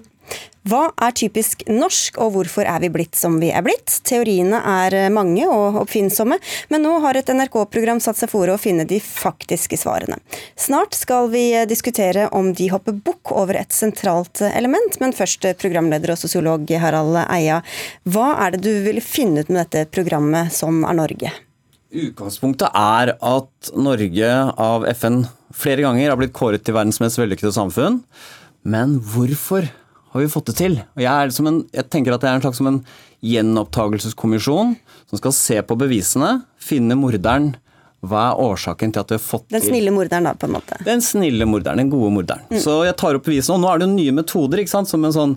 Hva 0.70 0.90
er 1.02 1.16
typisk 1.16 1.64
norsk, 1.72 2.20
og 2.22 2.34
hvorfor 2.36 2.68
er 2.68 2.82
vi 2.84 2.92
blitt 2.94 3.18
som 3.18 3.40
vi 3.42 3.50
er 3.56 3.64
blitt? 3.66 4.00
Teoriene 4.06 4.60
er 4.60 4.96
mange 5.14 5.48
og 5.50 5.80
oppfinnsomme, 5.82 6.38
men 6.70 6.84
nå 6.86 6.98
har 7.06 7.18
et 7.18 7.32
NRK-program 7.34 8.02
satt 8.04 8.20
seg 8.20 8.30
for 8.30 8.52
å 8.52 8.58
finne 8.62 8.86
de 8.90 9.00
faktiske 9.02 9.80
svarene. 9.80 10.20
Snart 10.60 10.98
skal 10.98 11.32
vi 11.34 11.46
diskutere 11.70 12.28
om 12.36 12.52
de 12.54 12.70
hopper 12.74 12.94
bukk 12.94 13.34
over 13.34 13.58
et 13.62 13.74
sentralt 13.74 14.44
element, 14.52 15.00
men 15.02 15.16
først 15.16 15.48
programleder 15.62 16.14
og 16.14 16.22
sosiolog 16.22 16.70
Harald 16.84 17.18
Eia. 17.26 17.62
Hva 18.06 18.34
er 18.46 18.54
det 18.56 18.64
du 18.68 18.74
ville 18.86 19.04
finne 19.04 19.42
ut 19.42 19.50
med 19.50 19.64
dette 19.64 19.90
programmet 19.96 20.54
som 20.54 20.84
er 20.86 21.00
Norge? 21.00 21.34
Utgangspunktet 21.90 22.70
er 22.78 23.16
at 23.16 23.74
Norge 23.74 24.34
av 24.62 24.86
FN 24.94 25.24
flere 25.56 25.88
ganger 25.88 26.12
har 26.12 26.20
blitt 26.20 26.36
kåret 26.38 26.62
til 26.62 26.78
verdens 26.78 27.02
mest 27.02 27.18
vellykkede 27.18 27.56
samfunn. 27.56 28.04
Men 28.62 29.00
hvorfor 29.02 29.66
har 30.10 30.24
vi 30.24 30.30
fått 30.32 30.50
det 30.50 30.58
til. 30.58 30.78
Og 30.98 31.04
jeg, 31.04 31.32
en, 31.46 31.64
jeg, 31.76 31.88
tenker 31.94 32.16
at 32.16 32.24
det 32.24 32.30
er 32.30 32.38
en 32.40 32.46
slags 32.46 32.60
som 32.62 32.70
en 32.70 32.84
gjenopptakelseskommisjon 33.26 34.76
som 35.10 35.22
skal 35.22 35.36
se 35.36 35.58
på 35.66 35.78
bevisene, 35.80 36.40
finne 36.62 36.98
morderen. 37.00 37.54
Hva 38.00 38.30
er 38.30 38.40
årsaken 38.40 38.94
til 38.96 39.04
at 39.04 39.10
vi 39.12 39.18
har 39.18 39.24
fått 39.24 39.50
Den 39.52 39.64
snille 39.64 39.92
morderen, 39.92 40.30
da, 40.30 40.32
på 40.40 40.48
en 40.48 40.56
måte. 40.56 40.78
Den 40.88 41.04
snille 41.04 41.44
morderen, 41.50 41.82
den 41.82 41.92
gode 41.92 42.14
morderen. 42.16 42.46
Mm. 42.48 42.62
Så 42.64 42.78
jeg 42.88 42.96
tar 43.00 43.18
opp 43.18 43.28
bevisene. 43.28 43.58
Og 43.58 43.66
nå 43.66 43.74
er 43.74 43.82
det 43.82 43.90
jo 43.90 43.98
nye 43.98 44.16
metoder, 44.22 44.62
ikke 44.64 44.72
sant. 44.72 44.92
Som 44.92 45.04
en 45.04 45.16
sånn 45.16 45.34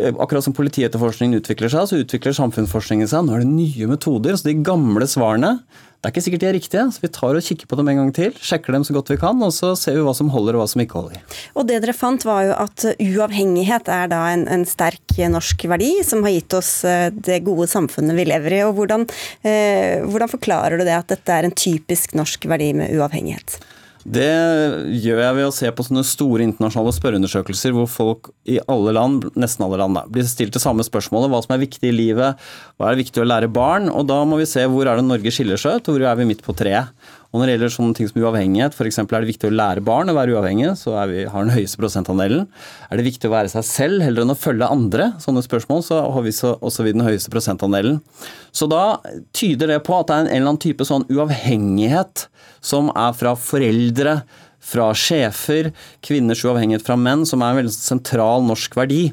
eh, 0.00 0.08
Akkurat 0.08 0.46
som 0.46 0.56
politietterforskningen 0.56 1.42
utvikler 1.42 1.68
seg, 1.72 1.90
så 1.90 2.00
utvikler 2.00 2.38
samfunnsforskningen 2.38 3.10
seg. 3.10 3.26
Nå 3.26 3.36
er 3.36 3.44
det 3.44 3.52
nye 3.52 3.90
metoder. 3.90 4.38
Så 4.40 4.48
de 4.48 4.56
gamle 4.64 5.04
svarene 5.12 5.58
det 6.00 6.08
er 6.08 6.12
ikke 6.14 6.22
sikkert 6.24 6.40
de 6.40 6.46
er 6.48 6.54
riktige, 6.56 6.82
så 6.88 7.02
vi 7.02 7.08
tar 7.12 7.36
og 7.36 7.44
kikker 7.44 7.68
på 7.68 7.76
dem 7.76 7.88
en 7.92 7.98
gang 8.00 8.12
til. 8.16 8.30
Sjekker 8.40 8.72
dem 8.72 8.86
så 8.88 8.94
godt 8.96 9.10
vi 9.12 9.18
kan, 9.20 9.42
og 9.44 9.50
så 9.52 9.74
ser 9.76 9.98
vi 9.98 10.04
hva 10.06 10.14
som 10.16 10.30
holder 10.32 10.56
og 10.56 10.62
hva 10.62 10.68
som 10.72 10.80
ikke 10.80 10.96
holder. 10.96 11.18
Og 11.52 11.66
det 11.68 11.76
dere 11.84 11.92
fant 11.92 12.24
var 12.24 12.46
jo 12.46 12.54
at 12.56 12.86
uavhengighet 12.94 13.90
er 13.92 14.08
da 14.08 14.22
en, 14.32 14.46
en 14.48 14.64
sterk 14.64 15.18
norsk 15.28 15.66
verdi 15.68 15.90
som 16.06 16.24
har 16.24 16.32
gitt 16.32 16.56
oss 16.56 16.70
eh, 16.88 17.10
det 17.12 17.42
gode 17.44 17.68
samfunnet 17.68 18.16
vi 18.16 18.24
lever 18.30 18.56
i. 18.56 18.62
Og 18.64 18.78
hvordan, 18.78 19.04
eh, 19.44 20.00
hvordan 20.06 20.32
forklarer 20.32 20.80
du 20.80 20.86
det 20.88 20.96
at 20.96 21.12
dette 21.12 21.36
er 21.36 21.44
en 21.44 21.58
typisk 21.66 22.16
norsk 22.16 22.48
verdi 22.48 22.72
med 22.80 22.96
uavhengighet? 22.96 23.60
Det 24.04 24.28
gjør 25.02 25.18
jeg 25.20 25.36
ved 25.36 25.44
å 25.44 25.52
se 25.52 25.68
på 25.76 25.84
sånne 25.84 26.04
store 26.08 26.44
internasjonale 26.46 26.94
spørreundersøkelser 26.96 27.74
hvor 27.76 27.88
folk 27.90 28.30
i 28.48 28.56
alle 28.70 28.94
land, 28.96 29.26
nesten 29.36 29.66
alle 29.66 29.80
land, 29.82 29.98
blir 30.08 30.24
stilt 30.28 30.54
det 30.56 30.62
samme 30.62 30.86
spørsmålet. 30.86 31.28
Hva 31.32 31.42
som 31.44 31.52
er 31.56 31.60
viktig 31.66 31.90
i 31.90 31.96
livet, 31.96 32.40
hva 32.80 32.88
er 32.88 33.00
viktig 33.02 33.20
å 33.20 33.28
lære 33.28 33.50
barn? 33.52 33.90
Og 33.92 34.08
da 34.08 34.22
må 34.24 34.40
vi 34.40 34.48
se 34.48 34.64
hvor 34.64 34.88
er 34.88 35.00
det 35.00 35.04
Norge 35.04 35.34
skiller 35.34 35.60
seg 35.60 35.80
ut, 35.80 35.90
og 35.90 35.98
hvor 35.98 36.06
er 36.08 36.20
vi 36.20 36.28
midt 36.32 36.44
på 36.46 36.56
treet. 36.56 36.94
Og 37.30 37.38
når 37.38 37.46
det 37.46 37.52
gjelder 37.54 37.72
sånne 37.76 37.94
ting 37.94 38.08
som 38.10 38.22
uavhengighet, 38.24 38.74
f.eks. 38.74 38.98
er 38.98 39.06
det 39.12 39.28
viktig 39.28 39.50
å 39.50 39.54
lære 39.54 39.84
barn 39.86 40.10
å 40.10 40.16
være 40.16 40.34
uavhengige, 40.34 40.72
så 40.78 40.96
vi, 41.06 41.22
har 41.30 41.46
den 41.46 41.54
høyeste 41.54 41.78
prosentandelen. 41.78 42.48
Er 42.90 42.98
det 42.98 43.06
viktig 43.06 43.30
å 43.30 43.34
være 43.36 43.52
seg 43.52 43.66
selv 43.68 44.02
heller 44.02 44.24
enn 44.24 44.34
å 44.34 44.38
følge 44.38 44.66
andre? 44.66 45.12
Sånne 45.22 45.44
spørsmål, 45.46 45.84
så 45.86 46.00
har 46.10 46.26
vi 46.26 46.34
så, 46.34 46.56
også 46.58 46.86
vi 46.86 46.96
den 46.96 47.06
høyeste 47.06 47.30
prosentandelen. 47.30 48.00
Så 48.50 48.66
da 48.70 48.98
tyder 49.36 49.70
det 49.70 49.78
på 49.86 49.94
at 50.00 50.10
det 50.10 50.16
er 50.16 50.26
en 50.26 50.32
eller 50.32 50.50
annen 50.50 50.62
type 50.66 50.86
sånn 50.88 51.06
uavhengighet 51.06 52.26
som 52.66 52.90
er 52.98 53.14
fra 53.16 53.36
foreldre, 53.38 54.18
fra 54.60 54.90
sjefer, 54.98 55.70
kvinners 56.04 56.42
uavhengighet 56.44 56.84
fra 56.84 56.98
menn, 56.98 57.22
som 57.28 57.44
er 57.46 57.54
en 57.54 57.62
veldig 57.62 57.76
sentral 57.78 58.42
norsk 58.48 58.74
verdi. 58.76 59.06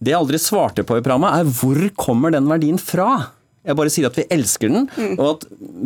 Det 0.00 0.14
jeg 0.14 0.22
aldri 0.22 0.40
svarte 0.40 0.88
på 0.88 0.96
i 0.96 1.04
programmet, 1.04 1.36
er 1.36 1.58
hvor 1.60 1.84
kommer 2.00 2.32
den 2.32 2.48
verdien 2.48 2.80
fra? 2.80 3.34
Jeg 3.68 3.76
bare 3.76 3.92
sier 3.92 4.08
at 4.08 4.16
vi 4.16 4.24
elsker 4.32 4.72
den, 4.72 4.86
mm. 4.88 5.16
og 5.18 5.26
at 5.34 5.42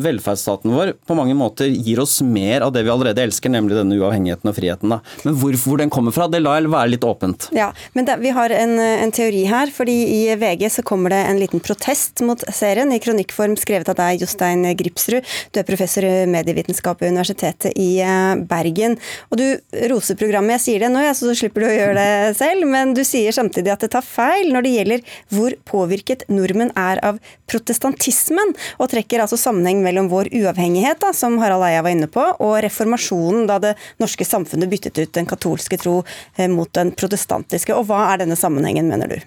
velferdsstaten 0.06 0.70
vår 0.70 0.92
på 1.08 1.16
mange 1.18 1.34
måter 1.34 1.70
gir 1.72 1.98
oss 2.02 2.20
mer 2.22 2.62
av 2.62 2.70
det 2.74 2.84
vi 2.86 2.92
allerede 2.92 3.24
elsker, 3.24 3.50
nemlig 3.50 3.74
denne 3.74 3.98
uavhengigheten 3.98 4.50
og 4.50 4.54
friheten. 4.54 4.92
Da. 4.94 5.00
Men 5.26 5.36
hvor, 5.40 5.56
hvor, 5.64 5.80
den 5.82 5.90
kommer 5.90 6.14
fra, 6.14 6.28
det 6.30 6.42
lar 6.44 6.60
jeg 6.60 6.70
være 6.70 6.92
litt 6.92 7.06
åpent. 7.06 7.48
Ja, 7.56 7.72
men 7.96 8.06
da, 8.06 8.16
Vi 8.22 8.30
har 8.30 8.54
en, 8.54 8.76
en, 8.78 9.12
teori 9.12 9.42
her, 9.50 9.72
fordi 9.74 9.96
i 10.14 10.20
VG 10.38 10.68
så 10.78 10.84
kommer 10.86 11.10
det 11.10 11.18
en 11.26 11.40
liten 11.42 11.62
protest 11.64 12.22
mot 12.22 12.44
serien, 12.54 12.92
i 12.94 13.00
kronikkform 13.02 13.58
skrevet 13.60 13.90
av 13.90 13.98
deg, 13.98 14.22
Jostein 14.22 14.62
Gripsrud. 14.78 15.26
Du 15.50 15.60
er 15.60 15.66
professor 15.66 16.06
i 16.06 16.14
medievitenskap 16.30 17.02
ved 17.02 17.16
Universitetet 17.16 17.74
i 17.74 17.90
eh, 18.04 18.36
Bergen. 18.48 18.96
Og 19.32 19.40
du 19.42 19.46
roser 19.90 20.18
programmet. 20.20 20.60
Jeg 20.60 20.66
sier 20.68 20.86
det 20.86 20.92
nå, 20.94 21.02
så 21.18 21.34
slipper 21.36 21.66
du 21.66 21.68
å 21.68 21.74
gjøre 21.74 21.98
det 21.98 22.38
selv, 22.38 22.68
men 22.70 22.94
du 22.94 23.02
sier 23.06 23.34
samtidig 23.34 23.74
at 23.74 23.82
det 23.82 23.90
tar 23.96 24.06
feil 24.06 24.52
når 24.54 24.66
det 24.68 24.74
gjelder 24.76 25.06
hvor 25.34 25.58
påvirket 25.68 26.26
nordmenn 26.30 26.72
er 26.78 27.02
av 27.02 27.18
protest 27.50 27.71
protestantismen, 27.72 28.54
og 28.78 28.90
trekker 28.92 29.22
altså 29.22 29.38
sammenheng 29.40 29.82
mellom 29.84 30.10
vår 30.12 30.30
uavhengighet, 30.36 31.00
da, 31.00 31.12
som 31.16 31.38
Harald 31.40 31.64
Eia 31.66 31.82
var 31.82 31.94
inne 31.94 32.08
på, 32.10 32.22
og 32.40 32.60
reformasjonen, 32.64 33.46
da 33.48 33.58
det 33.62 33.76
norske 34.02 34.24
samfunnet 34.24 34.70
byttet 34.70 34.98
ut 34.98 35.14
den 35.14 35.28
katolske 35.28 35.78
tro 35.80 36.02
eh, 36.36 36.48
mot 36.48 36.70
den 36.74 36.92
protestantiske. 36.92 37.74
Og 37.74 37.88
hva 37.88 38.12
er 38.12 38.24
denne 38.24 38.36
sammenhengen, 38.36 38.90
mener 38.92 39.08
du? 39.08 39.18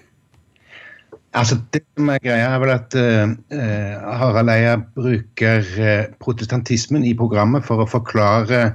Altså, 1.36 1.58
det 1.74 1.82
som 1.84 2.08
er 2.08 2.22
greia 2.22 2.48
er 2.54 2.60
vel 2.62 2.72
at 2.72 2.94
uh, 2.96 3.34
Harald 4.16 4.48
Eia 4.48 4.76
bruker 4.80 5.66
protestantismen 6.22 7.04
i 7.04 7.16
programmet 7.18 7.66
for 7.66 7.82
å 7.82 7.90
forklare 7.90 8.70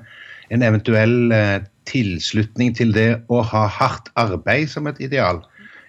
en 0.53 0.65
eventuell 0.67 1.33
uh, 1.33 1.63
tilslutning 1.89 2.75
til 2.77 2.93
det 2.93 3.09
å 3.33 3.41
ha 3.49 3.63
hardt 3.79 4.11
arbeid 4.19 4.69
som 4.69 4.85
et 4.91 4.99
ideal 5.01 5.41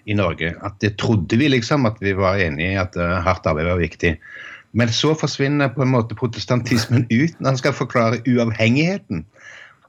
i 0.05 0.15
Norge. 0.17 0.53
At 0.63 0.79
det 0.81 0.95
trodde 1.01 1.37
vi 1.39 1.47
liksom, 1.51 1.85
at 1.85 1.99
vi 2.01 2.15
var 2.17 2.41
enige 2.41 2.73
i 2.73 2.79
at 2.81 2.97
uh, 2.99 3.19
hardt 3.23 3.47
arbeid 3.49 3.69
var 3.69 3.81
viktig. 3.81 4.17
Men 4.73 4.89
så 4.89 5.13
forsvinner 5.13 5.69
på 5.73 5.85
en 5.85 5.93
måte 5.93 6.17
protestantismen 6.17 7.05
ut 7.21 7.39
når 7.39 7.53
han 7.53 7.61
skal 7.61 7.77
forklare 7.77 8.23
uavhengigheten. 8.27 9.25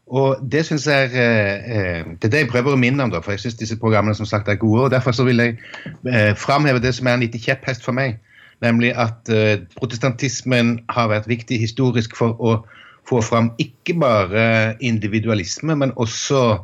Og 0.07 0.37
Det 0.53 0.67
synes 0.67 0.87
jeg 0.87 1.05
eh, 1.05 2.05
det 2.21 2.29
er 2.29 2.33
det 2.33 2.41
jeg 2.43 2.51
prøver 2.53 2.75
å 2.75 2.81
minne 2.81 3.07
om, 3.07 3.11
da, 3.11 3.23
for 3.25 3.33
jeg 3.33 3.41
syns 3.41 3.57
disse 3.57 3.79
programmene 3.81 4.17
som 4.17 4.29
sagt 4.29 4.49
er 4.49 4.61
gode. 4.61 4.83
og 4.85 4.93
Derfor 4.93 5.17
så 5.17 5.25
vil 5.25 5.41
jeg 5.41 5.57
eh, 6.05 6.35
framheve 6.37 6.83
det 6.83 6.93
som 6.95 7.09
er 7.09 7.17
en 7.17 7.25
liten 7.25 7.41
kjepphest 7.41 7.85
for 7.85 7.97
meg. 7.97 8.19
Nemlig 8.63 8.93
at 9.01 9.33
eh, 9.33 9.65
protestantismen 9.79 10.77
har 10.93 11.09
vært 11.09 11.29
viktig 11.29 11.59
historisk 11.61 12.17
for 12.17 12.37
å 12.37 12.59
få 13.09 13.21
fram 13.25 13.51
ikke 13.61 13.97
bare 14.01 14.45
individualisme, 14.85 15.77
men 15.77 15.93
også 15.97 16.61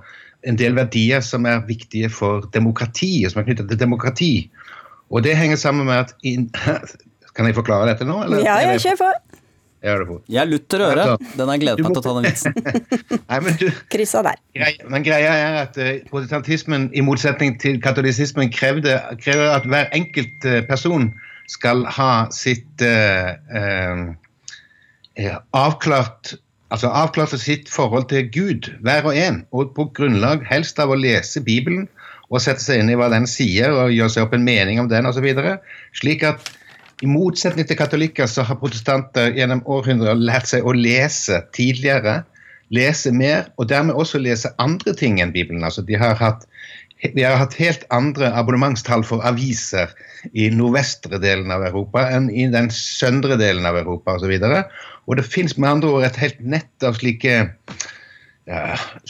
en 0.49 0.59
del 0.59 0.77
verdier 0.79 1.23
som 1.25 1.47
er 1.49 1.65
viktige 1.69 2.11
for 2.13 2.47
demokrati, 2.55 3.25
som 3.29 3.43
er 3.43 3.49
knyttet 3.49 3.69
til 3.71 3.81
demokrati. 3.81 4.33
Og 5.11 5.25
det 5.27 5.37
henger 5.39 5.61
sammen 5.61 5.89
med 5.91 6.07
at 6.07 6.15
in... 6.23 6.51
Kan 7.37 7.47
jeg 7.47 7.55
forklare 7.55 7.87
dette 7.87 8.05
nå? 8.05 8.17
Eller? 8.25 8.41
Ja, 8.43 8.57
jeg 8.59 8.81
kjør 8.83 8.97
på. 8.99 9.09
Jeg 9.81 10.41
er 10.43 10.49
lutter 10.51 10.83
øre. 10.85 11.05
Den 11.39 11.49
har 11.49 11.57
jeg 11.57 11.63
gledet 11.63 11.85
meg 11.87 11.95
til 11.95 12.01
å 12.01 12.05
ta 12.05 12.15
den 12.17 12.27
vitsen. 12.27 12.57
Nei, 13.31 13.39
men 13.47 13.55
du, 13.57 13.69
Kryssa 13.93 14.21
der. 14.27 14.41
Greia, 14.57 14.89
men 14.93 15.07
greia 15.07 15.31
er 15.39 15.57
at 15.63 15.79
uh, 15.81 15.93
protestantismen, 16.11 16.91
i 16.93 17.05
motsetning 17.07 17.55
til 17.63 17.79
katolisismen, 17.81 18.51
krevde, 18.53 18.99
krever 19.23 19.55
at 19.55 19.69
hver 19.71 19.89
enkelt 19.97 20.45
uh, 20.45 20.59
person 20.69 21.09
skal 21.49 21.87
ha 21.97 22.11
sitt 22.35 22.85
uh, 22.85 24.11
avklart 25.57 26.35
altså 26.71 26.91
avklare 26.95 27.39
sitt 27.41 27.71
forhold 27.71 28.09
til 28.11 28.29
Gud, 28.33 28.71
hver 28.85 29.09
og 29.09 29.17
en, 29.19 29.43
og 29.53 29.75
på 29.77 29.89
grunnlag 29.97 30.47
helst 30.49 30.79
av 30.83 30.93
å 30.93 30.99
lese 30.99 31.43
Bibelen 31.45 31.89
og 32.31 32.43
sette 32.43 32.63
seg 32.63 32.83
inn 32.83 32.93
i 32.93 32.97
hva 32.99 33.09
den 33.11 33.27
sier, 33.27 33.75
og 33.75 33.91
gjøre 33.91 34.15
seg 34.15 34.27
opp 34.27 34.35
en 34.37 34.47
mening 34.47 34.79
om 34.79 34.89
den 34.91 35.09
osv. 35.11 35.27
Slik 35.99 36.23
at 36.27 36.53
i 37.03 37.09
motsetning 37.11 37.67
til 37.67 37.79
katolikker 37.81 38.29
så 38.31 38.45
har 38.47 38.61
protestanter 38.61 39.33
gjennom 39.35 39.65
århundrer 39.67 40.19
lært 40.19 40.51
seg 40.51 40.67
å 40.67 40.75
lese 40.77 41.41
tidligere, 41.57 42.21
lese 42.71 43.11
mer, 43.11 43.49
og 43.59 43.71
dermed 43.73 43.99
også 43.99 44.21
lese 44.23 44.53
andre 44.63 44.95
ting 44.95 45.19
enn 45.19 45.35
Bibelen. 45.35 45.65
Altså 45.67 45.83
De 45.83 45.99
har 45.99 46.15
hatt 46.21 46.47
vi 47.01 47.23
har 47.25 47.39
hatt 47.41 47.55
helt 47.57 47.87
andre 47.97 48.29
abonnementstall 48.37 49.03
for 49.09 49.25
aviser 49.25 49.89
i 50.37 50.51
nordvestre 50.53 51.17
delen 51.23 51.49
av 51.55 51.65
Europa 51.65 52.03
enn 52.13 52.29
i 52.29 52.45
den 52.53 52.69
søndre 52.75 53.39
delen 53.41 53.65
av 53.65 53.79
Europa 53.81 54.19
osv. 54.19 54.35
Og, 54.37 54.43
så 54.45 54.61
og 55.11 55.19
det 55.19 55.27
fins 55.27 55.57
med 55.59 55.69
andre 55.69 55.91
ord 55.91 56.07
et 56.07 56.21
helt 56.23 56.39
nett 56.41 56.87
av 56.87 56.95
slike 57.01 57.35
ja, 58.47 58.61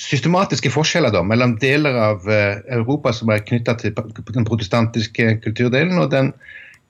systematiske 0.00 0.72
forskjeller 0.72 1.12
da, 1.12 1.20
mellom 1.26 1.58
deler 1.60 1.96
av 2.00 2.24
uh, 2.28 2.62
Europa 2.72 3.12
som 3.16 3.32
er 3.32 3.44
knytta 3.44 3.76
til 3.80 3.94
den 3.94 4.48
protestantiske 4.48 5.36
kulturdelen, 5.44 6.00
og 6.00 6.10
den 6.14 6.32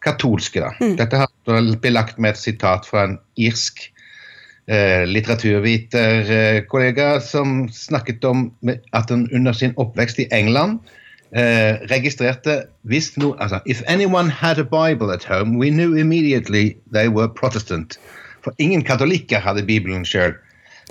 katolske. 0.04 0.62
da. 0.62 0.70
Mm. 0.80 0.96
Dette 0.96 1.16
har 1.24 1.76
belagt 1.82 2.18
med 2.18 2.34
et 2.34 2.40
sitat 2.40 2.86
fra 2.88 3.04
en 3.08 3.18
irsk 3.36 3.92
eh, 4.70 5.04
litteraturviterkollega 5.08 7.14
eh, 7.16 7.22
som 7.24 7.68
snakket 7.72 8.24
om 8.24 8.52
at 8.96 9.10
han 9.10 9.28
under 9.32 9.52
sin 9.52 9.74
oppvekst 9.76 10.18
i 10.24 10.28
England 10.32 10.78
eh, 11.36 11.74
registrerte 11.92 12.62
hvis 12.88 13.16
no, 13.18 13.34
altså, 13.38 13.60
If 13.66 13.82
anyone 13.86 14.30
had 14.30 14.58
a 14.58 14.64
Bible 14.64 15.12
at 15.12 15.24
home, 15.24 15.58
we 15.58 15.70
knew 15.70 15.94
immediately 15.94 16.76
they 16.92 17.08
were 17.08 17.28
Protestant. 17.28 17.98
For 18.44 18.56
ingen 18.58 18.84
katolikker 18.86 19.42
hadde 19.44 19.66
Bibelen 19.68 20.06
sjøl. 20.08 20.36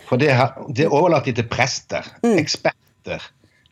For 0.08 0.22
det, 0.22 0.32
det 0.78 0.88
overlater 0.88 1.32
de 1.32 1.42
til 1.42 1.50
prester, 1.52 2.06
mm. 2.24 2.38
eksperter 2.40 3.26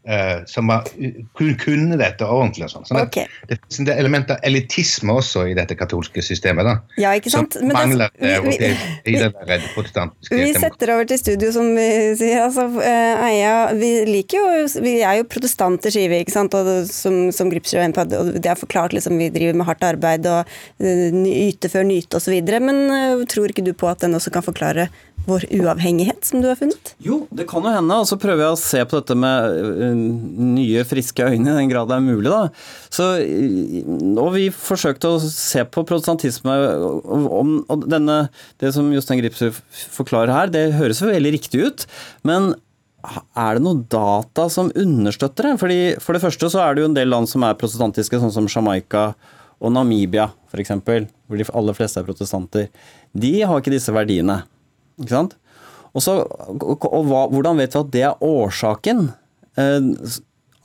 uh, 0.08 0.46
som 0.50 0.68
var, 0.72 0.88
kunne 1.36 1.98
dette 2.00 2.26
ordentlig. 2.26 2.68
og 2.68 2.74
sånn. 2.74 2.88
Sånn 2.90 3.02
okay. 3.02 3.28
Det 3.48 3.58
er 3.58 3.82
en 3.84 3.92
element 3.94 4.32
av 4.34 4.44
elitisme 4.48 5.16
også 5.20 5.48
i 5.52 5.56
dette 5.58 5.78
katolske 5.80 6.24
systemet. 6.26 6.68
da. 6.68 6.76
Ja, 7.02 7.14
ikke 7.18 7.34
sant? 7.34 7.58
Som 7.58 7.72
mangler 7.74 8.12
det, 8.16 8.34
vi, 8.46 8.56
vi, 8.62 8.72
i 9.14 9.18
det 9.18 9.32
der 9.36 9.66
protestantiske 9.76 10.40
Vi 10.40 10.52
setter 10.58 10.94
over 10.96 11.10
til 11.10 11.22
studio, 11.22 11.52
som 11.56 11.72
vi 11.78 11.90
sier. 12.20 12.46
altså, 12.48 12.68
uh, 12.78 13.26
Eia, 13.28 13.56
vi 13.78 13.92
liker 14.08 14.40
jo 14.40 14.84
Vi 14.84 14.98
er 15.02 15.22
jo 15.22 15.28
protestanter, 15.30 15.94
sier 15.94 16.12
vi, 16.12 16.22
ikke 16.26 16.36
sant? 16.36 16.56
Og 16.58 16.88
som, 16.92 17.28
som 17.36 17.52
Gripsrud 17.52 17.84
inne 17.84 17.98
på, 17.98 18.08
og 18.18 18.34
det 18.38 18.52
er 18.52 18.60
forklart 18.60 18.96
liksom, 18.96 19.18
vi 19.20 19.32
driver 19.34 19.60
med 19.60 19.70
hardt 19.70 19.86
arbeid 19.88 20.28
og 20.32 20.48
uh, 20.48 21.22
yte 21.28 21.72
før 21.72 21.88
nyte 21.88 22.22
osv. 22.22 22.40
Men 22.64 22.84
uh, 22.92 23.28
tror 23.30 23.54
ikke 23.54 23.66
du 23.66 23.74
på 23.78 23.90
at 23.92 24.04
den 24.06 24.18
også 24.18 24.34
kan 24.34 24.46
forklare 24.46 24.90
vår 25.28 25.46
uavhengighet, 25.60 26.24
som 26.26 26.42
du 26.42 26.48
har 26.50 26.58
funnet? 26.60 26.94
Jo, 27.04 27.22
det 27.36 27.48
kan 27.50 27.66
jo 27.66 27.74
hende. 27.74 28.00
Og 28.00 28.08
så 28.10 28.18
prøver 28.20 28.46
jeg 28.46 28.56
å 28.56 28.60
se 28.62 28.84
på 28.88 29.02
dette 29.02 29.18
med 29.20 29.58
uh, 29.82 30.04
nye, 30.58 30.86
friske 30.88 31.26
øyne, 31.28 31.52
i 31.52 31.58
den 31.62 31.72
grad 31.72 31.92
det 31.92 31.98
er 31.98 32.06
mulig. 32.06 32.32
da. 32.32 32.48
Så, 32.94 33.10
og 34.24 34.32
vi 34.38 34.48
forsøkte 34.56 35.14
å 35.14 35.22
se 35.24 35.66
på 35.68 35.84
protestantisme 35.88 36.56
om, 37.08 37.58
og 37.68 37.88
denne, 37.92 38.28
Det 38.62 38.72
som 38.76 38.88
Jostein 38.94 39.22
Gripsrud 39.22 39.60
forklarer 39.94 40.34
her, 40.34 40.54
det 40.54 40.70
høres 40.80 41.04
jo 41.04 41.12
veldig 41.12 41.36
riktig 41.36 41.66
ut. 41.68 41.88
Men 42.28 42.54
er 43.38 43.58
det 43.58 43.64
noe 43.64 43.86
data 43.92 44.48
som 44.52 44.72
understøtter 44.76 45.52
det? 45.52 45.56
Fordi 45.62 45.80
For 46.04 46.16
det 46.16 46.24
første 46.24 46.52
så 46.52 46.64
er 46.64 46.76
det 46.76 46.84
jo 46.84 46.92
en 46.92 46.98
del 46.98 47.12
land 47.14 47.30
som 47.30 47.46
er 47.46 47.58
protestantiske, 47.60 48.20
sånn 48.24 48.34
som 48.34 48.50
Jamaica 48.52 49.12
og 49.58 49.74
Namibia 49.74 50.30
f.eks., 50.52 50.74
hvor 51.28 51.40
de 51.40 51.48
aller 51.60 51.76
fleste 51.78 52.02
er 52.02 52.08
protestanter. 52.08 52.70
De 53.12 53.34
har 53.42 53.60
ikke 53.60 53.74
disse 53.74 53.94
verdiene. 53.94 54.42
Ikke 55.02 55.14
sant? 55.14 55.38
Og, 55.94 56.04
så, 56.04 56.20
og 56.22 57.04
hva, 57.08 57.26
hvordan 57.32 57.62
vet 57.62 57.74
vi 57.74 57.82
at 57.82 57.94
det 57.94 58.04
er 58.06 58.26
årsaken? 58.26 59.08
Eh, 59.58 60.18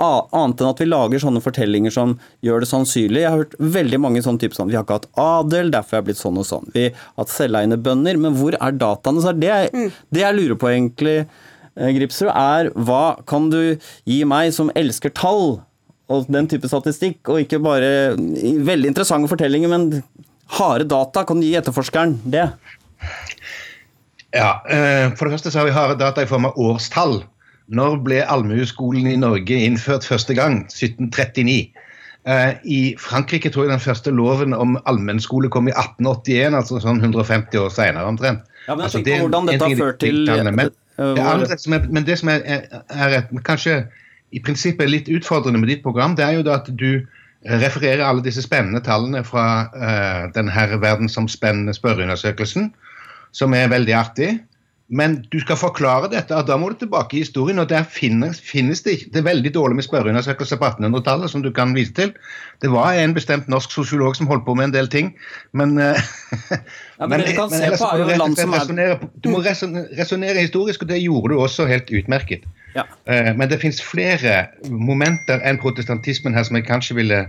annet 0.03 0.61
enn 0.61 0.70
at 0.70 0.80
vi 0.83 0.89
lager 0.89 1.22
sånne 1.22 1.43
fortellinger 1.45 1.95
som 1.95 2.16
gjør 2.45 2.64
det 2.64 2.70
sannsynlig. 2.70 3.22
Jeg 3.22 3.30
har 3.30 3.43
hørt 3.45 3.57
veldig 3.76 4.01
mange 4.03 4.22
sånne 4.24 4.43
typer 4.43 4.59
sånn 4.59 4.70
Vi 4.72 4.76
har 4.76 4.87
ikke 4.87 4.99
hatt 4.99 5.09
adel, 5.20 5.70
derfor 5.74 5.97
er 5.97 6.03
jeg 6.03 6.09
blitt 6.11 6.20
sånn 6.20 6.41
og 6.41 6.49
sånn. 6.49 6.68
Vi 6.74 6.89
har 6.91 7.07
hatt 7.22 7.33
selveiende 7.33 7.78
bønder. 7.80 8.18
Men 8.20 8.37
hvor 8.39 8.57
er 8.59 8.78
dataene? 8.78 9.22
Så 9.24 9.35
det, 9.37 9.53
mm. 9.72 9.91
det 10.14 10.24
jeg 10.24 10.39
lurer 10.39 10.59
på 10.59 10.72
egentlig, 10.72 11.16
eh, 11.76 11.93
Gripsrud, 11.99 12.33
er 12.33 12.72
hva 12.74 13.05
kan 13.28 13.51
du 13.53 13.61
gi 14.09 14.22
meg 14.28 14.53
som 14.57 14.72
elsker 14.78 15.14
tall 15.14 15.61
og 16.12 16.28
den 16.28 16.49
type 16.51 16.68
statistikk, 16.68 17.22
og 17.30 17.41
ikke 17.41 17.62
bare 17.62 18.12
veldig 18.18 18.91
interessante 18.91 19.30
fortellinger, 19.30 19.70
men 19.70 19.87
harde 20.59 20.85
data? 20.91 21.22
Kan 21.24 21.41
du 21.41 21.47
gi 21.47 21.55
etterforskeren 21.57 22.18
det? 22.28 22.51
Ja, 24.33 24.62
eh, 24.68 25.12
For 25.16 25.28
det 25.28 25.37
første 25.37 25.53
så 25.53 25.61
har 25.61 25.68
vi 25.68 25.76
harde 25.76 25.99
data 26.01 26.24
i 26.24 26.28
form 26.28 26.49
av 26.49 26.59
årstall. 26.61 27.22
Når 27.72 28.01
ble 28.05 28.20
allmueskolen 28.24 29.07
i 29.09 29.16
Norge 29.16 29.57
innført 29.57 30.07
første 30.09 30.35
gang? 30.35 30.64
1739. 30.72 31.72
Eh, 32.26 32.51
I 32.64 32.80
Frankrike 33.01 33.51
tror 33.51 33.66
jeg 33.66 33.72
den 33.72 33.83
første 33.83 34.11
loven 34.11 34.55
om 34.55 34.76
allmennskole 34.87 35.51
kom 35.51 35.68
i 35.68 35.74
1881, 35.74 36.55
altså 36.55 36.80
sånn 36.83 37.03
150 37.03 37.59
år 37.59 37.72
senere 37.74 38.07
omtrent. 38.09 38.45
Ja, 38.68 38.76
men 38.76 38.87
altså, 38.87 39.03
det, 39.03 39.18
hvordan 39.20 39.51
dette 39.51 39.66
har 39.66 39.80
ført 39.80 39.99
til 40.01 40.22
men, 40.28 40.70
det, 40.97 41.24
andre, 41.24 41.59
som 41.59 41.74
er, 41.74 41.89
men 41.91 42.07
det 42.07 42.18
som 42.20 42.30
er, 42.30 42.45
er 42.47 43.16
er, 43.16 43.24
kanskje 43.45 43.80
i 44.33 44.41
prinsippet 44.41 44.91
litt 44.91 45.11
utfordrende 45.11 45.59
med 45.59 45.72
ditt 45.72 45.83
program, 45.83 46.14
det 46.16 46.24
er 46.24 46.39
jo 46.39 46.47
at 46.53 46.70
du 46.70 47.03
refererer 47.43 48.05
alle 48.07 48.22
disse 48.22 48.45
spennende 48.45 48.80
tallene 48.87 49.24
fra 49.26 49.47
uh, 49.74 50.28
denne 50.33 50.78
verdensomspennende 50.78 51.74
spørreundersøkelsen 51.74 52.70
som 53.33 53.55
er 53.57 53.70
veldig 53.72 53.95
artig. 53.97 54.33
Men 54.93 55.14
du 55.33 55.39
skal 55.41 55.57
forklare 55.57 56.11
dette, 56.12 56.37
og 56.37 56.45
da 56.45 56.59
må 56.61 56.68
du 56.68 56.74
tilbake 56.83 57.16
i 57.16 57.22
historien. 57.22 57.59
og 57.62 57.70
Der 57.70 57.85
finnes, 57.89 58.41
finnes 58.45 58.83
det 58.85 58.93
ikke 58.93 59.11
Det 59.12 59.20
er 59.20 59.24
veldig 59.24 59.55
dårlig 59.55 59.76
med 59.78 59.87
spørreundersøkelser 59.87 60.59
på 60.61 60.68
1800-tallet 60.68 61.33
som 61.33 61.43
du 61.43 61.49
kan 61.51 61.72
vise 61.74 61.95
til. 61.97 62.12
Det 62.61 62.70
var 62.70 62.93
en 62.93 63.14
bestemt 63.14 63.49
norsk 63.49 63.72
sosiolog 63.72 64.16
som 64.16 64.28
holdt 64.28 64.45
på 64.45 64.55
med 64.55 64.68
en 64.68 64.74
del 64.74 64.89
ting, 64.93 65.14
men 65.53 65.78
eh, 65.80 65.97
ja, 67.01 67.07
men, 67.07 67.24
men, 67.24 67.24
men 67.24 67.62
ellers 67.62 67.80
må 67.80 68.99
du, 69.24 69.30
må 69.30 69.41
resonnere 69.41 70.45
historisk, 70.45 70.83
og 70.83 70.93
det 70.93 71.01
gjorde 71.01 71.33
du 71.33 71.41
også 71.41 71.66
helt 71.66 71.89
utmerket. 71.89 72.45
Ja. 72.76 72.85
Uh, 73.09 73.33
men 73.37 73.49
det 73.49 73.62
fins 73.64 73.80
flere 73.85 74.47
momenter 74.68 75.41
enn 75.41 75.61
protestantismen 75.61 76.37
her 76.37 76.45
som 76.45 76.57
jeg 76.57 76.68
kanskje 76.68 77.01
ville 77.01 77.24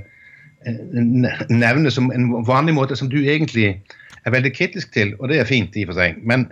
uh, 0.67 1.01
nevne 1.49 1.91
som 1.91 2.11
en 2.11 2.31
vanlig 2.47 2.75
måte 2.75 2.99
som 2.99 3.11
du 3.11 3.21
egentlig 3.23 3.77
er 4.25 4.35
veldig 4.35 4.53
kritisk 4.55 4.93
til, 4.95 5.15
og 5.19 5.31
det 5.31 5.41
er 5.41 5.49
fint 5.49 5.75
i 5.75 5.85
og 5.85 5.93
for 5.93 6.01
seg. 6.01 6.19
Men 6.23 6.49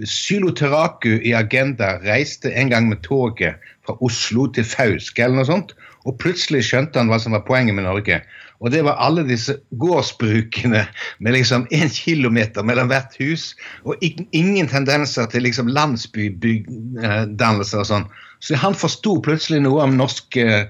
Xyloteraku 0.00 1.18
i 1.26 1.34
Agenda 1.36 1.96
reiste 2.04 2.52
en 2.56 2.70
gang 2.72 2.88
med 2.88 3.02
toget 3.04 3.60
fra 3.84 3.96
Oslo 4.00 4.46
til 4.54 4.64
Fauske 4.64 5.24
eller 5.24 5.40
noe 5.40 5.48
sånt, 5.48 5.74
og 6.08 6.16
plutselig 6.22 6.64
skjønte 6.68 7.00
han 7.00 7.10
hva 7.12 7.18
som 7.20 7.34
var 7.36 7.44
poenget 7.44 7.76
med 7.76 7.84
Norge. 7.84 8.22
Og 8.60 8.72
det 8.72 8.82
var 8.84 9.00
alle 9.00 9.24
disse 9.28 9.56
gårdsbrukene 9.80 10.84
med 11.18 11.36
liksom 11.36 11.66
én 11.72 11.92
kilometer 11.92 12.64
mellom 12.64 12.92
hvert 12.92 13.16
hus, 13.20 13.54
og 13.84 14.00
ingen 14.00 14.68
tendenser 14.68 15.28
til 15.32 15.44
liksom 15.48 15.68
landsbydannelser 15.72 17.82
og 17.82 17.88
sånn. 17.88 18.08
Så 18.40 18.56
han 18.56 18.76
forsto 18.76 19.18
plutselig 19.24 19.60
noe 19.64 19.84
om 19.84 19.98
norsk 20.00 20.36
eh, 20.40 20.68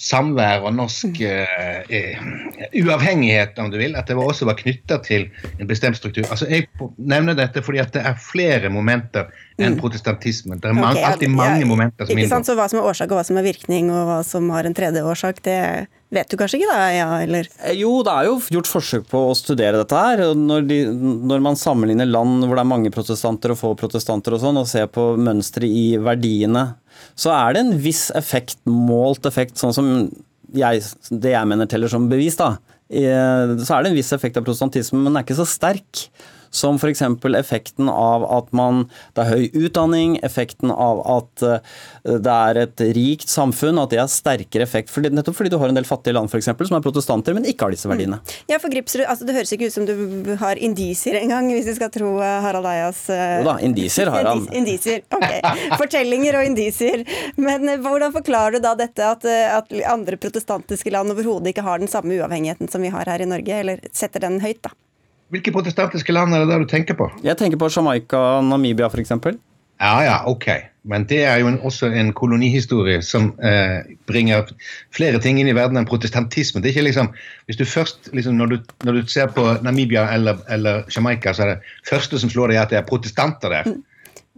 samvær 0.00 0.64
og 0.64 0.72
norsk 0.78 1.20
uh, 1.20 1.90
uavhengighet, 2.80 3.58
om 3.60 3.68
du 3.72 3.76
vil, 3.80 3.96
at 3.98 4.08
det 4.08 4.16
også 4.16 4.48
var 4.48 4.56
knytta 4.56 5.00
til 5.04 5.28
en 5.58 5.68
bestemt 5.68 5.98
struktur. 6.00 6.24
Altså, 6.30 6.48
Jeg 6.48 6.68
nevner 6.96 7.36
dette 7.36 7.62
fordi 7.64 7.82
at 7.82 7.92
det 7.92 8.04
er 8.08 8.16
flere 8.16 8.72
momenter 8.72 9.28
enn 9.60 9.76
mm. 9.76 9.80
protestantismen. 9.82 10.60
Det 10.60 10.70
er 10.70 10.76
mange, 10.78 10.96
okay, 10.96 11.12
alltid 11.12 11.32
mange 11.34 11.60
ja, 11.60 11.68
momenter 11.68 12.08
som 12.08 12.16
ikke 12.16 12.32
sant, 12.32 12.48
Så 12.48 12.56
hva 12.56 12.68
som 12.72 12.80
er 12.80 12.88
årsak 12.88 13.12
og 13.12 13.20
hva 13.20 13.26
som 13.28 13.40
er 13.40 13.44
virkning, 13.44 13.92
og 13.92 14.08
hva 14.08 14.20
som 14.24 14.48
har 14.54 14.68
en 14.68 14.76
tredje 14.76 15.04
årsak, 15.04 15.42
det 15.44 15.60
vet 16.10 16.32
du 16.32 16.38
kanskje 16.40 16.58
ikke 16.58 16.72
da, 16.72 16.78
ja, 16.94 17.08
eller? 17.22 17.46
Eh, 17.60 17.76
jo, 17.78 17.92
det 18.06 18.14
er 18.16 18.30
jo 18.30 18.38
gjort 18.56 18.70
forsøk 18.70 19.06
på 19.10 19.22
å 19.28 19.36
studere 19.38 19.82
dette 19.82 20.00
her. 20.00 20.24
Når, 20.34 20.64
de, 20.66 20.80
når 21.30 21.44
man 21.44 21.60
sammenligner 21.60 22.08
land 22.08 22.46
hvor 22.46 22.56
det 22.56 22.64
er 22.64 22.72
mange 22.72 22.94
protestanter 22.94 23.54
og 23.54 23.60
få 23.60 23.74
protestanter 23.78 24.34
og 24.34 24.42
sånn, 24.42 24.58
og 24.64 24.70
ser 24.70 24.88
på 24.90 25.12
mønsteret 25.20 25.68
i 25.70 25.86
verdiene 26.00 26.70
så 27.18 27.32
er 27.34 27.54
det 27.54 27.64
en 27.64 27.78
viss 27.82 28.08
effekt, 28.18 28.58
målt 28.66 29.28
effekt, 29.28 29.58
sånn 29.60 29.76
som 29.76 29.88
jeg, 30.56 30.82
det 31.10 31.34
jeg 31.34 31.48
mener 31.50 31.68
teller 31.70 31.90
som 31.92 32.08
bevis, 32.10 32.38
da. 32.40 32.56
Så 32.90 33.76
er 33.76 33.84
det 33.84 33.92
en 33.92 33.98
viss 33.98 34.10
effekt 34.16 34.38
av 34.40 34.46
protestantisme, 34.46 34.98
men 34.98 35.12
den 35.12 35.20
er 35.20 35.26
ikke 35.26 35.38
så 35.38 35.46
sterk 35.46 36.08
som 36.50 36.76
f.eks. 36.76 37.02
effekten 37.38 37.88
av 37.88 38.24
at 38.26 38.50
man, 38.56 38.84
det 39.14 39.24
er 39.24 39.30
høy 39.30 39.66
utdanning, 39.66 40.18
effekten 40.26 40.72
av 40.74 41.02
at 41.06 41.44
eh, 41.46 41.70
det 42.20 42.34
er 42.34 42.60
et 42.64 42.84
rikt 42.96 43.30
samfunn, 43.30 43.78
at 43.82 43.92
det 43.94 44.00
har 44.02 44.10
sterkere 44.10 44.66
effekt. 44.66 44.90
Fordi, 44.92 45.12
nettopp 45.14 45.38
fordi 45.38 45.52
du 45.54 45.58
har 45.62 45.70
en 45.70 45.78
del 45.78 45.88
fattige 45.88 46.16
land 46.16 46.32
for 46.32 46.40
eksempel, 46.40 46.68
som 46.68 46.78
er 46.78 46.84
protestanter, 46.84 47.36
men 47.36 47.46
ikke 47.48 47.68
har 47.68 47.76
disse 47.76 47.90
verdiene. 47.90 48.20
Mm. 48.20 48.36
Ja, 48.50 48.58
for 48.62 48.72
Gripsrud, 48.72 49.06
altså, 49.06 49.28
Det 49.28 49.36
høres 49.36 49.54
ikke 49.54 49.70
ut 49.70 49.76
som 49.76 49.86
du 49.86 50.34
har 50.40 50.58
indisier 50.58 51.20
engang, 51.20 51.50
hvis 51.54 51.70
vi 51.70 51.76
skal 51.78 51.92
tro 51.94 52.16
eh, 52.18 52.36
Harald 52.44 52.68
Eias 52.70 53.04
uh... 53.12 53.40
Jo 53.40 53.46
da, 53.52 53.56
indisier 53.64 54.10
har 54.12 54.26
han. 54.32 54.44
indisier, 54.60 55.04
ok. 55.14 55.78
Fortellinger 55.78 56.40
og 56.40 56.50
indisier. 56.50 57.06
Men 57.40 57.68
hvordan 57.84 58.14
forklarer 58.16 58.58
du 58.58 58.64
da 58.64 58.74
dette 58.78 59.06
at, 59.06 59.26
at 59.30 59.74
andre 59.90 60.18
protestantiske 60.20 60.92
land 60.92 61.14
overhodet 61.14 61.54
ikke 61.54 61.64
har 61.66 61.82
den 61.82 61.90
samme 61.90 62.18
uavhengigheten 62.18 62.70
som 62.70 62.82
vi 62.82 62.92
har 62.92 63.08
her 63.10 63.22
i 63.22 63.28
Norge, 63.30 63.62
eller 63.62 63.82
setter 63.94 64.26
den 64.26 64.40
høyt, 64.42 64.62
da? 64.66 64.74
Hvilke 65.30 65.52
protestantiske 65.54 66.14
land 66.14 66.34
er 66.34 66.42
det 66.42 66.50
der 66.50 66.64
du 66.64 66.70
tenker 66.70 66.98
på? 66.98 67.06
Jeg 67.22 67.38
tenker 67.38 67.60
på 67.60 67.70
Jamaica, 67.70 68.40
Namibia 68.42 68.90
f.eks. 68.90 69.14
Ja, 69.80 69.94
ja, 70.04 70.16
ok. 70.28 70.48
Men 70.82 71.04
det 71.08 71.22
er 71.24 71.36
jo 71.40 71.48
en, 71.48 71.58
også 71.64 71.90
en 71.92 72.12
kolonihistorie 72.16 73.02
som 73.04 73.30
eh, 73.44 73.84
bringer 74.08 74.48
flere 74.96 75.20
ting 75.20 75.38
inn 75.40 75.48
i 75.48 75.54
verden 75.56 75.76
enn 75.80 75.88
protestantisme. 75.88 76.60
Det 76.60 76.70
er 76.70 76.74
ikke 76.74 76.86
liksom, 76.88 77.10
hvis 77.48 77.60
du 77.60 77.64
først, 77.68 78.10
liksom, 78.16 78.36
når, 78.40 78.52
du, 78.52 78.74
når 78.88 78.98
du 78.98 79.12
ser 79.12 79.30
på 79.32 79.44
Namibia 79.64 80.06
eller, 80.14 80.40
eller, 80.52 80.82
Jamaica, 80.92 81.32
så 81.36 81.44
er 81.44 81.54
det 81.54 81.74
første 81.88 82.20
som 82.20 82.32
slår 82.32 82.52
deg 82.52 82.62
at 82.62 82.74
det 82.74 82.80
er 82.80 82.88
protestanter 82.88 83.52
der. 83.52 83.72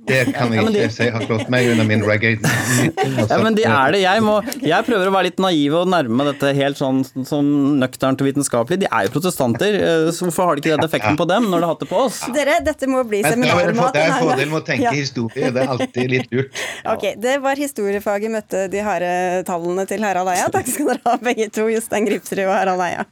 Det 0.03 0.33
kan 0.35 0.51
jeg 0.51 0.65
ikke 0.67 0.87
si 0.91 1.07
har 1.15 1.23
slått 1.29 1.51
meg 1.53 1.69
under 1.71 1.87
min 1.87 2.01
reggae. 2.03 2.39
Ja, 3.33 3.37
men 3.39 3.55
de 3.55 3.63
er 3.69 3.93
det. 3.95 4.01
Jeg, 4.03 4.23
må, 4.25 4.35
jeg 4.67 4.85
prøver 4.87 5.09
å 5.09 5.13
være 5.15 5.29
litt 5.29 5.39
naiv 5.43 5.77
og 5.79 5.89
nærme 5.93 6.17
meg 6.19 6.29
dette 6.33 6.51
helt 6.59 6.79
sånn, 6.81 7.03
sånn 7.29 7.51
nøkternt 7.79 8.21
og 8.25 8.27
vitenskapelig. 8.27 8.81
De 8.83 8.89
er 8.91 9.07
jo 9.07 9.13
protestanter, 9.15 9.79
eh, 9.79 10.09
så 10.15 10.27
hvorfor 10.27 10.49
har 10.51 10.59
de 10.59 10.65
ikke 10.65 10.75
den 10.75 10.87
effekten 10.89 11.19
på 11.21 11.27
dem 11.31 11.47
når 11.47 11.63
de 11.63 11.69
har 11.69 11.75
hatt 11.75 11.85
det 11.85 11.91
på 11.93 12.01
oss? 12.09 12.19
Dere, 12.35 12.59
dette 12.67 12.91
må 12.91 13.05
bli 13.09 13.23
seminarmat. 13.25 13.95
det 13.95 14.03
er 14.03 14.13
en 14.17 14.27
fordel 14.27 14.51
med 14.53 14.61
å 14.61 14.65
tenke 14.67 14.89
Ja. 14.89 14.95
historie. 14.97 15.53
Det 15.55 15.63
er 15.65 15.75
alltid 15.77 16.11
litt 16.17 16.35
lurt. 16.35 16.63
Ok, 16.93 17.07
Det 17.23 17.39
var 17.47 17.61
historiefaget 17.63 18.35
møtte 18.35 18.67
de 18.73 18.83
harde 18.83 19.13
tallene 19.49 19.87
til 19.89 20.03
Harald 20.03 20.33
Eia. 20.35 20.49
Takk 20.53 20.67
skal 20.73 20.93
dere 20.95 21.05
ha, 21.07 21.19
begge 21.23 21.47
to. 21.55 21.69
Jostein 21.71 22.09
Gripsrud 22.11 22.43
og 22.49 22.57
Harald 22.57 22.83
Eia. 22.91 23.07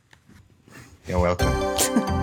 You're 1.07 1.23
welcome. 1.23 2.17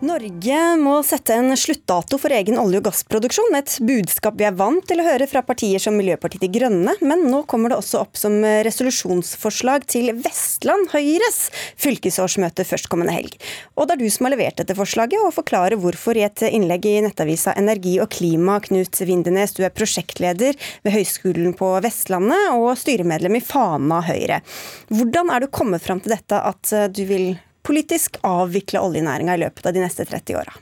Norge 0.00 0.58
må 0.80 0.94
sette 1.04 1.34
en 1.36 1.52
sluttdato 1.60 2.16
for 2.16 2.32
egen 2.32 2.56
olje- 2.56 2.78
og 2.80 2.86
gassproduksjon. 2.86 3.52
Et 3.58 3.72
budskap 3.84 4.38
vi 4.40 4.46
er 4.48 4.54
vant 4.56 4.80
til 4.88 5.02
å 5.02 5.04
høre 5.04 5.26
fra 5.28 5.42
partier 5.44 5.82
som 5.82 5.92
Miljøpartiet 5.98 6.40
De 6.40 6.48
Grønne, 6.54 6.94
men 7.04 7.26
nå 7.28 7.42
kommer 7.50 7.68
det 7.68 7.76
også 7.82 8.00
opp 8.00 8.16
som 8.16 8.38
resolusjonsforslag 8.40 9.84
til 9.92 10.14
Vestland 10.24 10.88
Høyres 10.94 11.50
fylkesårsmøte 11.84 12.64
førstkommende 12.64 13.12
helg. 13.12 13.36
Og 13.76 13.90
det 13.90 13.98
er 13.98 14.00
du 14.00 14.14
som 14.14 14.24
har 14.24 14.34
levert 14.38 14.62
dette 14.62 14.78
forslaget, 14.78 15.20
og 15.20 15.36
forklarer 15.36 15.76
hvorfor 15.82 16.16
i 16.16 16.24
et 16.24 16.46
innlegg 16.48 16.88
i 16.88 16.96
nettavisa 17.04 17.52
Energi 17.60 17.98
og 18.00 18.08
Klima, 18.16 18.56
Knut 18.64 19.02
Vindenes, 19.04 19.52
du 19.52 19.66
er 19.68 19.76
prosjektleder 19.76 20.56
ved 20.80 20.96
Høgskolen 20.96 21.52
på 21.60 21.74
Vestlandet 21.84 22.56
og 22.56 22.72
styremedlem 22.80 23.36
i 23.36 23.44
Fana 23.44 24.00
Høyre. 24.08 24.40
Hvordan 24.88 25.36
er 25.36 25.44
du 25.44 25.52
kommet 25.52 25.84
fram 25.84 26.00
til 26.00 26.16
dette 26.16 26.40
at 26.40 26.72
du 26.96 27.04
vil 27.04 27.34
politisk 27.70 28.18
avvikle 28.26 28.82
oljenæringa 28.82 29.36
i 29.36 29.42
løpet 29.44 29.68
av 29.68 29.76
de 29.76 29.84
neste 29.84 30.06
30 30.08 30.40
åra? 30.40 30.56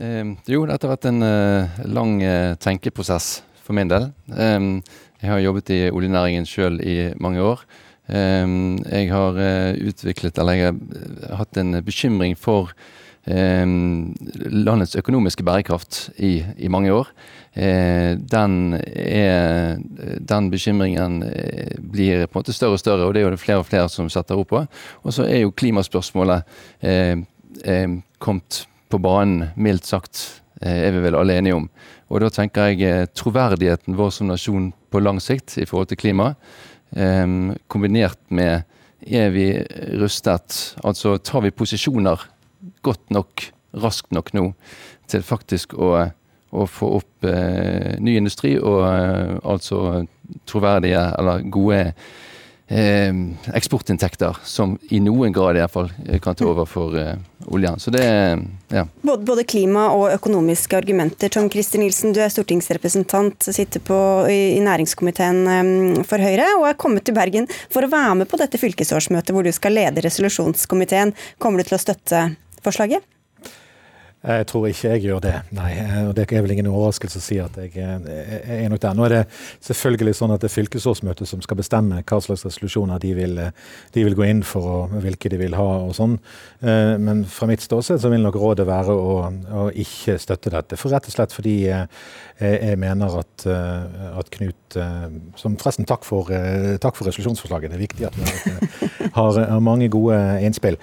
Eh, 0.00 0.32
jo, 0.50 0.64
dette 0.66 0.86
har 0.86 0.96
vært 0.96 1.10
en 1.10 1.26
eh, 1.26 1.84
lang 1.90 2.16
eh, 2.24 2.56
tenkeprosess 2.58 3.40
for 3.62 3.76
min 3.78 3.90
del. 3.90 4.08
Eh, 4.34 4.58
jeg 5.20 5.30
har 5.34 5.44
jobbet 5.44 5.70
i 5.76 5.80
oljenæringen 5.92 6.48
sjøl 6.48 6.80
i 6.82 6.96
mange 7.22 7.44
år. 7.44 7.62
Eh, 8.10 8.46
jeg 8.90 9.12
har 9.12 9.38
eh, 9.38 9.76
utviklet, 9.90 10.40
eller 10.40 10.58
jeg 10.58 10.72
har 10.72 11.44
hatt 11.44 11.60
en 11.60 11.78
bekymring 11.86 12.34
for 12.38 12.72
eh, 13.30 13.66
landets 14.50 14.96
økonomiske 14.98 15.46
bærekraft 15.46 16.08
i, 16.18 16.40
i 16.58 16.72
mange 16.72 16.90
år. 16.94 17.12
Eh, 17.52 18.14
den, 18.14 18.74
er, 18.78 19.78
den 20.22 20.50
bekymringen 20.52 21.22
eh, 21.26 21.74
blir 21.82 22.26
på 22.28 22.38
en 22.38 22.44
måte 22.44 22.54
større 22.54 22.78
og 22.78 22.82
større, 22.82 23.08
og 23.08 23.14
det 23.14 23.22
er 23.22 23.26
jo 23.26 23.32
det 23.34 23.42
flere 23.42 23.62
og 23.64 23.66
flere 23.66 23.90
som 23.90 24.10
setter 24.12 24.38
ord 24.38 24.46
på. 24.52 24.62
Og 25.02 25.14
så 25.14 25.26
er 25.26 25.42
jo 25.42 25.54
klimaspørsmålet 25.58 26.46
eh, 26.86 27.18
eh, 27.64 27.96
kommet 28.22 28.64
på 28.90 29.00
banen, 29.02 29.50
mildt 29.58 29.90
sagt, 29.90 30.42
eh, 30.62 30.86
er 30.86 30.94
vi 30.94 31.02
vel 31.08 31.18
alle 31.18 31.40
enige 31.40 31.58
om. 31.58 31.66
Og 32.10 32.22
da 32.22 32.30
tenker 32.34 32.70
jeg 32.70 32.86
eh, 32.86 33.08
troverdigheten 33.18 33.98
vår 33.98 34.14
som 34.14 34.30
nasjon 34.30 34.70
på 34.90 35.02
lang 35.02 35.18
sikt 35.22 35.58
i 35.58 35.66
forhold 35.66 35.90
til 35.90 36.00
klima, 36.00 36.34
kombinert 37.70 38.18
med 38.34 38.64
er 39.06 39.28
vi 39.30 39.44
rustet, 40.00 40.56
altså 40.82 41.12
tar 41.22 41.44
vi 41.44 41.52
posisjoner 41.54 42.24
godt 42.82 43.12
nok, 43.14 43.44
raskt 43.78 44.10
nok 44.10 44.32
nå, 44.34 44.48
til 45.06 45.22
faktisk 45.22 45.76
å, 45.78 46.10
å 46.50 46.66
få 46.66 46.94
opp 46.98 47.28
eh, 47.28 47.94
ny 48.02 48.16
industri 48.18 48.56
og 48.58 48.82
eh, 48.86 49.36
altså 49.46 50.02
troverdige 50.50 51.02
eller 51.18 51.44
gode 51.52 51.78
eh, 52.66 53.20
eksportinntekter 53.54 54.40
som 54.46 54.74
i 54.90 54.98
noen 55.02 55.34
grad 55.34 55.58
i 55.58 55.62
hvert 55.62 55.74
fall 55.74 55.90
kan 56.22 56.38
ta 56.38 56.48
over 56.50 56.66
for 56.70 56.96
eh, 56.98 57.12
oljen. 57.54 57.78
Så 57.82 57.94
det 57.94 58.02
er 58.02 58.42
ja. 58.74 58.84
Både, 59.02 59.22
både 59.26 59.46
klima 59.46 59.88
og 59.94 60.10
økonomiske 60.16 60.80
argumenter. 60.80 61.30
Tom 61.30 61.46
Christer 61.50 61.82
Nilsen, 61.82 62.14
du 62.16 62.22
er 62.24 62.34
stortingsrepresentant, 62.34 63.46
sitter 63.46 63.82
på, 63.86 64.00
i, 64.30 64.56
i 64.58 64.64
næringskomiteen 64.66 66.02
for 66.06 66.22
Høyre 66.22 66.50
og 66.58 66.66
er 66.70 66.78
kommet 66.82 67.06
til 67.06 67.18
Bergen 67.18 67.46
for 67.70 67.86
å 67.86 67.92
være 67.94 68.18
med 68.22 68.30
på 68.30 68.42
dette 68.42 68.58
fylkesårsmøtet 68.58 69.34
hvor 69.34 69.46
du 69.46 69.54
skal 69.54 69.78
lede 69.78 70.02
resolusjonskomiteen. 70.06 71.14
Kommer 71.38 71.62
du 71.62 71.70
til 71.70 71.78
å 71.78 71.82
støtte 71.86 72.26
forslaget? 72.66 73.06
Jeg 74.20 74.46
tror 74.50 74.66
ikke 74.68 74.90
jeg 74.90 75.00
gjør 75.06 75.20
det, 75.24 75.32
nei. 75.56 75.70
Og 76.04 76.10
det 76.12 76.26
er 76.28 76.42
vel 76.44 76.52
ingen 76.52 76.66
overraskelse 76.68 77.16
å 77.16 77.24
si 77.24 77.38
at 77.40 77.54
jeg 77.56 77.72
er 77.80 78.66
nok 78.68 78.82
der. 78.82 78.96
Nå 78.96 79.06
er 79.06 79.14
det 79.14 79.20
selvfølgelig 79.64 80.12
sånn 80.18 80.34
at 80.34 80.42
det 80.42 80.50
er 80.50 80.56
fylkesårsmøtet 80.58 81.30
som 81.30 81.40
skal 81.40 81.56
bestemme 81.56 82.02
hva 82.04 82.18
slags 82.20 82.44
resolusjoner 82.44 83.00
de 83.00 83.14
vil, 83.16 83.40
de 83.94 84.04
vil 84.04 84.18
gå 84.18 84.26
inn 84.28 84.42
for, 84.44 84.66
og 84.90 84.98
hvilke 85.06 85.32
de 85.32 85.38
vil 85.40 85.56
ha 85.56 85.68
og 85.86 85.94
sånn. 85.96 86.18
Men 86.60 87.24
fra 87.32 87.48
mitt 87.48 87.64
ståsted 87.64 88.02
så 88.02 88.12
vil 88.12 88.20
nok 88.26 88.36
rådet 88.42 88.68
være 88.68 88.92
å, 88.92 89.14
å 89.62 89.64
ikke 89.72 90.18
støtte 90.20 90.52
dette. 90.52 90.76
For 90.76 90.92
rett 90.92 91.08
og 91.08 91.16
slett 91.16 91.32
fordi 91.32 91.56
jeg 91.70 92.76
mener 92.80 93.20
at, 93.20 93.46
at 93.48 94.30
Knut 94.32 94.76
Som 95.40 95.56
forresten, 95.60 95.88
takk 95.88 96.04
for, 96.04 96.28
takk 96.80 96.96
for 96.96 97.08
resolusjonsforslaget. 97.08 97.72
Det 97.72 97.80
er 97.80 97.86
viktig 97.86 98.06
at 98.06 98.20
vi 98.20 99.08
har, 99.16 99.40
mange 99.64 99.88
gode 99.92 100.20
innspill. 100.44 100.76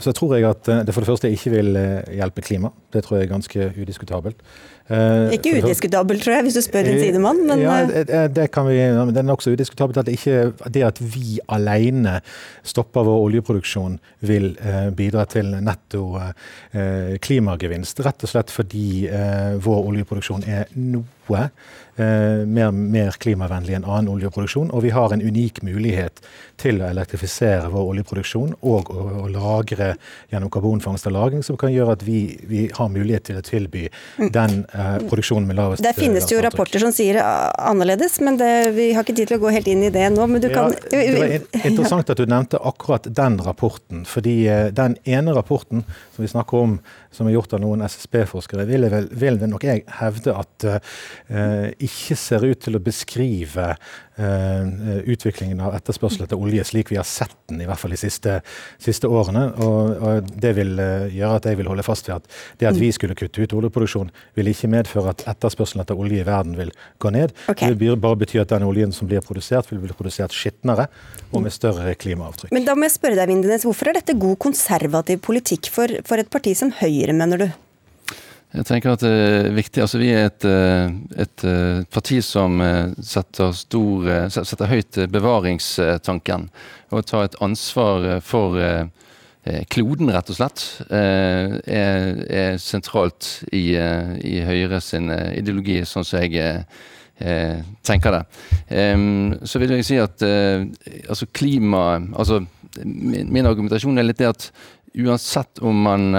Så 0.00 0.16
tror 0.16 0.38
jeg 0.38 0.48
at 0.48 0.64
det 0.64 0.96
for 0.96 1.04
det 1.04 1.12
første 1.12 1.30
ikke 1.36 1.54
vil 1.58 1.76
hjelpe 2.16 2.44
Det 2.92 3.04
tror 3.04 3.16
jeg 3.16 3.28
er 3.28 3.30
ganske 3.30 3.72
udiskutabelt. 3.80 4.40
Eh, 4.90 5.32
ikke 5.36 5.52
udiskutabelt, 5.62 6.22
tror 6.24 6.34
jeg, 6.34 6.42
hvis 6.42 6.56
du 6.58 6.62
spør 6.64 6.82
din 6.82 6.98
sidemann. 6.98 7.44
Men 7.46 7.62
ja, 7.62 7.76
det, 7.86 8.36
det, 8.36 8.48
kan 8.50 8.66
vi, 8.66 8.78
det 9.12 9.22
er 9.22 9.26
nokså 9.26 9.52
udiskutabelt 9.54 10.00
at 10.02 10.08
ikke 10.10 10.52
det 10.74 10.82
at 10.82 10.98
vi 11.14 11.38
alene 11.48 12.16
stopper 12.66 13.06
vår 13.06 13.20
oljeproduksjon, 13.28 13.98
vil 14.26 14.56
eh, 14.58 14.90
bidra 14.96 15.24
til 15.30 15.54
netto 15.62 16.18
eh, 16.18 17.14
klimagevinst. 17.22 18.02
Rett 18.06 18.26
og 18.26 18.32
slett 18.32 18.50
fordi 18.50 19.06
vår 19.62 19.86
oljeproduksjon 19.92 20.46
er 20.48 20.66
noe 20.74 21.46
mer, 22.00 22.70
mer, 22.72 23.16
klimavennlig 23.20 23.76
enn 23.76 23.86
annen 23.86 24.10
oljeproduksjon. 24.14 24.70
Og 24.74 24.84
vi 24.84 24.92
har 24.94 25.12
en 25.12 25.22
unik 25.22 25.62
mulighet 25.66 26.22
til 26.60 26.80
å 26.82 26.88
elektrifisere 26.90 27.70
vår 27.72 27.92
oljeproduksjon 27.94 28.54
og 28.60 28.90
å, 28.92 29.04
å 29.24 29.26
lagre 29.32 29.94
gjennom 30.32 30.50
karbonfangst 30.52 31.08
og 31.08 31.14
-lagring, 31.16 31.44
som 31.46 31.56
kan 31.60 31.72
gjøre 31.72 31.96
at 31.98 32.04
vi, 32.06 32.20
vi 32.48 32.66
har 32.76 32.90
mulighet 32.92 33.28
til 33.30 33.40
å 33.40 33.44
tilby 33.44 33.86
den 34.18 34.64
eh, 34.72 34.96
produksjonen 35.08 35.48
med 35.48 35.56
lavest 35.60 35.84
Der 35.84 35.96
finnes 35.96 36.28
det 36.28 36.36
jo 36.36 36.42
rapporter 36.44 36.82
som 36.82 36.92
sier 36.94 37.20
annerledes, 37.20 38.20
men 38.20 38.36
det, 38.40 38.52
vi 38.76 38.90
har 38.92 39.06
ikke 39.06 39.16
tid 39.16 39.32
til 39.32 39.40
å 39.40 39.44
gå 39.46 39.54
helt 39.56 39.70
inn 39.70 39.84
i 39.88 39.92
det 39.94 40.06
nå. 40.12 40.26
Men 40.30 40.44
du 40.44 40.50
kan 40.52 40.74
ja, 40.90 40.90
Det 40.90 41.18
var 41.18 41.66
interessant 41.72 42.12
at 42.12 42.20
du 42.20 42.26
nevnte 42.26 42.60
akkurat 42.60 43.08
den 43.08 43.40
rapporten. 43.44 44.04
Fordi 44.08 44.36
den 44.76 44.96
ene 45.04 45.34
rapporten 45.36 45.84
som 46.14 46.24
vi 46.24 46.30
snakker 46.30 46.66
om, 46.66 46.78
som 47.10 47.26
er 47.26 47.34
gjort 47.34 47.56
av 47.56 47.62
noen 47.64 47.82
SSB-forskere, 47.86 48.66
vil, 48.68 48.86
vil 49.10 49.40
nok 49.50 49.66
jeg 49.66 49.82
hevde 49.98 50.34
at 50.38 50.66
uh, 50.68 51.66
ikke 51.82 52.18
ser 52.18 52.46
ut 52.46 52.60
til 52.62 52.78
å 52.78 52.82
beskrive 52.84 53.72
utviklingen 54.20 55.60
av 55.64 55.74
etterspørsel 55.78 56.26
etter 56.26 56.40
olje 56.40 56.64
slik 56.66 56.90
vi 56.92 56.98
har 56.98 57.06
sett 57.08 57.36
den, 57.48 57.60
i 57.62 57.68
hvert 57.68 57.80
fall 57.80 57.94
de 57.94 58.00
siste, 58.00 58.38
siste 58.82 59.08
årene. 59.08 59.46
Og, 59.64 59.94
og, 59.96 60.30
Det 60.40 60.52
vil 60.56 60.74
uh, 60.78 61.06
gjøre 61.12 61.40
at 61.40 61.48
jeg 61.50 61.60
vil 61.60 61.70
holde 61.70 61.84
fast 61.86 62.08
ved 62.08 62.20
at 62.20 62.28
det 62.60 62.68
at 62.70 62.78
vi 62.78 62.90
skulle 62.94 63.16
kutte 63.18 63.42
ut 63.42 63.54
oljeproduksjon, 63.60 64.12
vil 64.38 64.52
ikke 64.52 64.70
medføre 64.72 65.14
at 65.14 65.24
etterspørselen 65.34 65.84
etter 65.84 65.98
olje 65.98 66.20
i 66.22 66.26
verden 66.26 66.56
vil 66.58 66.72
gå 67.02 67.12
ned. 67.14 67.34
Okay. 67.48 67.72
Det 67.72 67.80
vil 67.80 67.98
bare 68.00 68.20
bety 68.20 68.40
at 68.42 68.52
den 68.52 68.66
oljen 68.66 68.94
som 68.94 69.10
blir 69.10 69.24
produsert, 69.24 69.70
vil 69.72 69.82
bli 69.82 69.96
produsert 69.96 70.34
skitnere 70.36 70.88
og 71.30 71.44
med 71.44 71.54
større 71.54 71.94
klimaavtrykk. 71.98 72.54
Men 72.54 72.66
da 72.68 72.76
må 72.76 72.88
jeg 72.88 72.96
spørre 72.98 73.18
deg, 73.18 73.30
Vindenes, 73.30 73.66
hvorfor 73.68 73.90
er 73.90 74.00
dette 74.00 74.18
god 74.18 74.38
konservativ 74.42 75.20
politikk 75.24 75.70
for, 75.72 76.00
for 76.06 76.22
et 76.22 76.30
parti 76.32 76.56
som 76.58 76.72
Høyre, 76.80 77.14
mener 77.16 77.44
du? 77.44 77.50
Jeg 78.50 78.66
tenker 78.66 78.96
at 78.96 79.02
det 79.04 79.10
er 79.10 79.52
viktig, 79.54 79.82
altså 79.84 80.00
Vi 80.00 80.08
er 80.10 80.24
et, 80.26 80.44
et 81.22 81.44
parti 81.94 82.18
som 82.24 82.58
setter, 82.98 83.52
stor, 83.54 84.08
setter 84.34 84.70
høyt 84.72 84.98
bevaringstanken. 85.12 86.48
Og 86.90 87.06
tar 87.06 87.28
et 87.28 87.38
ansvar 87.46 88.08
for 88.26 88.58
kloden, 89.70 90.10
rett 90.10 90.32
og 90.34 90.40
slett, 90.40 90.64
er, 90.90 92.18
er 92.26 92.58
sentralt 92.60 93.30
i, 93.54 93.70
i 93.70 94.40
Høyre 94.44 94.82
sin 94.82 95.06
ideologi, 95.14 95.80
sånn 95.86 96.04
som 96.04 96.26
jeg 96.26 96.58
tenker 97.86 98.18
det. 98.18 98.24
Så 99.46 99.62
vil 99.62 99.76
jeg 99.78 99.86
si 99.86 100.00
at 100.02 100.26
altså 100.26 101.30
klima 101.30 102.00
altså 102.10 102.42
min 102.84 103.46
argumentasjon 103.48 103.98
er 103.98 104.06
litt 104.06 104.20
det 104.20 104.28
at 104.30 104.44
uansett 104.94 105.58
om 105.58 105.82
man, 105.82 106.14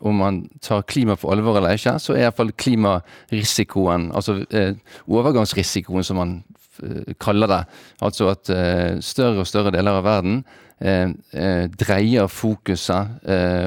om 0.00 0.16
man, 0.16 0.40
tar 0.60 0.82
klima 0.82 1.16
på 1.16 1.30
alvor 1.32 1.58
eller 1.58 1.76
ikke, 1.78 1.96
så 2.02 2.14
er 2.14 2.26
iallfall 2.26 2.52
klimarisikoen, 2.58 4.10
altså 4.16 4.40
eh, 4.52 4.74
overgangsrisikoen 5.08 6.06
som 6.06 6.20
man 6.20 6.34
eh, 6.82 7.14
kaller 7.20 7.50
det, 7.50 7.60
altså 8.04 8.32
at 8.34 8.50
eh, 8.54 8.98
større 9.04 9.44
og 9.44 9.48
større 9.48 9.72
deler 9.74 10.00
av 10.00 10.08
verden 10.08 10.42
dreier 10.80 12.24
fokuset 12.32 13.26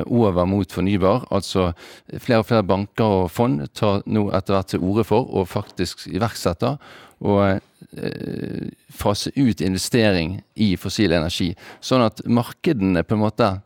over 0.09 0.47
mot 0.49 0.71
fornybar. 0.73 1.27
Altså 1.29 1.67
flere 2.17 2.39
og 2.41 2.47
flere 2.49 2.65
banker 2.65 3.19
og 3.19 3.27
fond 3.29 3.67
tar 3.77 4.01
nå 4.09 4.23
etter 4.33 4.55
hvert 4.55 4.71
til 4.73 4.81
orde 4.81 5.05
for 5.05 5.29
og 5.29 5.45
faktisk 5.51 6.07
iverksetter 6.09 6.79
og 7.23 7.59
eh, 7.97 8.71
fase 8.91 9.31
ut 9.35 9.61
investering 9.61 10.37
i 10.59 10.73
fossil 10.79 11.15
energi. 11.15 11.53
Sånn 11.83 12.03
at 12.05 12.23
markedene 12.27 13.05
på 13.07 13.15
en 13.15 13.23
måte 13.23 13.49
eh, 13.49 13.61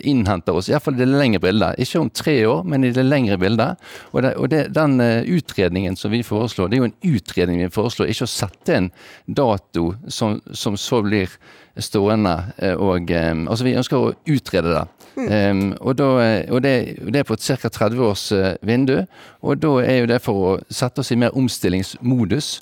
innhenter 0.00 0.56
oss, 0.56 0.70
iallfall 0.70 0.96
i 0.96 1.02
det 1.02 1.08
lengre 1.10 1.40
bildet. 1.44 1.76
Ikke 1.82 2.00
om 2.00 2.10
tre 2.10 2.36
år, 2.48 2.62
men 2.64 2.86
i 2.88 2.92
det 2.94 3.04
lengre 3.04 3.36
bildet. 3.40 3.82
Og, 4.12 4.22
det, 4.24 4.32
og 4.40 4.48
det, 4.48 4.62
den 4.76 4.96
uh, 5.00 5.20
utredningen 5.28 5.96
som 5.96 6.12
vi 6.14 6.22
foreslår, 6.24 6.70
det 6.70 6.78
er 6.78 6.82
jo 6.82 6.88
en 6.88 7.14
utredning 7.14 7.60
vi 7.60 7.70
foreslår, 7.74 8.08
ikke 8.08 8.24
å 8.24 8.32
sette 8.32 8.76
en 8.78 8.90
dato 9.26 9.90
som, 10.08 10.38
som 10.56 10.78
så 10.80 11.02
blir 11.04 11.36
stående. 11.84 12.34
Uh, 12.62 12.74
og, 12.80 13.12
altså 13.12 13.68
Vi 13.68 13.76
ønsker 13.76 13.98
å 14.00 14.14
utrede 14.24 14.72
det. 14.78 14.86
Um, 15.18 15.72
og, 15.82 15.96
da, 15.98 16.08
og, 16.48 16.60
det, 16.64 16.74
og, 17.02 17.12
det, 17.12 17.20
er 17.20 17.28
på 17.28 17.36
et 17.36 17.48
ca. 17.60 17.68
30 17.68 18.04
års 18.08 18.28
vindu. 18.64 19.02
Og 19.44 19.60
da 19.60 19.78
er 19.84 20.00
jo 20.00 20.12
det 20.14 20.22
for 20.24 20.44
å 20.46 20.58
sette 20.72 21.04
oss 21.04 21.12
i 21.12 21.20
mer 21.20 21.36
omstillingsmodus. 21.36 22.54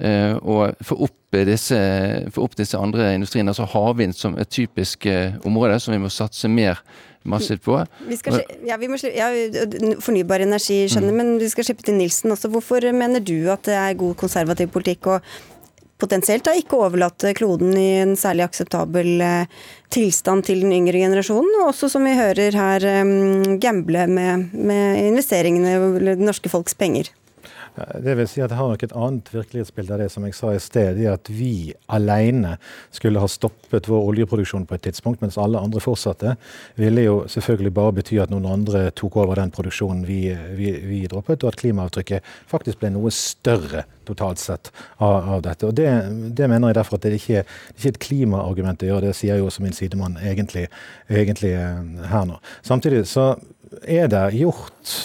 Uh, 0.00 0.34
og 0.40 0.80
få 0.82 0.96
opp, 1.04 1.18
disse, 1.36 1.78
få 2.32 2.46
opp 2.46 2.56
disse 2.58 2.78
andre 2.80 3.12
industriene, 3.14 3.52
altså 3.52 3.68
havvind 3.70 4.16
som 4.16 4.34
et 4.40 4.50
typisk 4.50 5.06
uh, 5.06 5.36
område 5.46 5.76
som 5.84 5.94
vi 5.94 6.00
må 6.02 6.10
satse 6.10 6.48
mer 6.50 6.80
massivt 7.28 7.62
på. 7.62 7.76
Vi 8.08 8.18
skal, 8.18 8.40
ja, 8.66 8.78
vi 8.80 8.88
må, 8.90 8.98
ja, 8.98 9.28
fornybar 10.02 10.42
energi, 10.42 10.80
skjønner, 10.90 11.12
mm. 11.12 11.20
men 11.20 11.38
vi 11.38 11.52
skal 11.52 11.68
slippe 11.68 11.86
til 11.86 12.00
Nilsen 12.00 12.34
også. 12.34 12.50
Hvorfor 12.50 12.88
mener 12.96 13.22
du 13.22 13.36
at 13.52 13.68
det 13.68 13.78
er 13.78 14.00
god 14.00 14.16
konservativ 14.24 14.72
politikk 14.74 15.12
å 15.12 15.20
potensielt 16.02 16.48
da 16.48 16.56
ikke 16.58 16.80
overlate 16.82 17.30
kloden 17.38 17.76
i 17.78 18.00
en 18.00 18.16
særlig 18.18 18.48
akseptabel 18.48 19.22
tilstand 19.94 20.48
til 20.48 20.64
den 20.64 20.74
yngre 20.74 20.98
generasjonen, 20.98 21.60
og 21.60 21.68
også 21.68 21.92
som 21.92 22.02
vi 22.08 22.16
hører 22.18 22.58
her, 22.58 22.88
gamble 23.62 24.08
med, 24.10 24.48
med 24.50 24.98
investeringene 25.12 25.76
eller 25.76 26.16
det 26.18 26.26
norske 26.26 26.50
folks 26.50 26.74
penger? 26.74 27.12
Det 27.74 28.12
vil 28.18 28.28
si 28.28 28.42
at 28.44 28.50
Jeg 28.52 28.58
har 28.58 28.68
nok 28.68 28.82
et 28.84 28.92
annet 28.92 29.28
virkelighetsbilde 29.32 29.94
av 29.94 30.00
det 30.02 30.08
som 30.12 30.24
jeg 30.26 30.36
sa 30.36 30.50
i 30.52 30.60
sted. 30.60 30.98
i 31.00 31.06
At 31.08 31.30
vi 31.32 31.72
alene 31.88 32.58
skulle 32.92 33.20
ha 33.22 33.28
stoppet 33.28 33.88
vår 33.88 34.10
oljeproduksjon 34.10 34.66
på 34.68 34.76
et 34.76 34.84
tidspunkt, 34.84 35.22
mens 35.24 35.38
alle 35.40 35.60
andre 35.60 35.80
fortsatte, 35.80 36.36
ville 36.76 37.06
jo 37.06 37.16
selvfølgelig 37.32 37.72
bare 37.72 37.94
bety 37.96 38.20
at 38.20 38.32
noen 38.32 38.46
andre 38.50 38.90
tok 38.90 39.16
over 39.24 39.40
den 39.40 39.54
produksjonen 39.54 40.04
vi, 40.04 40.20
vi, 40.58 40.74
vi 40.84 41.00
droppet, 41.08 41.44
og 41.44 41.54
at 41.54 41.60
klimaavtrykket 41.62 42.28
faktisk 42.50 42.82
ble 42.82 42.92
noe 42.92 43.12
større 43.14 43.86
totalt 44.04 44.42
sett 44.42 44.72
av, 44.98 45.32
av 45.36 45.42
dette. 45.46 45.70
Og 45.70 45.74
det, 45.78 45.88
det, 46.36 46.50
mener 46.50 46.72
jeg 46.72 46.80
derfor 46.82 46.98
at 46.98 47.06
det 47.06 47.16
ikke, 47.16 47.46
det 47.46 47.78
ikke 47.78 47.88
er 47.88 47.96
et 47.96 48.04
klimaargument 48.08 48.84
å 48.84 48.92
gjøre, 48.92 49.08
det 49.08 49.16
sier 49.16 49.40
jo 49.40 49.48
også 49.48 49.64
min 49.64 49.76
sidemann 49.76 50.20
egentlig, 50.20 50.68
egentlig 51.08 51.54
eh, 51.56 52.08
her 52.12 52.28
nå. 52.28 52.40
Samtidig 52.66 53.06
så 53.08 53.32
er 53.88 54.10
det 54.12 54.26
gjort 54.36 54.96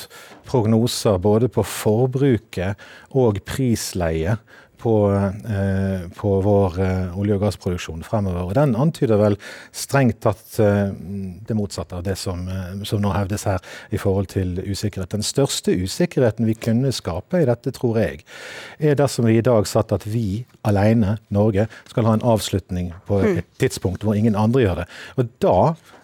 prognoser 0.47 1.19
både 1.21 1.51
på 1.51 1.65
forbruket 1.67 2.87
og 3.17 3.41
prisleie 3.47 4.37
på, 4.77 5.13
eh, 5.49 6.09
på 6.15 6.41
vår 6.41 6.79
eh, 6.79 7.17
olje- 7.17 7.35
og 7.35 7.41
gassproduksjon 7.41 8.03
fremover. 8.05 8.49
Og 8.49 8.53
Den 8.53 8.75
antyder 8.75 9.19
vel 9.19 9.37
strengt 9.75 10.21
tatt 10.21 10.59
eh, 10.63 10.93
det 11.47 11.57
motsatte 11.57 11.97
av 11.97 12.05
det 12.05 12.17
som, 12.19 12.45
eh, 12.47 12.83
som, 12.87 13.01
nå 13.01 13.13
hevdes 13.15 13.47
her 13.49 13.63
i 13.91 13.97
forhold 14.01 14.29
til 14.33 14.57
usikkerhet. 14.61 15.15
Den 15.15 15.25
største 15.25 15.73
usikkerheten 15.73 16.47
vi 16.47 16.53
kunne 16.53 16.93
skape 16.95 17.41
i 17.41 17.49
dette, 17.49 17.73
tror 17.75 17.99
jeg, 18.01 18.23
er 18.79 18.97
dersom 18.99 19.27
vi 19.29 19.39
i 19.39 19.45
dag 19.45 19.67
satt 19.67 19.93
at 19.95 20.05
vi 20.07 20.45
alene, 20.67 21.17
Norge, 21.33 21.67
skal 21.89 22.07
ha 22.07 22.17
en 22.17 22.27
avslutning 22.35 22.93
på 23.09 23.21
et 23.23 23.33
hmm. 23.33 23.45
tidspunkt 23.59 24.05
hvor 24.05 24.17
ingen 24.17 24.37
andre 24.37 24.65
gjør 24.65 24.83
det. 24.83 24.89
Og 25.17 25.31
da 25.43 25.59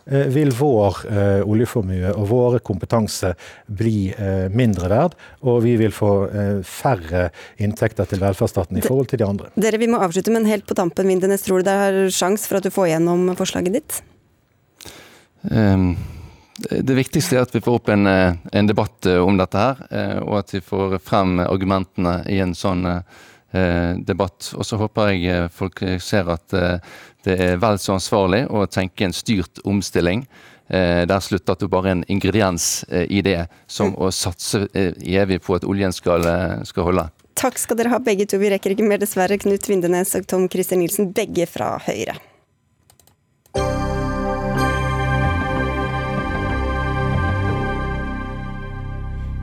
vil 0.05 0.51
vår 0.51 0.97
eh, 1.07 1.41
oljeformue 1.47 2.11
og 2.11 2.27
våre 2.27 2.59
kompetanse 2.59 3.33
bli 3.71 4.11
eh, 4.11 4.49
mindre 4.51 4.89
verd, 4.91 5.15
og 5.47 5.61
vi 5.63 5.75
vil 5.79 5.93
få 5.95 6.11
eh, 6.27 6.57
færre 6.67 7.29
inntekter 7.63 8.09
til 8.09 8.23
velferdsstaten 8.23 8.79
i 8.79 8.83
forhold 8.83 9.11
til 9.11 9.21
de 9.23 9.27
andre. 9.27 9.51
Dere, 9.55 9.79
Vi 9.79 9.87
må 9.91 10.01
avslutte, 10.03 10.33
men 10.33 10.49
helt 10.49 10.67
på 10.67 10.75
tampen, 10.77 11.07
Vindenes, 11.07 11.45
tror 11.45 11.61
du 11.61 11.69
det 11.69 11.77
er 11.87 11.99
sjanse 12.11 12.49
for 12.49 12.59
at 12.59 12.67
du 12.67 12.73
får 12.73 12.91
gjennom 12.93 13.29
forslaget 13.39 13.79
ditt? 13.79 14.01
Um, 15.43 15.95
det 16.69 16.95
viktigste 16.95 17.39
er 17.39 17.47
at 17.47 17.55
vi 17.55 17.63
får 17.63 17.79
opp 17.79 17.89
en, 17.91 18.07
eh, 18.07 18.35
en 18.51 18.67
debatt 18.69 19.07
eh, 19.09 19.19
om 19.19 19.39
dette 19.39 19.59
her, 19.59 20.19
og 20.23 20.41
at 20.43 20.53
vi 20.53 20.61
får 20.63 20.99
frem 21.03 21.39
argumentene 21.43 22.21
i 22.31 22.39
en 22.43 22.55
sånn 22.57 22.85
debatt. 23.53 24.47
Og 24.57 24.65
så 24.65 24.79
håper 24.81 25.11
jeg 25.13 25.49
folk 25.53 25.83
ser 26.01 26.31
at 26.33 26.55
det 27.23 27.37
er 27.39 27.61
vel 27.61 27.79
så 27.79 27.95
ansvarlig 27.97 28.45
å 28.51 28.65
tenke 28.67 29.07
en 29.07 29.15
styrt 29.15 29.61
omstilling. 29.63 30.25
Eh, 30.67 31.03
der 31.07 31.19
slutter 31.19 31.55
det 31.55 31.65
du 31.65 31.71
bare 31.71 31.91
en 31.91 32.03
ingrediens 32.07 32.83
eh, 32.89 33.05
i 33.11 33.21
det, 33.21 33.47
som 33.67 33.95
å 33.95 34.11
satse 34.11 34.65
eh, 34.73 34.93
evig 35.19 35.41
på 35.43 35.57
at 35.57 35.67
oljen 35.67 35.93
skal, 35.95 36.25
skal 36.67 36.89
holde. 36.89 37.07
Takk 37.39 37.57
skal 37.59 37.79
dere 37.79 37.93
ha 37.93 37.99
begge 38.03 38.27
to. 38.29 38.39
Vi 38.41 38.51
rekker 38.53 38.75
ikke 38.75 38.87
mer, 38.87 39.01
dessverre. 39.01 39.39
Knut 39.41 39.67
Vindenes 39.69 40.13
og 40.19 40.27
Tom 40.29 40.47
Christer 40.51 40.79
Nilsen, 40.79 41.11
begge 41.15 41.47
fra 41.49 41.75
Høyre. 41.87 42.15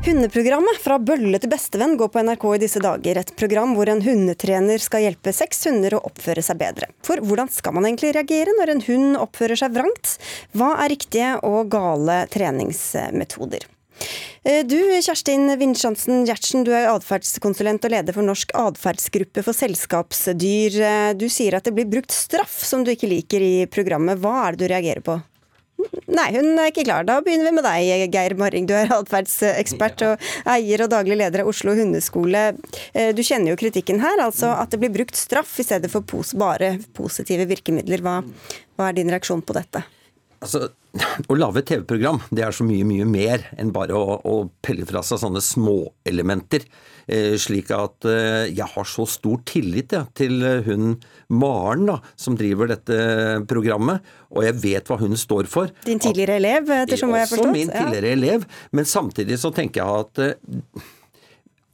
Hundeprogrammet 0.01 0.79
Fra 0.81 0.97
bølle 0.97 1.37
til 1.37 1.51
bestevenn 1.53 1.99
går 2.01 2.09
på 2.09 2.23
NRK 2.25 2.45
i 2.55 2.61
disse 2.63 2.81
dager. 2.81 3.19
Et 3.21 3.33
program 3.37 3.75
hvor 3.77 3.91
en 3.93 4.01
hundetrener 4.01 4.81
skal 4.81 5.05
hjelpe 5.05 5.35
seks 5.37 5.67
hunder 5.69 5.99
å 5.99 6.01
oppføre 6.09 6.41
seg 6.45 6.57
bedre. 6.63 6.89
For 7.05 7.21
hvordan 7.21 7.51
skal 7.53 7.77
man 7.77 7.85
egentlig 7.85 8.15
reagere 8.17 8.55
når 8.57 8.73
en 8.73 8.81
hund 8.87 9.19
oppfører 9.21 9.61
seg 9.61 9.75
vrangt? 9.77 10.15
Hva 10.57 10.71
er 10.81 10.95
riktige 10.95 11.35
og 11.45 11.69
gale 11.75 12.23
treningsmetoder? 12.33 13.69
Eh, 14.41 14.63
du 14.65 14.79
Kjerstin 15.05 15.53
Vinsjansen 15.61 16.25
Gjertsen, 16.25 16.65
du 16.65 16.73
er 16.73 16.89
atferdskonsulent 16.95 17.85
og 17.85 17.93
leder 17.93 18.17
for 18.17 18.25
Norsk 18.25 18.57
atferdsgruppe 18.57 19.45
for 19.45 19.53
selskapsdyr. 19.53 20.81
Eh, 20.81 21.11
du 21.13 21.29
sier 21.29 21.59
at 21.59 21.69
det 21.69 21.77
blir 21.77 21.91
brukt 21.93 22.17
straff 22.17 22.63
som 22.65 22.89
du 22.89 22.95
ikke 22.95 23.11
liker 23.13 23.45
i 23.45 23.57
programmet. 23.69 24.17
Hva 24.25 24.47
er 24.47 24.57
det 24.57 24.65
du 24.65 24.73
reagerer 24.73 25.05
på? 25.05 25.21
Nei, 26.11 26.29
hun 26.35 26.59
er 26.59 26.71
ikke 26.71 26.87
klar. 26.87 27.07
Da 27.09 27.19
begynner 27.25 27.51
vi 27.51 27.57
med 27.59 27.67
deg, 27.67 28.07
Geir 28.15 28.35
Marring. 28.39 28.67
Du 28.69 28.75
er 28.77 28.91
atferdsekspert 28.95 30.05
og 30.09 30.27
eier 30.55 30.85
og 30.85 30.93
daglig 30.93 31.21
leder 31.21 31.45
av 31.45 31.53
Oslo 31.53 31.75
hundeskole. 31.79 32.45
Eh, 32.93 33.13
du 33.17 33.23
kjenner 33.27 33.53
jo 33.53 33.61
kritikken 33.61 34.03
her, 34.03 34.23
altså 34.25 34.53
at 34.57 34.73
det 34.73 34.83
blir 34.83 34.95
brukt 35.01 35.19
straff 35.19 35.59
i 35.61 35.67
stedet 35.67 35.93
for 35.93 36.07
pos 36.07 36.35
bare 36.39 36.77
positive 36.97 37.49
virkemidler. 37.51 38.05
Hva, 38.05 38.21
hva 38.77 38.91
er 38.91 39.01
din 39.01 39.13
reaksjon 39.13 39.45
på 39.47 39.57
dette? 39.57 39.85
Altså, 40.41 40.71
Å 41.31 41.35
lage 41.37 41.61
et 41.61 41.69
TV-program 41.69 42.23
det 42.35 42.43
er 42.47 42.55
så 42.57 42.65
mye 42.67 42.87
mye 42.89 43.07
mer 43.07 43.45
enn 43.61 43.73
bare 43.75 43.95
å, 43.95 44.17
å 44.25 44.37
pelle 44.65 44.87
fra 44.89 45.03
seg 45.07 45.21
sånne 45.23 45.43
småelementer. 45.45 46.65
Eh, 47.11 47.35
slik 47.41 47.71
at 47.75 48.07
eh, 48.09 48.49
jeg 48.49 48.67
har 48.73 48.89
så 48.89 49.05
stor 49.09 49.43
tillit 49.47 49.95
ja, 49.95 50.05
til 50.17 50.43
hun 50.67 50.97
Maren 51.31 51.87
da, 51.91 51.99
som 52.19 52.39
driver 52.41 52.73
dette 52.73 52.97
programmet, 53.51 54.07
og 54.35 54.47
jeg 54.47 54.59
vet 54.63 54.91
hva 54.91 54.99
hun 55.03 55.15
står 55.19 55.51
for. 55.51 55.71
Din 55.87 56.03
tidligere 56.03 56.41
elev, 56.41 56.73
ettersom 56.81 57.13
hva 57.13 57.23
jeg 57.23 57.29
har 57.29 57.33
forstått? 57.35 57.53
Også 57.53 57.59
min 57.59 57.75
tidligere 57.75 58.15
ja. 58.15 58.19
elev, 58.19 58.49
men 58.75 58.89
samtidig 58.89 59.39
så 59.43 59.53
tenker 59.55 59.85
jeg 59.85 60.07
at 60.07 60.25
eh, 60.25 60.89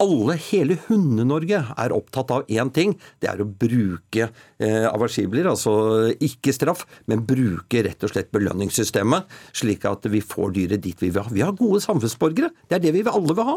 alle, 0.02 0.36
hele 0.50 0.76
Hunde-Norge, 0.86 1.62
er 1.76 1.94
opptatt 1.94 2.32
av 2.34 2.50
én 2.52 2.70
ting. 2.74 2.94
Det 3.22 3.30
er 3.30 3.40
å 3.40 3.48
bruke 3.48 4.28
eh, 4.28 4.86
aversibler, 4.90 5.48
altså 5.50 6.12
ikke 6.22 6.54
straff, 6.54 6.84
men 7.08 7.24
bruke 7.28 7.84
rett 7.86 8.04
og 8.04 8.12
slett 8.12 8.32
belønningssystemet, 8.34 9.30
slik 9.56 9.86
at 9.88 10.08
vi 10.12 10.20
får 10.24 10.52
dyret 10.58 10.84
dit 10.84 11.00
vi 11.02 11.10
vil 11.10 11.24
ha. 11.24 11.32
Vi 11.32 11.44
har 11.44 11.56
gode 11.56 11.80
samfunnsborgere. 11.84 12.52
Det 12.68 12.78
er 12.78 12.84
det 12.84 12.94
vi 12.96 13.06
alle 13.06 13.36
vil 13.36 13.48
ha. 13.48 13.56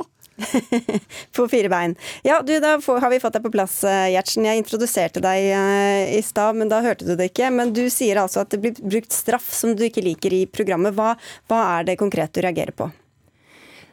på 1.35 1.47
fire 1.51 1.71
bein. 1.71 1.97
Ja, 2.23 2.39
du, 2.45 2.53
da 2.63 2.77
har 2.79 3.11
vi 3.11 3.19
fått 3.19 3.35
deg 3.35 3.43
på 3.43 3.53
plass, 3.53 3.81
eh, 3.83 4.11
Gjertsen. 4.13 4.47
Jeg 4.47 4.63
introduserte 4.63 5.23
deg 5.23 5.49
uh, 5.51 6.15
i 6.15 6.21
stad, 6.25 6.55
men 6.59 6.71
da 6.71 6.81
hørte 6.85 7.07
du 7.07 7.15
det 7.19 7.31
ikke. 7.33 7.51
Men 7.51 7.75
du 7.75 7.85
sier 7.91 8.21
altså 8.23 8.45
at 8.45 8.55
det 8.55 8.61
blir 8.63 8.79
brukt 8.79 9.15
straff 9.15 9.51
som 9.55 9.75
du 9.75 9.85
ikke 9.89 10.05
liker 10.05 10.35
i 10.35 10.45
programmet. 10.47 10.95
Hva, 10.95 11.13
hva 11.51 11.61
er 11.75 11.91
det 11.91 11.99
konkret 11.99 12.33
du 12.35 12.43
reagerer 12.45 12.75
på? 12.75 12.89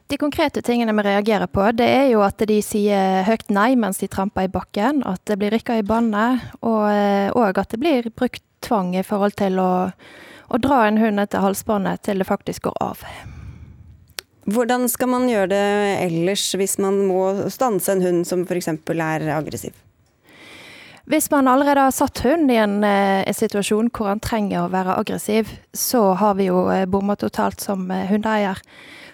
De 0.07 0.17
konkrete 0.17 0.63
tingene 0.63 0.93
vi 0.95 1.03
reagerer 1.03 1.49
på, 1.51 1.65
det 1.75 1.87
er 1.91 2.05
jo 2.13 2.21
at 2.23 2.39
de 2.47 2.61
sier 2.63 3.25
høyt 3.27 3.49
nei 3.51 3.73
mens 3.75 3.99
de 3.99 4.07
tramper 4.07 4.47
i 4.47 4.51
bakken, 4.53 5.03
at 5.03 5.19
det 5.27 5.39
blir 5.41 5.51
rykka 5.51 5.81
i 5.81 5.87
bandet, 5.87 6.45
og, 6.61 6.85
eh, 6.93 7.31
og, 7.35 7.59
at 7.59 7.73
det 7.75 7.81
blir 7.83 8.07
brukt 8.15 8.45
tvang 8.63 8.95
i 8.95 9.03
forhold 9.07 9.35
til 9.41 9.59
å, 9.59 9.71
å 9.91 10.61
dra 10.63 10.85
en 10.87 11.01
hund 11.03 11.19
etter 11.23 11.43
halsbåndet 11.43 12.05
til 12.07 12.23
det 12.23 12.29
faktisk 12.29 12.69
går 12.69 12.79
av. 12.87 13.03
Hvordan 14.47 14.87
skal 14.87 15.11
man 15.11 15.27
gjøre 15.27 15.51
det 15.51 15.65
ellers 16.05 16.45
hvis 16.55 16.77
man 16.79 17.01
må 17.09 17.51
stanse 17.51 17.91
en 17.91 18.05
hund 18.05 18.29
som 18.29 18.45
f.eks. 18.47 18.71
er 18.95 19.27
aggressiv? 19.35 19.75
Hvis 21.11 21.27
man 21.31 21.51
allerede 21.51 21.83
har 21.83 21.95
satt 21.95 22.23
hunden 22.23 22.51
i 22.51 22.61
en, 22.63 22.79
en, 22.83 23.27
eh, 23.27 23.35
situasjon 23.35 23.91
hvor 23.91 24.13
han 24.13 24.23
trenger 24.23 24.63
å 24.63 24.71
være 24.71 24.95
aggressiv, 25.03 25.51
så 25.75 26.13
har 26.19 26.39
vi 26.39 26.47
jo 26.47 26.69
eh, 26.71 26.87
bomma 26.87 27.19
totalt 27.19 27.63
som 27.63 27.91
hundeeier. 27.91 28.63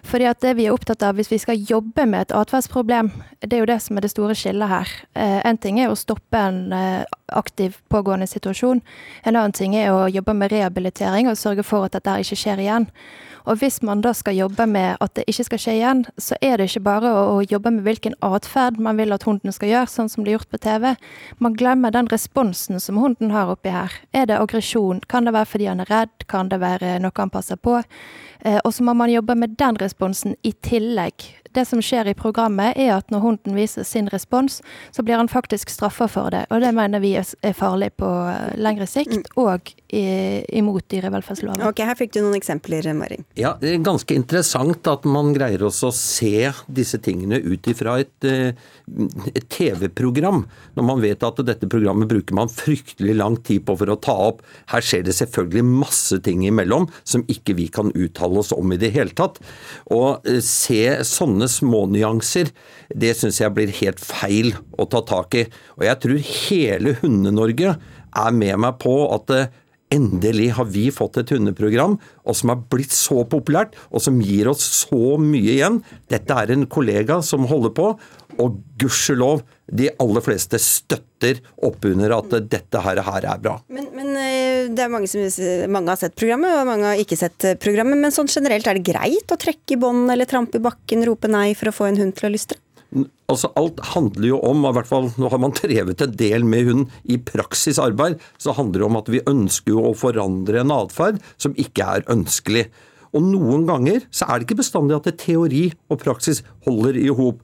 Fordi 0.03 0.27
at 0.27 0.41
det 0.43 0.57
vi 0.59 0.67
er 0.67 0.75
opptatt 0.75 1.03
av, 1.07 1.15
hvis 1.17 1.31
vi 1.31 1.39
skal 1.39 1.61
jobbe 1.69 2.05
med 2.11 2.27
et 2.27 2.35
atferdsproblem, 2.37 3.13
det 3.41 3.55
er 3.55 3.63
jo 3.63 3.71
det 3.71 3.79
som 3.85 3.97
er 3.97 4.05
det 4.05 4.11
store 4.11 4.35
skillet 4.37 4.69
her. 4.69 4.95
Eh, 5.15 5.39
en 5.47 5.59
ting 5.63 5.79
er 5.81 5.93
å 5.93 5.99
stoppe 5.99 6.39
en 6.39 6.73
eh, 6.75 7.05
aktiv 7.33 7.79
pågående 7.93 8.27
situasjon. 8.27 8.83
En 9.23 9.37
annen 9.37 9.55
ting 9.57 9.77
er 9.79 9.93
å 9.95 10.09
jobbe 10.11 10.35
med 10.35 10.53
rehabilitering 10.53 11.31
og 11.31 11.39
sørge 11.39 11.65
for 11.67 11.87
at 11.87 11.95
dette 11.95 12.19
ikke 12.25 12.41
skjer 12.43 12.65
igjen. 12.65 12.91
Og 13.49 13.59
hvis 13.59 13.81
man 13.83 14.03
da 14.05 14.13
skal 14.15 14.37
jobbe 14.37 14.67
med 14.71 15.01
at 15.03 15.15
det 15.17 15.25
ikke 15.31 15.47
skal 15.49 15.63
skje 15.65 15.75
igjen, 15.79 16.03
så 16.21 16.39
er 16.45 16.59
det 16.59 16.69
ikke 16.71 16.85
bare 16.87 17.11
å, 17.11 17.41
jobbe 17.43 17.73
med 17.75 17.87
hvilken 17.87 18.15
atferd 18.23 18.79
man 18.79 18.99
vil 19.01 19.15
at 19.15 19.27
hunden 19.27 19.55
skal 19.55 19.73
gjøre, 19.73 19.91
sånn 19.91 20.11
som 20.13 20.23
det 20.23 20.33
er 20.33 20.39
gjort 20.39 20.53
på 20.53 20.61
TV. 20.63 20.93
Man 21.43 21.57
glemmer 21.59 21.95
den 21.95 22.11
responsen 22.13 22.79
som 22.83 23.01
hunden 23.03 23.35
har 23.35 23.51
oppi 23.51 23.73
her. 23.75 23.97
Er 24.15 24.29
det 24.31 24.39
aggresjon? 24.39 25.03
Kan 25.11 25.27
det 25.27 25.35
være 25.35 25.51
fordi 25.51 25.71
han 25.73 25.83
er 25.83 25.91
redd? 25.91 26.29
Kan 26.31 26.53
det 26.53 26.63
være 26.63 26.99
noe 27.03 27.19
han 27.19 27.35
passer 27.35 27.59
på? 27.59 27.81
Eh, 28.45 28.59
og 28.65 28.75
så 28.75 28.85
må 28.87 28.95
man 28.99 29.13
jobbe 29.13 29.37
med 29.39 29.57
den 29.59 29.79
responsen 29.81 30.37
i 30.43 30.55
tillegg 30.65 31.31
det 31.53 31.65
som 31.69 31.83
skjer 31.85 32.09
i 32.11 32.17
programmet, 32.17 32.77
er 32.81 32.95
at 32.97 33.11
når 33.13 33.25
hunden 33.25 33.57
viser 33.57 33.85
sin 33.87 34.09
respons, 34.13 34.61
så 34.93 35.05
blir 35.05 35.21
han 35.21 35.31
faktisk 35.31 35.71
straffa 35.73 36.09
for 36.11 36.33
det. 36.33 36.47
Og 36.51 36.63
det 36.65 36.73
mener 36.77 37.03
vi 37.03 37.15
er 37.19 37.57
farlig 37.57 37.93
på 38.01 38.09
eh, 38.09 38.55
lengre 38.61 38.89
sikt, 38.91 39.33
og 39.37 39.43
og 39.53 39.73
imot 39.93 40.87
dyrevelferdsloven. 40.89 41.61
Ok, 41.69 41.83
Her 41.85 41.97
fikk 41.99 42.15
du 42.15 42.23
noen 42.23 42.39
eksempler, 42.39 42.87
Marin. 42.97 43.27
Ja, 43.37 43.59
Det 43.61 43.75
er 43.75 43.83
ganske 43.85 44.15
interessant 44.17 44.87
at 44.89 45.05
man 45.05 45.35
greier 45.37 45.61
også 45.67 45.91
å 45.91 45.93
se 45.93 46.49
disse 46.67 46.97
tingene 47.03 47.37
ut 47.37 47.69
ifra 47.69 47.99
et, 48.01 48.25
eh, 48.25 48.55
et 49.35 49.49
TV-program. 49.51 50.47
Når 50.77 50.85
man 50.85 51.03
vet 51.03 51.23
at 51.23 51.45
dette 51.45 51.69
programmet 51.69 52.09
bruker 52.09 52.33
man 52.35 52.49
fryktelig 52.49 53.17
lang 53.17 53.37
tid 53.37 53.67
på 53.67 53.77
for 53.77 53.87
å 53.87 54.01
ta 54.01 54.13
opp. 54.13 54.41
Her 54.69 54.81
skjer 54.81 55.05
det 55.05 55.13
selvfølgelig 55.13 55.65
masse 55.65 56.23
ting 56.23 56.41
imellom 56.41 56.89
som 57.05 57.23
ikke 57.25 57.55
vi 57.55 57.69
kan 57.69 57.93
uttale 57.93 58.32
oss 58.41 58.53
om 58.57 58.75
i 58.75 58.81
det 58.81 58.93
hele 58.97 59.15
tatt. 59.17 59.41
Og 59.93 60.27
eh, 60.29 60.41
se 60.45 60.83
sånne 61.09 61.49
smånyanser, 61.51 62.53
det 62.95 63.15
syns 63.19 63.41
jeg 63.43 63.55
blir 63.57 63.73
helt 63.83 64.03
feil 64.03 64.55
å 64.79 64.89
ta 64.91 65.03
tak 65.09 65.37
i. 65.39 65.47
Og 65.79 65.87
jeg 65.89 66.01
tror 66.05 66.31
hele 66.33 66.97
Hunde-Norge 67.03 67.77
er 68.13 68.37
med 68.37 68.61
meg 68.65 68.81
på 68.83 68.97
at 69.15 69.33
eh, 69.35 69.51
endelig 69.93 70.53
har 70.57 70.69
vi 70.73 70.87
fått 70.95 71.19
et 71.21 71.33
hundeprogram 71.35 71.99
og 72.25 72.37
som 72.39 72.53
har 72.53 72.63
blitt 72.73 72.95
så 72.97 73.23
populært, 73.29 73.77
og 73.93 74.05
som 74.05 74.21
gir 74.25 74.49
oss 74.53 74.65
så 74.83 75.17
mye 75.21 75.57
igjen. 75.59 75.81
Dette 76.13 76.37
er 76.37 76.55
en 76.55 76.69
kollega 76.71 77.21
som 77.25 77.49
holder 77.51 77.75
på, 77.77 77.93
og 78.41 78.61
gudskjelov, 78.81 79.43
de 79.73 79.89
aller 80.03 80.25
fleste 80.25 80.61
støtter 80.61 81.41
opp 81.65 81.87
under 81.89 82.17
at 82.19 82.35
dette 82.53 82.83
her, 82.85 83.01
her 83.07 83.29
er 83.35 83.43
bra. 83.43 83.57
Men, 83.73 83.89
men, 83.97 84.11
eh, 84.21 84.67
det 84.73 84.85
er 84.85 84.93
mange 84.93 85.09
som 85.11 85.23
mange 85.73 85.95
har 85.95 86.01
sett 86.01 86.19
programmet, 86.19 86.53
og 86.59 86.69
mange 86.69 86.91
har 86.91 87.01
ikke 87.01 87.19
sett 87.19 87.47
programmet. 87.63 88.01
Men 88.01 88.15
sånn 88.15 88.31
generelt, 88.31 88.69
er 88.69 88.79
det 88.79 88.87
greit 88.93 89.33
å 89.33 89.41
trekke 89.41 89.77
i 89.77 89.81
bånd 89.81 90.13
eller 90.13 90.29
trampe 90.29 90.61
i 90.61 90.65
bakken, 90.65 91.07
rope 91.09 91.31
nei 91.31 91.53
for 91.59 91.73
å 91.73 91.77
få 91.77 91.89
en 91.89 92.03
hund 92.03 92.19
til 92.19 92.29
å 92.29 92.35
lystre? 92.35 92.61
Altså 93.33 93.49
Alt 93.57 93.81
handler 93.95 94.29
jo 94.35 94.39
om, 94.45 94.67
i 94.69 94.73
hvert 94.77 94.89
fall 94.91 95.09
nå 95.17 95.31
har 95.33 95.41
man 95.41 95.55
drevet 95.63 96.05
en 96.05 96.17
del 96.21 96.45
med 96.45 96.69
hund 96.69 96.97
i 97.09 97.17
praksisarbeid, 97.17 98.21
så 98.37 98.55
handler 98.57 98.83
det 98.83 98.89
om 98.91 99.01
at 99.01 99.13
vi 99.13 99.25
ønsker 99.31 99.79
å 99.81 99.95
forandre 99.97 100.61
en 100.63 100.75
atferd 100.75 101.23
som 101.41 101.57
ikke 101.61 101.89
er 101.97 102.07
ønskelig. 102.13 102.67
Og 103.13 103.25
noen 103.25 103.67
ganger 103.69 104.05
så 104.13 104.29
er 104.29 104.41
det 104.41 104.49
ikke 104.49 104.63
bestandig 104.63 104.97
at 104.97 105.09
det 105.09 105.19
teori 105.21 105.67
og 105.93 106.01
praksis 106.01 106.41
holder 106.67 106.97
i 107.01 107.11
hop. 107.13 107.43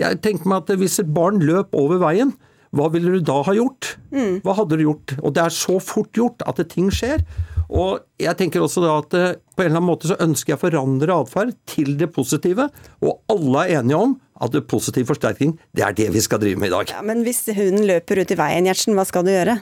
Jeg 0.00 0.22
tenker 0.24 0.48
meg 0.48 0.64
at 0.64 0.80
hvis 0.80 1.00
et 1.02 1.12
barn 1.12 1.42
løp 1.44 1.76
over 1.76 2.00
veien, 2.02 2.32
hva 2.76 2.86
ville 2.92 3.18
du 3.18 3.24
da 3.26 3.40
ha 3.46 3.52
gjort? 3.56 3.96
Mm. 4.14 4.40
Hva 4.46 4.54
hadde 4.60 4.78
du 4.78 4.84
gjort? 4.84 5.16
Og 5.20 5.34
det 5.34 5.42
er 5.42 5.54
så 5.54 5.80
fort 5.82 6.12
gjort 6.14 6.44
at 6.46 6.60
ting 6.70 6.90
skjer. 6.94 7.24
Og 7.70 8.00
jeg 8.18 8.34
tenker 8.38 8.62
også 8.62 8.82
da 8.82 8.96
at 8.98 9.16
eh, 9.18 9.32
på 9.54 9.62
en 9.62 9.68
eller 9.68 9.78
annen 9.78 9.90
måte 9.90 10.10
så 10.10 10.18
ønsker 10.22 10.54
jeg 10.54 10.58
å 10.58 10.62
forandre 10.64 11.18
atferd 11.22 11.54
til 11.70 11.94
det 12.00 12.10
positive, 12.14 12.66
og 13.02 13.20
alle 13.30 13.66
er 13.66 13.80
enige 13.80 13.98
om 13.98 14.16
at 14.40 14.56
positiv 14.70 15.10
forsterkning, 15.10 15.52
det 15.76 15.84
er 15.84 15.94
det 15.96 16.08
vi 16.14 16.22
skal 16.24 16.40
drive 16.42 16.58
med 16.58 16.70
i 16.70 16.74
dag. 16.74 16.94
Ja, 16.94 17.02
Men 17.06 17.22
hvis 17.26 17.44
hunden 17.52 17.84
løper 17.90 18.22
ut 18.22 18.32
i 18.32 18.38
veien, 18.40 18.66
Gjertsen, 18.70 18.96
hva 18.96 19.04
skal 19.06 19.26
du 19.26 19.34
gjøre? 19.34 19.58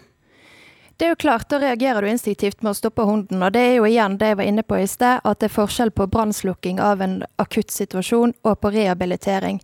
Det 0.99 1.07
er 1.07 1.13
jo 1.13 1.17
klart, 1.17 1.49
Da 1.49 1.59
reagerer 1.63 2.03
du 2.03 2.09
instinktivt 2.11 2.63
med 2.63 2.73
å 2.73 2.75
stoppe 2.75 3.05
hunden. 3.07 3.43
og 3.43 3.53
Det 3.53 3.61
er 3.61 3.75
jo 3.77 3.85
igjen 3.87 4.17
det 4.19 4.33
jeg 4.33 4.37
var 4.37 4.45
inne 4.51 4.63
på 4.67 4.81
i 4.83 4.87
sted, 4.87 5.21
at 5.23 5.39
det 5.39 5.47
er 5.47 5.55
forskjell 5.55 5.93
på 5.95 6.09
brannslukking 6.11 6.81
av 6.83 7.01
en 7.01 7.23
akutt 7.39 7.71
situasjon 7.71 8.35
og 8.43 8.59
på 8.61 8.73
rehabilitering. 8.75 9.61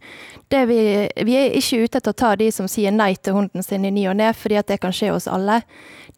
Vi, 0.49 0.79
vi, 1.27 1.35
er 1.35 1.59
ikke 1.59 1.83
ute 1.83 1.99
etter 1.99 2.15
å 2.15 2.21
ta 2.23 2.37
de 2.37 2.53
som 2.55 2.71
sier 2.71 2.95
nei 2.95 3.17
til 3.17 3.35
hunden 3.35 3.67
sin 3.67 3.85
i 3.85 3.91
ny 3.91 4.07
og 4.07 4.17
ne, 4.23 4.31
fordi 4.31 4.63
at 4.63 4.71
det 4.71 4.79
kan 4.79 4.95
skje 4.95 5.11
hos 5.11 5.27
alle. 5.27 5.63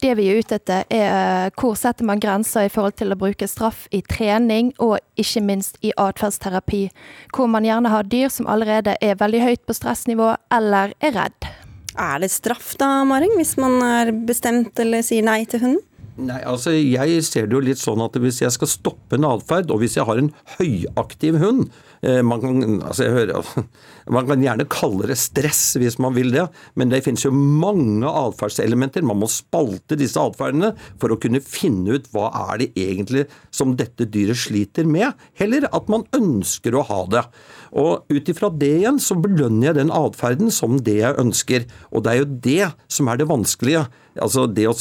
Det 0.05 0.12
vi 0.19 0.29
er 0.29 0.45
ute 0.45 0.61
etter 0.61 0.85
er 0.93 1.09
eh, 1.09 1.51
hvor 1.57 1.73
setter 1.81 2.05
man 2.05 2.21
grenser 2.21 2.69
i 2.69 2.73
forhold 2.73 3.01
til 3.01 3.14
å 3.14 3.17
bruke 3.17 3.49
straff 3.49 3.87
i 3.97 4.03
trening, 4.05 4.75
og 4.77 4.99
ikke 5.17 5.41
minst 5.41 5.81
i 5.81 5.97
atferdsterapi. 5.97 6.91
Hvor 7.33 7.49
man 7.49 7.64
gjerne 7.64 7.89
har 7.89 8.05
dyr 8.05 8.29
som 8.29 8.53
allerede 8.53 9.01
er 9.01 9.17
veldig 9.17 9.47
høyt 9.49 9.64
på 9.64 9.81
stressnivå 9.81 10.35
eller 10.53 10.93
er 11.01 11.17
redd. 11.17 11.57
Er 11.97 12.20
det 12.20 12.30
straff 12.34 12.74
da, 12.80 13.01
Maring, 13.09 13.34
hvis 13.38 13.57
man 13.61 13.80
er 13.84 14.12
bestemt 14.28 14.76
eller 14.82 15.05
sier 15.07 15.24
nei 15.24 15.42
til 15.49 15.64
hunden? 15.64 15.84
Nei, 16.16 16.38
altså 16.49 16.72
Jeg 16.72 17.20
ser 17.26 17.44
det 17.44 17.53
jo 17.53 17.61
litt 17.61 17.80
sånn 17.80 18.01
at 18.01 18.14
hvis 18.20 18.40
jeg 18.40 18.53
skal 18.55 18.70
stoppe 18.70 19.18
en 19.18 19.26
atferd, 19.28 19.68
og 19.72 19.82
hvis 19.82 19.99
jeg 19.99 20.09
har 20.09 20.16
en 20.20 20.30
høyaktiv 20.57 21.36
hund 21.42 21.66
eh, 22.01 22.22
man 22.24 22.40
kan, 22.40 22.78
altså 22.88 23.11
hører, 23.12 23.51
man 24.16 24.28
kan 24.30 24.44
gjerne 24.44 24.68
kalle 24.72 25.11
det 25.11 25.18
stress 25.20 25.74
hvis 25.76 25.99
man 26.01 26.16
vil 26.16 26.32
det, 26.32 26.47
men 26.80 26.92
det 26.92 27.03
finnes 27.05 27.26
jo 27.26 27.34
mange 27.34 28.09
atferdselementer. 28.09 29.05
Man 29.05 29.20
må 29.20 29.28
spalte 29.32 29.99
disse 30.01 30.22
atferdene 30.22 30.72
for 30.97 31.12
å 31.12 31.20
kunne 31.20 31.42
finne 31.44 31.99
ut 31.99 32.09
hva 32.16 32.30
er 32.47 32.64
det 32.64 32.70
egentlig 32.80 33.26
som 33.53 33.76
dette 33.76 34.09
dyret 34.09 34.40
sliter 34.40 34.88
med, 34.88 35.12
heller 35.36 35.68
at 35.68 35.92
man 35.92 36.09
ønsker 36.16 36.76
å 36.76 36.86
ha 36.88 37.03
det. 37.12 37.26
Og 37.73 38.07
Ut 38.12 38.29
ifra 38.31 38.51
det 38.53 38.73
igjen 38.81 39.01
så 39.03 39.17
belønner 39.19 39.71
jeg 39.71 39.79
den 39.81 39.95
atferden 39.95 40.53
som 40.55 40.79
det 40.87 40.99
jeg 41.01 41.19
ønsker. 41.23 41.67
Og 41.91 42.05
det 42.05 42.12
er 42.12 42.21
jo 42.21 42.29
det 42.47 42.73
som 42.93 43.11
er 43.11 43.21
det 43.21 43.31
vanskelige. 43.31 43.87
Altså 44.23 44.47
det 44.51 44.69
å 44.71 44.77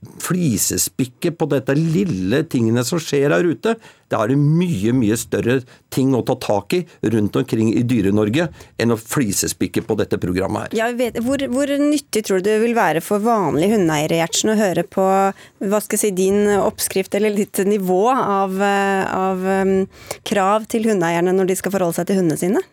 flisespikke 0.00 1.34
på 1.36 1.46
dette 1.50 1.74
lille 1.76 2.40
tingene 2.48 2.84
som 2.86 3.00
skjer 3.02 3.34
her 3.34 3.44
ute. 3.44 3.74
Det 4.10 4.16
er 4.16 4.32
mye, 4.34 4.94
mye 4.96 5.16
større 5.20 5.58
ting 5.92 6.14
å 6.16 6.22
ta 6.26 6.34
tak 6.40 6.74
i 6.78 6.80
rundt 7.12 7.36
omkring 7.36 7.74
i 7.76 7.84
Dyre-Norge 7.86 8.48
enn 8.80 8.94
å 8.94 8.98
flisespikke 8.98 9.84
på 9.86 9.98
dette 10.00 10.18
programmet 10.22 10.72
her. 10.72 10.96
Vet, 10.98 11.20
hvor, 11.24 11.44
hvor, 11.52 11.74
nyttig 11.80 12.24
tror 12.26 12.40
du 12.40 12.48
det 12.48 12.58
vil 12.64 12.74
være 12.78 13.04
for 13.04 13.22
vanlige 13.22 13.76
hundeeiere 13.76 14.22
Gjertsen, 14.22 14.54
å 14.54 14.58
høre 14.58 14.86
på 14.88 15.04
hva 15.04 15.84
skal 15.84 15.98
jeg 15.98 16.02
si, 16.08 16.12
din 16.16 16.48
oppskrift 16.56 17.14
eller 17.18 17.36
ditt 17.36 17.60
nivå 17.68 18.02
av, 18.16 18.56
av 18.56 19.46
um, 19.46 19.78
krav 20.26 20.66
til 20.72 20.88
hundeeierne 20.90 21.36
når 21.36 21.52
de 21.52 21.60
skal 21.60 21.76
forholde 21.76 22.00
seg 22.00 22.08
til 22.08 22.22
hundene 22.22 22.40
sine? 22.40 22.64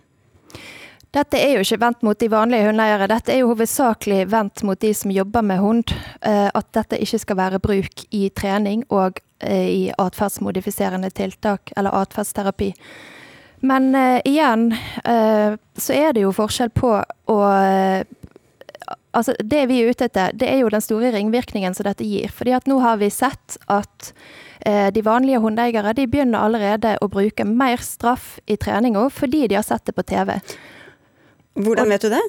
Dette 1.16 1.40
er 1.40 1.56
jo 1.56 1.64
ikke 1.64 1.80
vendt 1.80 2.02
mot 2.04 2.20
de 2.20 2.28
vanlige 2.30 2.68
hundeeiere, 2.68 3.08
dette 3.08 3.32
er 3.32 3.40
jo 3.40 3.52
hovedsakelig 3.54 4.26
vendt 4.32 4.64
mot 4.68 4.80
de 4.80 4.92
som 4.94 5.14
jobber 5.14 5.46
med 5.46 5.62
hund. 5.64 5.94
Eh, 6.22 6.50
at 6.52 6.68
dette 6.76 7.00
ikke 7.00 7.22
skal 7.24 7.40
være 7.40 7.62
bruk 7.64 8.04
i 8.12 8.28
trening 8.36 8.84
og 8.92 9.22
eh, 9.40 9.70
i 9.72 9.84
atferdsmodifiserende 9.96 11.10
tiltak 11.16 11.72
eller 11.78 11.96
atferdsterapi. 12.04 12.74
Men 13.66 13.90
uh, 13.98 14.20
igjen 14.22 14.68
så 15.02 15.94
er 15.96 16.12
det 16.14 16.22
jo 16.22 16.36
forskjell 16.36 16.70
på 16.78 16.92
å 17.02 17.38
Altså, 19.18 19.34
det 19.42 19.64
vi 19.72 19.80
er 19.82 19.90
ute 19.90 20.06
etter, 20.06 20.36
det 20.38 20.46
er 20.46 20.60
jo 20.60 20.70
den 20.70 20.84
store 20.84 21.10
ringvirkningen 21.16 21.74
som 21.74 21.88
dette 21.88 22.06
gir. 22.06 22.30
Fordi 22.30 22.54
at 22.54 22.68
nå 22.70 22.76
har 22.84 23.00
vi 23.02 23.08
sett 23.10 23.56
at 23.66 24.12
de 24.94 25.02
vanlige 25.02 25.40
hundeeiere 25.42 25.96
de 25.98 26.06
begynner 26.06 26.44
allerede 26.46 26.92
å 27.02 27.10
bruke 27.10 27.48
mer 27.50 27.82
straff 27.82 28.36
i 28.46 28.60
treninga 28.62 29.08
fordi 29.10 29.48
de 29.50 29.58
har 29.58 29.66
sett 29.66 29.90
det 29.90 29.96
på 29.98 30.06
TV. 30.06 30.36
Hvordan 31.58 31.90
vet 31.90 32.06
du 32.06 32.12
det? 32.14 32.24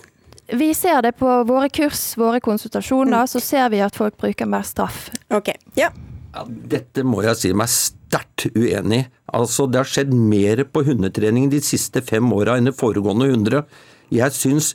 Vi 0.58 0.70
ser 0.74 1.02
det 1.04 1.12
på 1.20 1.28
våre 1.44 1.68
kurs, 1.68 2.14
våre 2.16 2.40
konsultasjoner, 2.40 3.26
mm. 3.26 3.28
så 3.28 3.40
ser 3.44 3.68
vi 3.74 3.82
at 3.84 3.96
folk 3.96 4.16
bruker 4.20 4.48
mer 4.48 4.64
straff. 4.64 5.08
Ok, 5.34 5.52
ja. 5.76 5.90
ja 6.32 6.44
dette 6.48 7.04
må 7.04 7.20
jeg 7.26 7.36
si 7.36 7.52
meg 7.56 7.68
sterkt 7.72 8.46
uenig 8.56 9.02
i. 9.02 9.06
Altså, 9.36 9.66
det 9.68 9.82
har 9.82 9.88
skjedd 9.90 10.14
mer 10.16 10.62
på 10.72 10.86
hundetrening 10.86 11.50
de 11.52 11.60
siste 11.60 12.00
fem 12.00 12.30
åra 12.32 12.56
enn 12.56 12.70
det 12.70 12.78
foregående 12.78 13.28
hundre. 13.28 13.66
Jeg 14.08 14.32
syns 14.32 14.72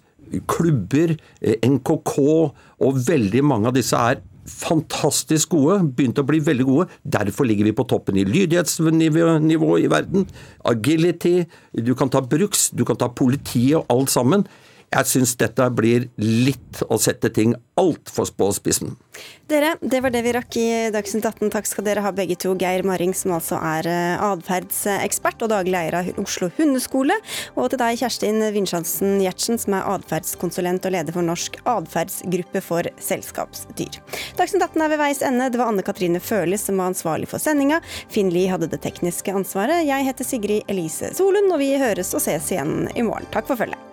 klubber, 0.49 1.15
eh, 1.41 1.57
NKK 1.65 2.13
og 2.85 3.01
veldig 3.07 3.41
mange 3.45 3.71
av 3.71 3.77
disse 3.77 3.97
er 3.97 4.21
fantastisk 4.49 5.53
gode, 5.53 5.79
begynte 5.95 6.23
å 6.23 6.27
bli 6.27 6.41
veldig 6.43 6.65
gode. 6.67 6.87
Derfor 7.03 7.47
ligger 7.47 7.69
vi 7.69 7.75
på 7.75 7.85
toppen 7.89 8.19
i 8.19 8.25
lydighetsnivå 8.27 9.77
i 9.79 9.89
verden. 9.91 10.27
Agility, 10.69 11.43
du 11.73 11.93
kan 11.97 12.11
ta 12.11 12.21
Bruks, 12.21 12.69
du 12.75 12.83
kan 12.87 12.99
ta 12.99 13.09
politiet 13.09 13.79
og 13.79 13.89
alt 13.93 14.13
sammen. 14.13 14.47
Jeg 14.93 15.09
syns 15.09 15.33
dette 15.41 15.65
blir 15.73 16.07
litt 16.21 16.83
å 16.85 16.99
sette 17.01 17.31
ting 17.33 17.55
altfor 17.79 18.29
på 18.37 18.49
spissen. 18.53 18.93
Dere, 19.49 19.73
det 19.81 19.99
var 20.05 20.13
det 20.13 20.21
vi 20.25 20.33
rakk 20.35 20.57
i 20.61 20.67
Dagsnytt 20.93 21.25
18. 21.25 21.49
Takk 21.53 21.67
skal 21.69 21.85
dere 21.87 22.03
ha 22.05 22.11
begge 22.15 22.37
to. 22.39 22.53
Geir 22.59 22.85
Maring, 22.85 23.13
som 23.17 23.33
altså 23.35 23.57
er 23.57 23.89
eh, 23.89 24.23
atferdsekspert 24.23 25.45
og 25.45 25.51
daglig 25.51 25.77
eier 25.79 25.97
av 25.99 26.21
Oslo 26.21 26.49
hundeskole. 26.57 27.17
Og 27.57 27.71
til 27.73 27.81
deg, 27.81 27.97
Kjerstin 28.01 28.41
Vinsjansen 28.53 29.17
Gjertsen, 29.23 29.61
som 29.61 29.77
er 29.77 29.87
atferdskonsulent 29.95 30.85
og 30.89 30.95
leder 30.95 31.15
for 31.15 31.25
Norsk 31.25 31.57
atferdsgruppe 31.69 32.61
for 32.65 32.89
selskapsdyr. 33.01 34.01
Dagsnytt 34.39 34.67
18 34.69 34.85
er 34.85 34.93
ved 34.93 35.01
veis 35.01 35.23
ende. 35.25 35.49
Det 35.53 35.61
var 35.61 35.73
Anne 35.73 35.85
Katrine 35.85 36.21
Føhlis 36.23 36.67
som 36.69 36.81
var 36.81 36.93
ansvarlig 36.93 37.29
for 37.31 37.41
sendinga. 37.41 37.81
Finn 38.13 38.29
Lie 38.33 38.51
hadde 38.53 38.69
det 38.69 38.83
tekniske 38.85 39.33
ansvaret. 39.33 39.85
Jeg 39.89 40.09
heter 40.09 40.29
Sigrid 40.29 40.69
Elise 40.71 41.13
Solund, 41.17 41.49
og 41.53 41.61
vi 41.61 41.73
høres 41.81 42.13
og 42.13 42.23
ses 42.25 42.53
igjen 42.53 42.85
i 42.93 43.05
morgen. 43.05 43.29
Takk 43.33 43.49
for 43.49 43.59
følget. 43.59 43.92